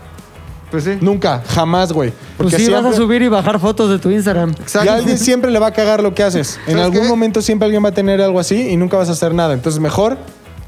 [0.72, 0.98] Pues sí.
[1.00, 2.10] Nunca, jamás, güey.
[2.10, 4.54] Pues Porque sí, vas a siempre- subir y bajar fotos de tu Instagram.
[4.58, 4.90] Y Exacto.
[4.90, 6.58] a alguien siempre le va a cagar lo que haces.
[6.66, 7.08] En ¿Sabes algún qué?
[7.08, 9.52] momento siempre alguien va a tener algo así y nunca vas a hacer nada.
[9.54, 10.16] Entonces mejor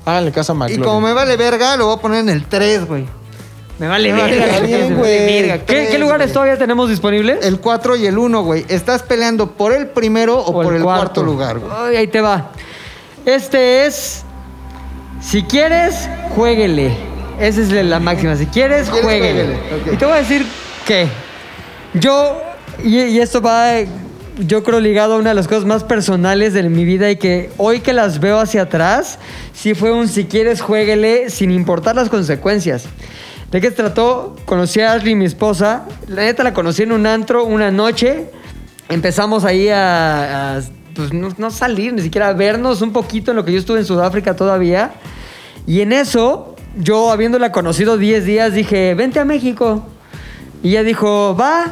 [0.05, 0.85] háganle caso a Y McLovin.
[0.85, 3.07] como me vale verga, lo voy a poner en el 3, güey.
[3.79, 4.61] Me vale verga.
[4.61, 5.19] bien, me güey.
[5.19, 5.65] vale verga.
[5.65, 7.45] ¿Qué, lugares todavía tenemos disponibles?
[7.45, 8.65] El 4 y el 1, güey.
[8.69, 11.73] ¿Estás peleando por el primero o, por el cuarto, lugar, güey?
[11.75, 12.51] Ay, ahí te va.
[13.25, 14.23] Este es.
[15.23, 17.14] Si quieres, jueguele.
[17.41, 18.37] Esa es la máxima.
[18.37, 19.59] Si quieres, quieres, jueguele.
[19.93, 20.47] Y te voy a decir
[20.87, 21.09] que
[21.95, 22.41] yo,
[22.83, 23.73] y, y esto va,
[24.39, 27.51] yo creo, ligado a una de las cosas más personales de mi vida y que
[27.57, 29.19] hoy que las veo hacia atrás,
[29.53, 32.85] sí fue un si quieres, jueguele sin importar las consecuencias.
[33.51, 34.35] ¿De qué se trató?
[34.45, 35.85] Conocí a Ashley, mi esposa.
[36.09, 38.27] La neta la conocí en un antro una noche.
[38.89, 40.63] Empezamos ahí a, a,
[40.95, 43.79] pues, no, no salir, ni siquiera a vernos un poquito en lo que yo estuve
[43.79, 44.95] en Sudáfrica todavía.
[45.67, 49.87] Y en eso, yo habiéndola conocido 10 días, dije, vente a México.
[50.63, 51.67] Y ella dijo, va.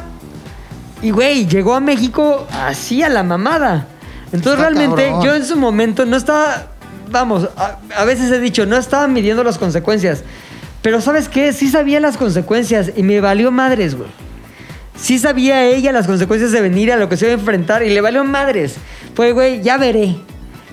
[1.01, 3.87] Y güey, llegó a México así a la mamada.
[4.31, 5.23] Entonces Está realmente cabrón.
[5.23, 6.67] yo en su momento no estaba,
[7.11, 10.23] vamos, a, a veces he dicho, no estaba midiendo las consecuencias.
[10.81, 11.53] Pero ¿sabes qué?
[11.53, 14.09] Sí sabía las consecuencias y me valió madres, güey.
[14.95, 17.89] Sí sabía ella las consecuencias de venir a lo que se iba a enfrentar y
[17.89, 18.75] le valió madres.
[19.15, 20.15] Pues, güey, ya veré.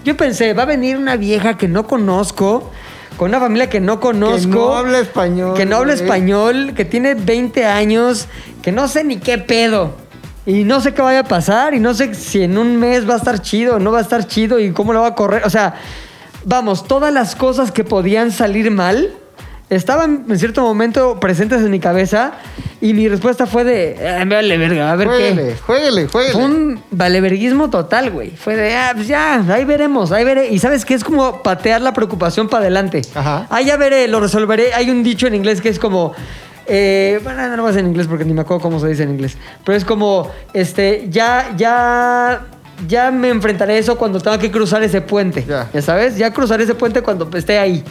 [0.05, 2.70] Yo pensé, va a venir una vieja que no conozco,
[3.20, 4.48] con una familia que no conozco.
[4.50, 8.28] Que no habla español, Que no habla español, que tiene 20 años,
[8.62, 9.94] que no sé ni qué pedo.
[10.46, 13.12] Y no sé qué vaya a pasar y no sé si en un mes va
[13.12, 15.44] a estar chido no va a estar chido y cómo lo va a correr.
[15.44, 15.74] O sea,
[16.46, 19.12] vamos, todas las cosas que podían salir mal
[19.68, 22.32] estaban en cierto momento presentes en mi cabeza
[22.81, 25.57] y mi respuesta fue de, "Ah, vale verga, a ver Jueguele, qué.
[25.59, 26.33] jueguele, jueguele.
[26.35, 28.31] Fue un valeverguismo total, güey.
[28.31, 30.49] Fue de, ah, pues ya, ahí veremos, ahí veré.
[30.49, 30.95] Y sabes qué?
[30.95, 33.03] Es como patear la preocupación para adelante.
[33.14, 33.47] Ajá.
[33.51, 34.72] Ah, ya veré, lo resolveré.
[34.74, 36.12] Hay un dicho en inglés que es como.
[36.72, 38.87] eh, bueno, no lo voy a decir en inglés porque ni me acuerdo cómo se
[38.89, 39.37] dice en inglés.
[39.64, 42.47] Pero es como, este, ya, ya.
[42.89, 45.45] Ya me enfrentaré a eso cuando tenga que cruzar ese puente.
[45.47, 45.68] Ya.
[45.74, 47.85] Ya sabes, ya cruzaré ese puente cuando esté ahí.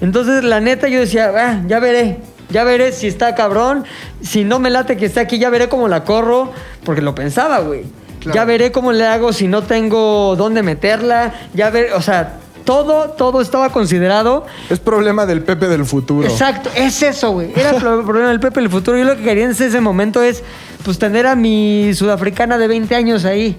[0.00, 2.18] Entonces, la neta, yo decía, ah, ya veré.
[2.50, 3.84] Ya veré si está cabrón.
[4.22, 6.52] Si no me late que esté aquí, ya veré cómo la corro.
[6.84, 7.84] Porque lo pensaba, güey.
[8.20, 8.34] Claro.
[8.34, 11.32] Ya veré cómo le hago si no tengo dónde meterla.
[11.54, 14.44] Ya veré, o sea, todo, todo estaba considerado.
[14.70, 16.26] Es problema del Pepe del futuro.
[16.28, 17.52] Exacto, es eso, güey.
[17.54, 18.98] Era el pro- problema del Pepe en el futuro.
[18.98, 20.42] Yo lo que quería en ese momento es,
[20.84, 23.56] pues, tener a mi sudafricana de 20 años ahí.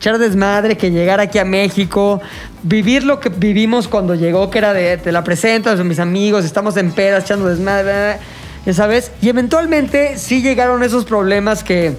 [0.00, 2.22] Echar desmadre, que llegara aquí a México,
[2.62, 6.46] vivir lo que vivimos cuando llegó, que era de, te la presento a mis amigos,
[6.46, 8.16] estamos en pedas, echando desmadre,
[8.64, 9.12] ya sabes.
[9.20, 11.98] Y eventualmente sí llegaron esos problemas que,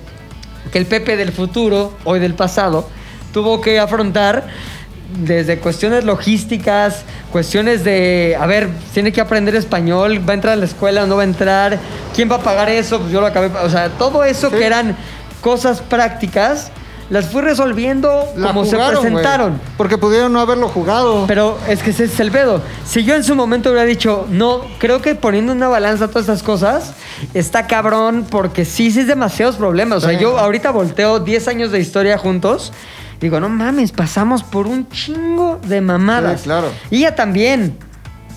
[0.71, 2.89] que el Pepe del futuro, hoy del pasado,
[3.33, 4.47] tuvo que afrontar
[5.19, 10.55] desde cuestiones logísticas, cuestiones de, a ver, tiene que aprender español, va a entrar a
[10.55, 11.77] la escuela no va a entrar,
[12.15, 14.55] quién va a pagar eso, pues yo lo acabé, o sea, todo eso Sí.
[14.55, 14.95] que eran
[15.41, 16.71] cosas prácticas,
[17.11, 19.61] las fui resolviendo La como se jugaron, presentaron.
[19.77, 21.25] Porque pudieron no haberlo jugado.
[21.27, 22.61] Pero es que ese es el pedo.
[22.85, 26.21] Si yo en su momento hubiera dicho, no, creo que poniendo en una balanza todas
[26.23, 26.93] estas cosas,
[27.33, 29.97] está cabrón porque sí, sí es demasiados problemas.
[29.97, 30.23] O sea, Sí.
[30.23, 32.71] yo ahorita volteo 10 años de historia juntos.
[33.19, 36.39] Digo, no mames, pasamos por un chingo de mamadas.
[36.39, 36.69] Sí, claro.
[36.89, 37.77] Y ella también.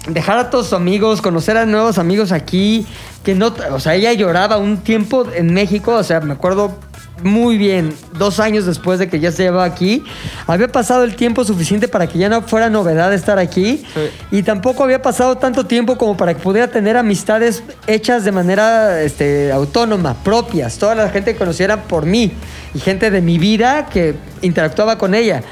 [0.09, 2.87] Dejar a todos sus amigos, conocer a nuevos amigos aquí,
[3.23, 6.77] que no, o sea, ella lloraba un tiempo en México, o sea, me acuerdo
[7.25, 10.05] muy bien, dos años después de que ya se llevaba aquí,
[10.47, 13.83] había pasado el tiempo suficiente para que ya no fuera novedad estar aquí,
[14.31, 19.01] y tampoco había pasado tanto tiempo como para que pudiera tener amistades hechas de manera
[19.01, 22.31] este, autónoma, propias, toda la gente que conociera por mí,
[22.75, 25.43] y gente de mi vida que interactuaba con ella.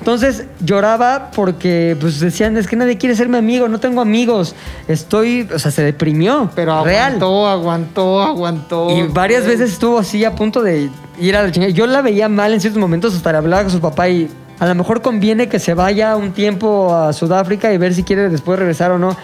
[0.00, 4.54] Entonces lloraba porque pues decían, es que nadie quiere ser mi amigo, no tengo amigos.
[4.88, 6.50] Estoy, o sea, se deprimió.
[6.54, 7.16] Pero real.
[7.16, 8.90] aguantó, aguantó, aguantó.
[8.90, 9.56] Y varias güey.
[9.56, 10.88] veces estuvo así a punto de
[11.18, 11.70] ir a la chingada.
[11.70, 14.66] Yo la veía mal en ciertos momentos, hasta le hablaba con su papá y a
[14.66, 18.58] lo mejor conviene que se vaya un tiempo a Sudáfrica y ver si quiere después
[18.58, 19.14] regresar o no.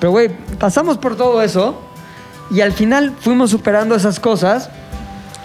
[0.00, 1.80] Pero güey, pasamos por todo eso
[2.50, 4.70] y al final fuimos superando esas cosas.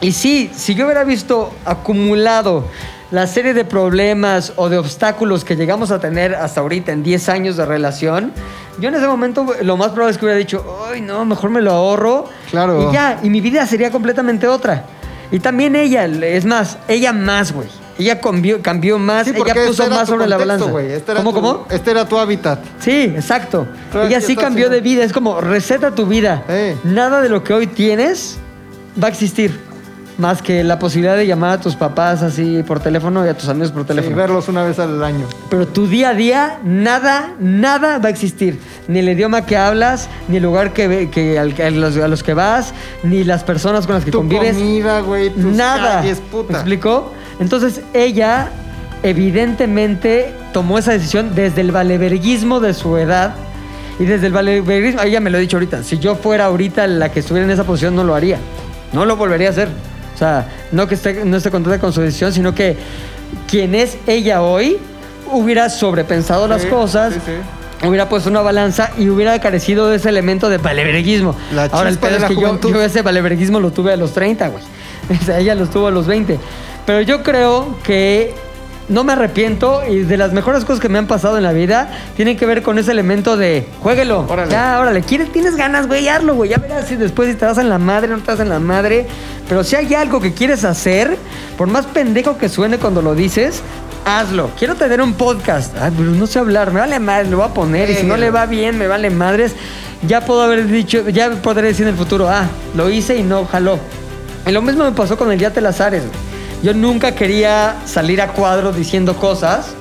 [0.02, 2.66] Y sí, si yo hubiera visto acumulado
[3.12, 7.30] la serie de problemas o de obstáculos que llegamos a tener hasta ahorita en 10
[7.30, 8.32] años de relación,
[8.80, 11.62] yo en ese momento lo más probable es que hubiera dicho, ay no, mejor me
[11.62, 12.26] lo ahorro.
[12.50, 12.90] Claro.
[12.90, 14.86] Y ya, y mi vida sería completamente otra.
[15.32, 17.68] Y también ella, es más, ella más, güey.
[18.00, 20.72] Ella cambió, cambió más, Sí, ella puso este más sobre la contexto, balanza.
[20.72, 20.92] güey.
[20.94, 21.68] Este ¿Cómo, tu- cómo?
[21.70, 22.60] Este era tu hábitat.
[22.80, 23.68] Sí, exacto.
[23.92, 25.04] Todo Ella sí cambió haciendo- de vida.
[25.04, 26.44] Es como, receta tu vida.
[26.50, 26.76] Eh.
[26.84, 28.40] Nada de lo que hoy tienes
[29.02, 29.60] va a existir.
[30.18, 33.50] Más que la posibilidad de llamar a tus papás así por teléfono y a tus
[33.50, 34.16] amigos por Y teléfono.
[34.16, 35.26] verlos una vez al año.
[35.50, 38.60] Pero tu día a día, nada, nada va a existir.
[38.88, 42.22] Ni el idioma que hablas, ni el lugar que, que, al- a, los, a los
[42.24, 42.74] que vas,
[43.04, 44.56] ni las personas con las que Tu convives.
[44.58, 46.02] comida, güey, tus Nada.
[46.02, 46.54] calles, ¿Me puta.
[46.54, 47.14] explico?
[47.40, 48.50] Entonces ella
[49.04, 53.34] evidentemente tomó esa decisión desde el valeverguismo de su edad
[54.00, 57.10] y desde el valeverguismo, ella me lo ha dicho ahorita, si yo fuera ahorita la
[57.12, 58.38] que estuviera en esa posición no lo haría,
[58.94, 59.70] no lo volvería a hacer.
[60.22, 62.78] O sea, no que esté, no esté contenta con su decisión, sino que
[63.48, 64.78] quien es ella hoy
[65.32, 70.10] hubiera sobrepensado las Sí, sí, sí, Hubiera puesto una balanza y hubiera carecido de ese
[70.10, 71.36] elemento de valeverguismo.
[71.72, 74.64] Ahora el pedo es que yo, yo ese valeverguismo lo tuve a los 30, güey.
[75.20, 76.38] O sea, ella lo tuvo a los 20.
[76.86, 78.36] Pero yo creo que
[78.92, 81.90] no me arrepiento y de las mejores cosas que me han pasado en la vida
[82.16, 84.26] tienen que ver con ese elemento de juéguelo.
[84.28, 84.52] Órale.
[84.52, 85.02] Ya, órale.
[85.02, 86.50] ¿Quieres, tienes ganas, güey, hazlo, güey.
[86.50, 88.60] Ya verás si después si te das en la madre no te das en la
[88.60, 89.08] madre.
[89.48, 91.18] Pero si hay algo que quieres hacer,
[91.58, 93.62] por más pendejo que suene cuando lo dices,
[94.06, 94.50] hazlo.
[94.58, 95.74] Quiero tener un podcast.
[95.80, 97.90] Ay, pero no sé hablar, me vale madre, lo voy a poner.
[97.90, 99.56] Y si no le va bien, me vale madres.
[100.08, 103.46] Ya puedo haber dicho, ya podré decir en el futuro, ah, lo hice y no
[103.46, 103.80] jaló.
[104.46, 106.31] Y lo mismo me pasó con el Yate Lazares, güey.
[106.64, 109.74] Yo nunca quería salir a cuadro diciendo cosas,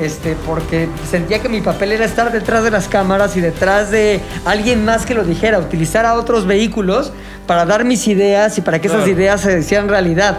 [0.00, 4.20] este, porque sentía que mi papel era estar detrás de las cámaras y detrás de
[4.44, 7.12] alguien más que lo dijera, utilizar a otros vehículos
[7.46, 10.38] para dar mis ideas y para que esas ideas se hicieran realidad.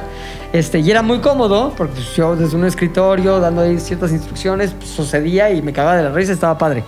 [0.53, 4.89] Este, y era muy cómodo, porque yo desde un escritorio, dando ahí ciertas instrucciones, pues,
[4.89, 6.83] sucedía y me cagaba de la risa, estaba padre.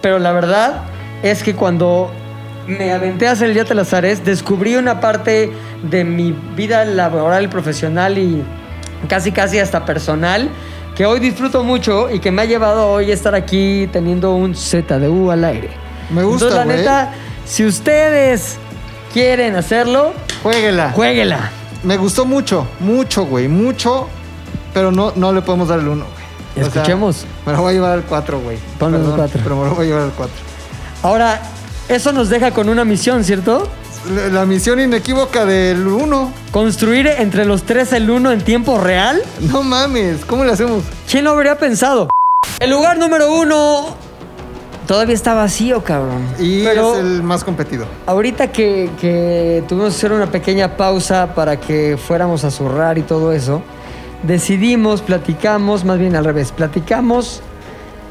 [0.00, 0.82] Pero la verdad
[1.22, 2.10] es que cuando
[2.66, 5.50] me aventé a hacer el Yate Lazares, descubrí una parte
[5.90, 8.42] de mi vida laboral profesional y
[9.08, 10.48] casi casi hasta personal
[10.94, 14.54] que hoy disfruto mucho y que me ha llevado hoy a estar aquí teniendo un
[14.54, 15.70] ZDU al aire.
[16.10, 17.12] Me gusta, Entonces, la neta,
[17.44, 18.56] si ustedes
[19.12, 20.12] quieren hacerlo,
[20.42, 20.92] Jueguela.
[20.92, 21.50] jueguela.
[21.82, 24.08] Me gustó mucho, mucho, güey, mucho.
[24.72, 26.66] Pero no, no le podemos dar el 1, güey.
[26.66, 27.26] Escuchemos.
[27.46, 28.58] me lo voy a llevar al 4, güey.
[28.78, 29.40] Ponle el Perdón, cuatro.
[29.42, 30.34] Pero me lo voy a llevar al 4.
[31.02, 31.40] Ahora,
[31.88, 33.68] eso nos deja con una misión, ¿cierto?
[34.10, 36.32] La, misión inequívoca del 1.
[36.50, 39.22] Construir entre los tres el uno en tiempo real.
[39.40, 40.84] No mames, ¿cómo le hacemos?
[41.10, 42.08] ¿Quién lo habría pensado?
[42.60, 43.96] El lugar número uno
[44.86, 46.26] todavía está vacío, cabrón.
[46.38, 47.86] Y Pero es el más competido.
[48.06, 53.02] ahorita que, que tuvimos que hacer una pequeña pausa para que fuéramos a zurrar y
[53.02, 53.62] todo eso,
[54.22, 57.40] decidimos, platicamos, más bien al revés, platicamos,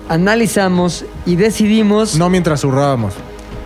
[0.09, 2.15] analizamos y decidimos...
[2.15, 3.13] No mientras zurrábamos.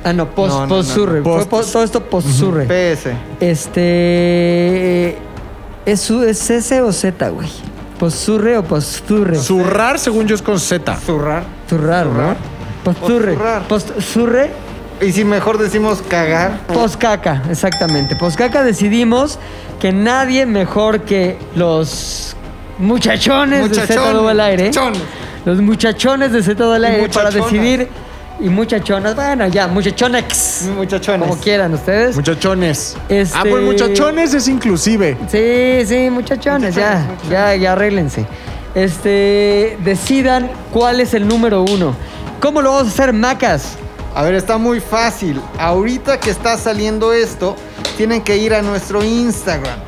[0.07, 1.17] Ah, no, post, No, no, post no, surre.
[1.19, 1.23] no.
[1.23, 2.65] Fue Post- post- todo esto post surre.
[2.65, 3.11] PS.
[3.41, 5.17] Este.
[5.85, 7.49] ¿Es, ¿Es S o Z, güey?
[7.99, 9.37] ¿Posurre o posturre?
[9.37, 10.95] Zurrar, según yo, es con Z.
[11.05, 11.43] Zurrar.
[11.69, 12.35] Zurrar, ¿no?
[12.83, 13.37] Posturre.
[13.67, 14.51] Posturre.
[15.01, 16.59] Y si mejor decimos cagar.
[16.67, 18.15] Poscaca, exactamente.
[18.15, 19.39] Poscaca decidimos
[19.79, 22.35] que nadie mejor que los
[22.79, 24.65] muchachones de Z al aire.
[24.67, 25.01] muchachones.
[25.45, 27.87] Los muchachones de Z al aire para decidir.
[28.39, 30.63] Y muchachonas, bueno, ya, muchachonex.
[30.75, 31.27] Muchachones.
[31.27, 32.15] Como quieran ustedes.
[32.15, 32.95] Muchachones.
[33.09, 35.17] Este- Ah, pues muchachones es inclusive.
[35.27, 38.25] Sí, sí, muchachones, ya, ya, ya arréglense.
[38.75, 41.95] Este, decidan cuál es el número uno.
[42.39, 43.73] ¿Cómo lo vamos a hacer, Macas?
[44.13, 45.41] A ver, está muy fácil.
[45.57, 47.55] Ahorita que está saliendo esto,
[47.97, 49.79] tienen que ir a nuestro Instagram.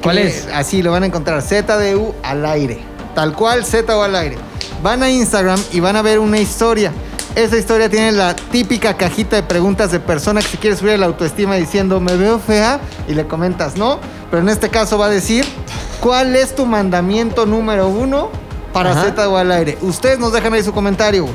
[0.00, 0.46] ¿Cuál es?
[0.54, 2.78] Así lo van a encontrar, ZDU al aire.
[3.16, 4.36] Tal cual, ZDU al aire.
[4.82, 6.92] Van a Instagram y van a ver una historia.
[7.36, 11.04] Esa historia tiene la típica cajita de preguntas de persona que se quiere subir la
[11.04, 14.00] autoestima diciendo, me veo fea, y le comentas, no.
[14.30, 15.44] Pero en este caso va a decir,
[16.00, 18.30] ¿cuál es tu mandamiento número uno
[18.72, 19.12] para Ajá.
[19.14, 19.76] ZDU al aire?
[19.82, 21.28] Ustedes nos dejan ahí su comentario.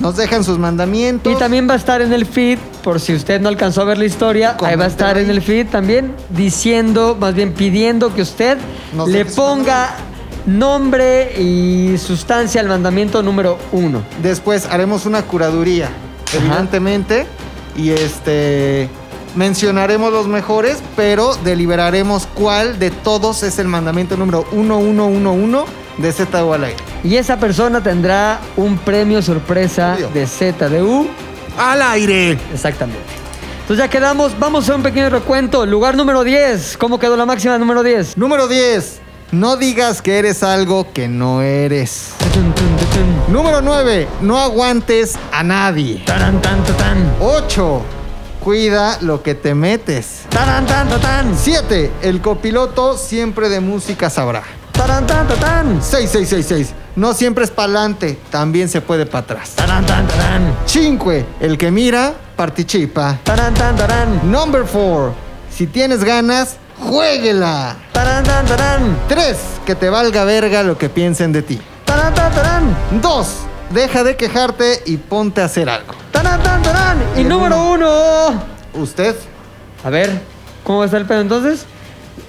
[0.00, 1.32] Nos dejan sus mandamientos.
[1.32, 3.98] Y también va a estar en el feed, por si usted no alcanzó a ver
[3.98, 8.22] la historia, ahí va a estar en el feed también, diciendo, más bien pidiendo que
[8.22, 8.58] usted
[8.92, 9.94] Nos le ponga
[10.48, 14.02] nombre y sustancia al mandamiento número uno.
[14.22, 15.90] Después haremos una curaduría,
[16.32, 17.26] evidentemente.
[17.76, 18.88] Y este.
[19.36, 26.52] Mencionaremos los mejores, pero deliberaremos cuál de todos es el mandamiento número 1111 de ZU
[26.52, 26.76] al aire.
[27.04, 31.08] Y esa persona tendrá un premio sorpresa de ZDU
[31.58, 32.38] Al aire.
[32.52, 33.02] Exactamente.
[33.60, 35.66] Entonces ya quedamos, vamos a hacer un pequeño recuento.
[35.66, 36.78] Lugar número 10.
[36.78, 38.16] ¿Cómo quedó la máxima número 10?
[38.16, 39.07] Número 10.
[39.30, 42.12] No digas que eres algo que no eres.
[43.28, 44.08] Número 9.
[44.22, 46.02] No aguantes a nadie.
[46.06, 47.12] Taran, tan, ta, tan.
[47.20, 47.82] 8.
[48.42, 50.22] Cuida lo que te metes.
[50.30, 51.36] Taran, tan, ta, tan.
[51.36, 51.92] 7.
[52.00, 54.44] El copiloto siempre de música sabrá.
[54.72, 55.82] Taran, tan, ta, tan.
[55.82, 56.72] 6666.
[56.96, 59.50] No siempre es pa'lante, también se puede para atrás.
[59.56, 60.54] Taran, tan, ta, tan.
[60.64, 61.12] 5.
[61.40, 63.18] El que mira, participa.
[64.24, 65.12] Number 4.
[65.50, 67.76] Si tienes ganas, juéguela.
[67.92, 68.96] Taran, tan, taran.
[69.08, 69.36] 3.
[69.66, 71.60] Que te valga verga lo que piensen de ti.
[71.84, 72.76] Taran, tan, taran.
[73.00, 73.28] 2.
[73.70, 75.94] Deja de quejarte y ponte a hacer algo.
[76.12, 76.98] Taran, tan, taran.
[77.16, 78.42] Y número uno.
[78.74, 79.16] Usted,
[79.84, 80.20] A ver,
[80.64, 81.64] ¿cómo va a estar el pedo entonces?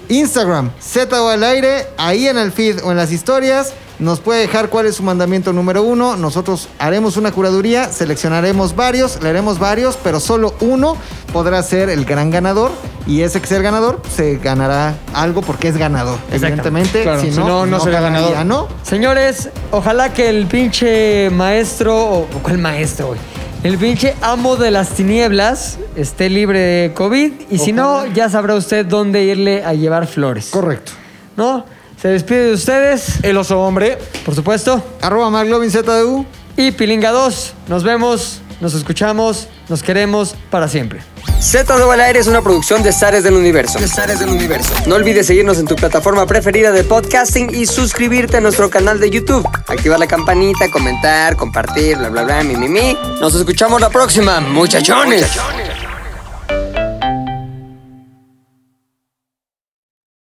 [0.08, 4.42] Instagram, Z o al aire, ahí en el feed o en las historias, nos puede
[4.42, 6.16] dejar cuál es su mandamiento número uno.
[6.16, 10.96] Nosotros haremos una curaduría, seleccionaremos varios, leeremos varios, pero solo uno
[11.34, 12.72] podrá ser el gran ganador.
[13.06, 16.18] Y ese que sea el ganador se ganará algo porque es ganador.
[16.32, 18.70] Evidentemente, Claro, si si no, no, no será ganaría, ganador.
[18.70, 18.76] ¿no?
[18.84, 23.20] Señores, ojalá que el pinche maestro, o ¿cuál maestro, güey?
[23.62, 28.56] El pinche amo de las tinieblas esté libre de COVID y si no, ya sabrá
[28.56, 30.48] usted dónde irle a llevar flores.
[30.50, 30.94] Correcto.
[31.36, 31.66] ¿No?
[32.02, 33.98] Se despide de ustedes, El oso hombre.
[34.26, 36.26] por supuesto, Arroba McLovinZDU.
[36.56, 37.54] y Pilinga 2.
[37.68, 41.02] Nos vemos, nos escuchamos, nos queremos para siempre.
[41.40, 43.80] Z al aire es una producción de Zares del Universo.
[43.80, 44.74] del universo.
[44.88, 49.10] No olvides seguirnos en tu plataforma preferida de podcasting y suscribirte a nuestro canal de
[49.10, 49.46] YouTube.
[49.68, 52.98] Activar la campanita, comentar, compartir, bla, bla, bla, mi, mi, mi.
[53.22, 55.28] Nos escuchamos la próxima, muchachones.